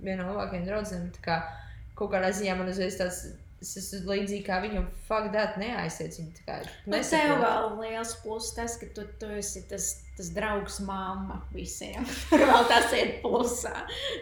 [0.00, 1.38] viena no labākajiem draugiem, tā kā
[1.98, 3.24] kaut kādā ziņā man uzreiz tāds.
[3.60, 6.30] Es esmu līdzīgi kā viņam, fuck, that neaizsēdz viņu.
[6.38, 6.54] tā kā
[6.86, 7.42] Nu, tev nesaprotu.
[7.42, 12.06] vēl liels pluss tas, ka tu, tu esi tas, tas draugs mamma visiem.
[12.30, 13.74] Tur vēl tas ir plusā.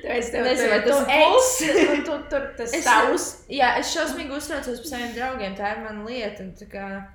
[0.03, 1.53] Tu esi tev, Nezinu, vai tu, tas ir pluss.
[1.61, 3.29] tu, tu, tur tas tavs.
[3.61, 5.55] Jā, es šausmīgi uztraucos par saviem draugiem.
[5.61, 6.43] Tā ir mana lieta.
[6.43, 7.07] un.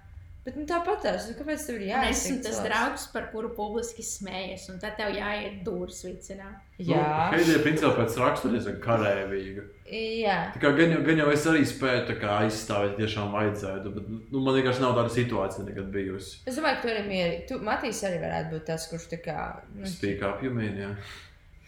[0.43, 2.11] Bet nu, tāpat tās, nu, kāpēc tev ir jāizsaka?
[2.11, 2.65] esmu tas cilvēks?
[2.67, 6.49] draugs, par kuru publiski smējas, un tad tev jāiet dūris vicinā.
[6.83, 9.63] Jā, Nu, Heidija principā pēc rakstura ir karēvīga.
[9.87, 10.35] jā.
[10.51, 13.95] Tā kā gan jau, gan jau es arī spēju tā kā aizstāvēt, ja tiešām vajadzētu,
[13.95, 16.41] bet nu, man vienkārši nav tāda situācija nekad bijusi.
[16.43, 17.47] Es domāju, ka tu arī mierīgi.
[17.47, 19.39] Tu, Matīs, arī varētu būt tas, kurš tā kā.
[19.77, 20.91] Nu, Speak up, you mean, jā.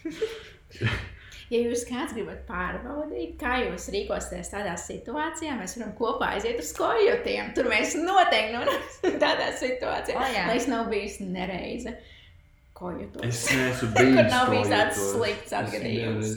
[1.53, 6.71] Ja jūs kāds gribat pārbaudīt, kā jūs rīkosieties tādā situācijā, mēs varam kopā aiziet uz
[6.77, 7.51] kojotiem.
[7.57, 10.17] Tur mēs noteikti nonāksim tādā situācijā.
[10.17, 10.45] O, jā.
[10.49, 11.93] Lai es nav bijis nereize
[12.75, 13.25] kojotos.
[13.29, 14.31] Es neesmu bijis.
[14.35, 16.33] nav bijis tāds slikts atgadījums.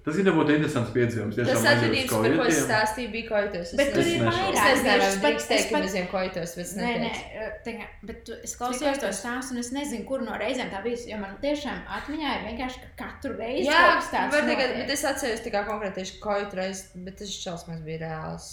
[0.00, 1.36] Tas ir nebūtu interesants piedzīvums.
[1.36, 3.72] Tas atgadījums, par ko es stāstīju, bija koitos.
[3.76, 4.22] Bet tur ir.
[4.24, 7.50] Es vairāk nezinu, es teikt, ka pat- mēs ejam koitos, bet es Nē, nē, neteicu.
[7.66, 11.02] tagad, bet tu, es klausījos to stāstu, un es nezinu, kur no reizēm tā bija.
[11.12, 15.04] Jo man tiešām atmiņā ir vienkārši, ka katru reizi Jā, tāds var tagad, bet es
[15.12, 18.48] atceros tikai konkrēti tieši koitu reizi, bet tas šausmas bija reāls,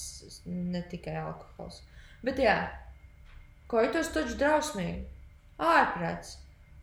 [0.46, 1.80] ne tikai alkohols.
[2.28, 2.58] Bet jā,
[3.72, 5.06] koitos taču drausmīgi.
[5.64, 6.36] Ārprāts.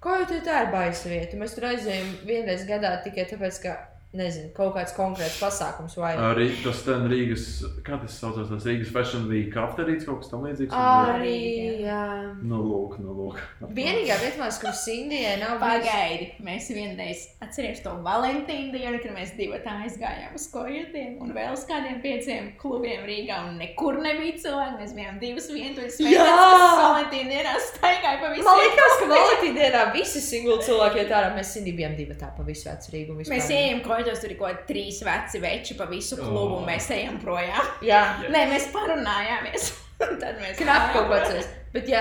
[0.04, 1.36] Koitu tā ir baisa vieta.
[1.40, 3.76] Mēs tur aizējām vienreiz gadā tikai tāpēc, ka,
[4.16, 7.46] nezinu, kaut kāds konkrēts pasākums vai Arī tas ten Rīgas,
[7.86, 10.74] kā tas saucās, tas Rīgas Fashion Week kafterīts kaut kas tam līdzīgs.
[10.74, 11.38] Arī,
[11.84, 12.04] jā.
[12.44, 13.40] Nu, lūk, nu, lūk.
[13.74, 15.84] Vienīgā liekas, kur Sindijai nav bijusi.
[15.84, 21.34] Pagaidi, mēs vienreiz atcerieties to Valentīnu dienu, kad mēs divi tā aizgājām uz kojotiem un
[21.36, 23.40] vēl uz kādiem pieciem klubiem Rīgā.
[23.48, 24.78] Un nekur nebija cilvēki.
[24.80, 26.00] Mēs bijām divas vientuļas.
[26.04, 26.24] Jā!
[26.24, 28.46] kas Valentīna dienā staigāja pa visiem.
[28.48, 31.32] Man liekas, ka Valentīna dienā visi singli cilvēki iet ārā.
[31.36, 33.18] Mēs Sindijai bijām divi tā pa visu vecu Rīgu.
[33.30, 36.68] Mēs ejam kojos, tur ir kaut kādi trīs veci veči pa visu klubu, un Oh.
[36.68, 37.72] mēs ejam projām.
[37.84, 39.72] Jā, Nē, mēs parunājāmies.
[40.04, 41.18] Un Tad mēs knapi kaut ko
[41.88, 42.00] jā,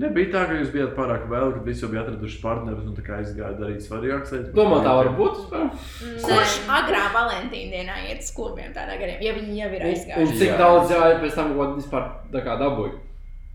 [0.00, 3.02] Nebija tā, ka jūs bijat pārāk vēl, kad visi jau bija atraduši partnerus un tā
[3.04, 4.54] kā aizgāja darīt svarīgākas lietas.
[4.56, 5.42] Domā, tā var būt.
[6.24, 9.92] Kurš agrā Valentīna dienā iet uz klubiem tādā gariem, ja viņi jau ir Un, un
[9.92, 10.38] aizgājuši?
[10.40, 10.56] cik Jā.
[10.62, 12.96] daudz jāiet pēc tam, ko vispār tā kā dabūja?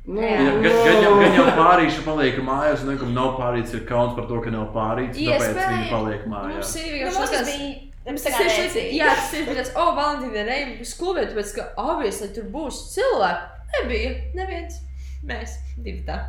[0.06, 0.36] Nu, Jā.
[0.38, 4.14] Ja, gan, gan, jau, gan jau pārīši paliek mājās, un nekam nav pārīts, ir kauns
[4.18, 5.18] par to, ka nav pārīts.
[5.18, 6.76] Tāpēc viņi paliek mums mājās.
[6.78, 7.74] ir Nu, vienkārši mums tas, bija
[8.06, 8.70] Mums tas ir rēcīgi.
[8.70, 13.64] šeit, jā, tas ir tāds, oh, Valentīna uz klubiem, tāpēc, ka obviously tur būs cilvēki.
[13.76, 14.82] Nebija, neviens.
[15.26, 16.20] Mēs divi tā.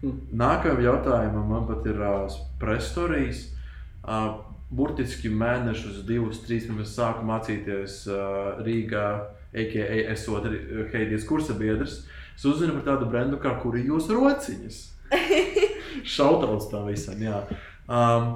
[0.00, 3.42] Nākamajam jautājumam man pat ir uh, prestorijas.
[4.00, 4.38] Uh,
[4.72, 9.06] burtiski mēnešus, divus, trīs pirms sāku mācīties uh, Rīgā,
[9.52, 9.98] a.k.a.
[10.14, 10.46] esot
[10.94, 12.06] Heidijas kursa biedrs.
[12.40, 14.76] Es uzzinu par tādu brendu kā kuri jūs rociņas.
[16.14, 17.42] Šautauts tam visam, jā.
[17.84, 18.30] Um,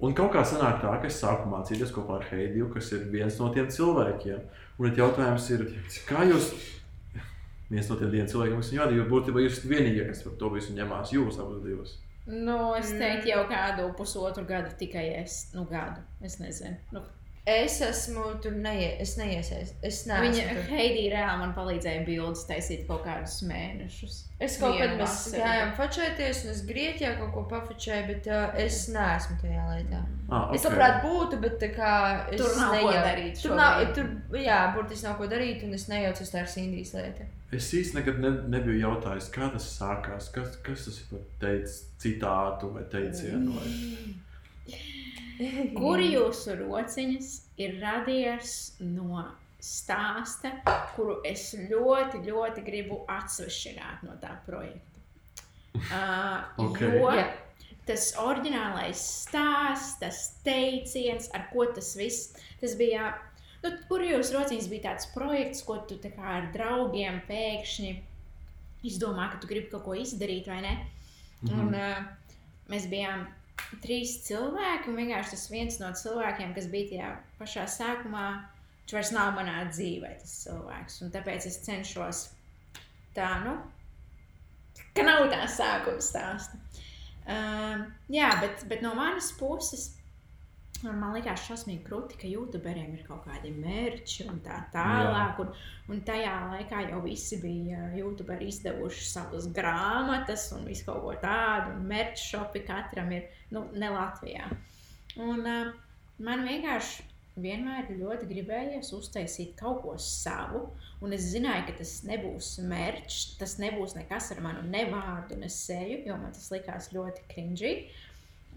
[0.00, 3.34] Un kaut kā sanāk tā, ka es sāku mācīties kopā ar Heidiju, kas ir viens
[3.36, 4.46] no tiem cilvēkiem.
[4.80, 5.64] Un tad jautājums ir,
[6.08, 6.46] kā jūs,
[7.68, 10.38] viens no tiem diviem cilvēkiem, kas viņu vadīja, jo būtībā jūs esat vienīgie, kas par
[10.40, 11.92] to visu ņemās, jūs abas divas.
[12.30, 16.00] Nu, es teiktu, jau kādu pusotru gadu tikai es, nu, gadu.
[16.24, 16.78] Es nezinu.
[16.96, 17.04] Nu,
[17.50, 19.76] Es esmu tur neie, es neiesaistos.
[19.86, 20.26] Es neesmu.
[20.26, 20.60] viņa tur.
[20.70, 24.18] Heidī reāli man palīdzēja bildes taisīt kaut kādus mēnešus.
[24.40, 28.78] Es kaut kad mēs gājām fačēties, un es Grieķijā kaut ko pafačēju, bet uh, es
[28.94, 30.00] neesmu tajā lietā.
[30.30, 31.90] Ah, Es labprāt būtu, bet tā kā
[32.30, 34.08] es Tur nav ko nejau- darīt Tur nav, tur,
[34.38, 37.26] jā, burtiski nav ko darīt, un es nejaucu, tas tā ir Sindijas lieta.
[37.52, 41.80] Es īsti nekad ne, nebiju jautājis, kā tas sākās, kas, kas tas ir par teicis,
[41.98, 43.56] citātu vai teicienu.
[43.58, 44.14] Vai...
[45.78, 47.30] Kur jūsu rociņas
[47.60, 49.24] ir radies no
[49.60, 50.54] stāsta,
[50.96, 54.86] kuru es ļoti, ļoti gribu atsvešināt no tā projekta?
[55.80, 56.80] Uh, Ok.
[56.82, 57.28] Jo Jā.
[57.86, 63.12] tas oriģinālais stāsts, tas teiciens, ar ko tas viss tas bija.
[63.62, 67.92] Nu, kur jūs rociņas bija tāds projekts, ko tu kā ar draugiem pēkšņi
[68.90, 70.74] izdomā, ka tu gribi kaut ko izdarīt, vai ne?
[71.46, 71.60] Mhm.
[71.60, 72.42] Un, uh,
[72.72, 73.28] mēs bijām
[73.84, 77.10] trīs cilvēki, un vienkārši tas viens no cilvēkiem, kas bija tajā
[77.40, 78.26] pašā sākumā,
[78.82, 81.00] viņš vairs nav manā dzīvē, tas cilvēks.
[81.04, 82.24] Un tāpēc es cenšos
[83.16, 83.56] tā, nu,
[84.96, 86.60] ka nav tā sākuma stāsta.
[87.30, 89.90] Um, jā, bet, bet no manas puses.
[90.80, 95.42] Man liekas, šausmīgi krūti, ka youtuberiem ir kaut kādi mērķi un tā tālāk.
[95.44, 95.50] Un,
[95.92, 101.76] un tajā laikā jau visi bija youtuberi izdevuši savas grāmatas un visu kaut ko tādu.
[101.76, 104.48] Un mērķi šopi katram ir nu, ne Latvijā.
[105.20, 105.72] Un, uh,
[106.24, 110.70] man vienkārši vienmēr ļoti gribējies uztaisīt kaut ko savu.
[111.04, 116.02] Un es zināju, ka tas nebūs mērķis, tas nebūs nekas ar manu nevārdu, ne seju,
[116.08, 117.74] jo man tas likās ļoti cringy.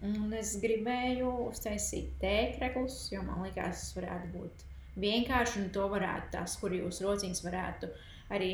[0.04, 4.64] Un es gribēju uztaisīt tēkļus, jo man liekas, tas varētu būt
[5.00, 5.62] vienkārši.
[5.62, 7.88] Un to varētu tās, kur jūs rociņas varētu
[8.34, 8.50] arī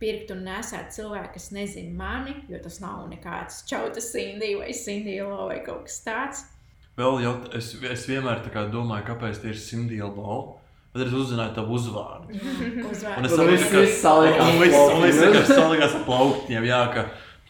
[0.00, 5.26] pirkt un nesēt cilvēki, kas nezina mani, jo tas nav nekāds čautas Sindija vai Sindija
[5.48, 6.44] vai kaut kas tāds.
[7.00, 8.42] Vēl jau es, es vienmēr
[8.72, 10.56] domāju, kāpēc tie ir Sindija Lau.
[10.90, 12.34] Bet es uzzināju tavu uzvārdu.
[12.34, 15.20] Un es viss- saprotu, ka plauktiņos.
[15.22, 16.64] vienkārši salikās ar plauktiem.
[16.66, 17.04] Jā, ka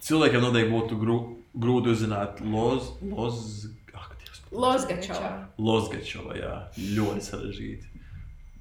[0.04, 1.16] cilvēkiem noteikti būtu grū,
[1.54, 4.16] grūti uzzināt Loz, Loz, ak,
[4.52, 5.30] Lozgačova.
[5.58, 6.52] Lozgačova, jā,
[6.96, 7.86] ļoti sarežģīti.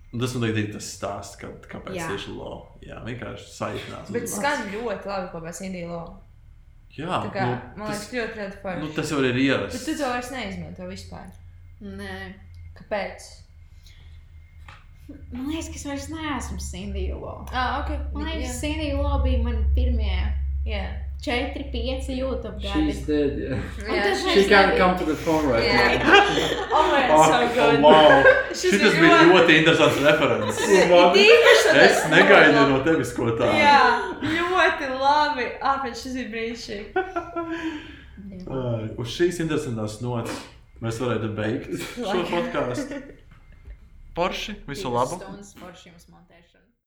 [0.10, 2.07] Un tas noteikti ir tas stāsts, ka, kāpēc Jā.
[2.10, 2.53] tieši Lo.
[2.82, 4.10] Jā, vienkārši saīsinās.
[4.14, 6.16] Bet skan ļoti labi kopā ar Sindiju Lovu.
[6.98, 8.82] Jā, Tā kā, nu, man liekas, tas, ļoti, ļoti forši.
[8.82, 9.84] nu, tas jau ir Bet ierasts.
[9.86, 11.28] tu to vairs neizmanto vispār.
[11.86, 12.16] Nē.
[12.80, 13.28] Kāpēc?
[15.32, 17.36] Man liekas, ka es vairs neesmu Sindija Lo.
[17.53, 17.94] Ah, ok.
[18.18, 20.18] Man liekas, Sindija Lo bija man pirmie
[20.66, 20.82] Jā.
[21.22, 22.91] 4, 5 YouTube gadi.
[22.91, 23.34] She's dead.
[23.40, 24.04] Yeah.
[24.04, 26.00] Tas She can't come to the phone right Jā.
[26.00, 26.06] now.
[26.72, 27.82] Oh, man, Oh, so good.
[27.82, 28.24] wow.
[28.56, 30.58] Šis bija ļoti- ļoti interesants referents.
[31.86, 33.58] Es negaidīju no tevis ko tādu.
[33.60, 33.82] Jā,
[34.24, 35.46] ļoti labi.
[35.74, 36.88] Apēc šis ir brīnišķīgi.
[38.50, 40.32] Ai, Uz šīs interesantās nots
[40.84, 41.68] mēs varētu beigt
[41.98, 43.02] šo podkāstu.
[44.16, 45.20] Porši, visu labu!
[45.20, 46.48] Stundas forši jums montēšu.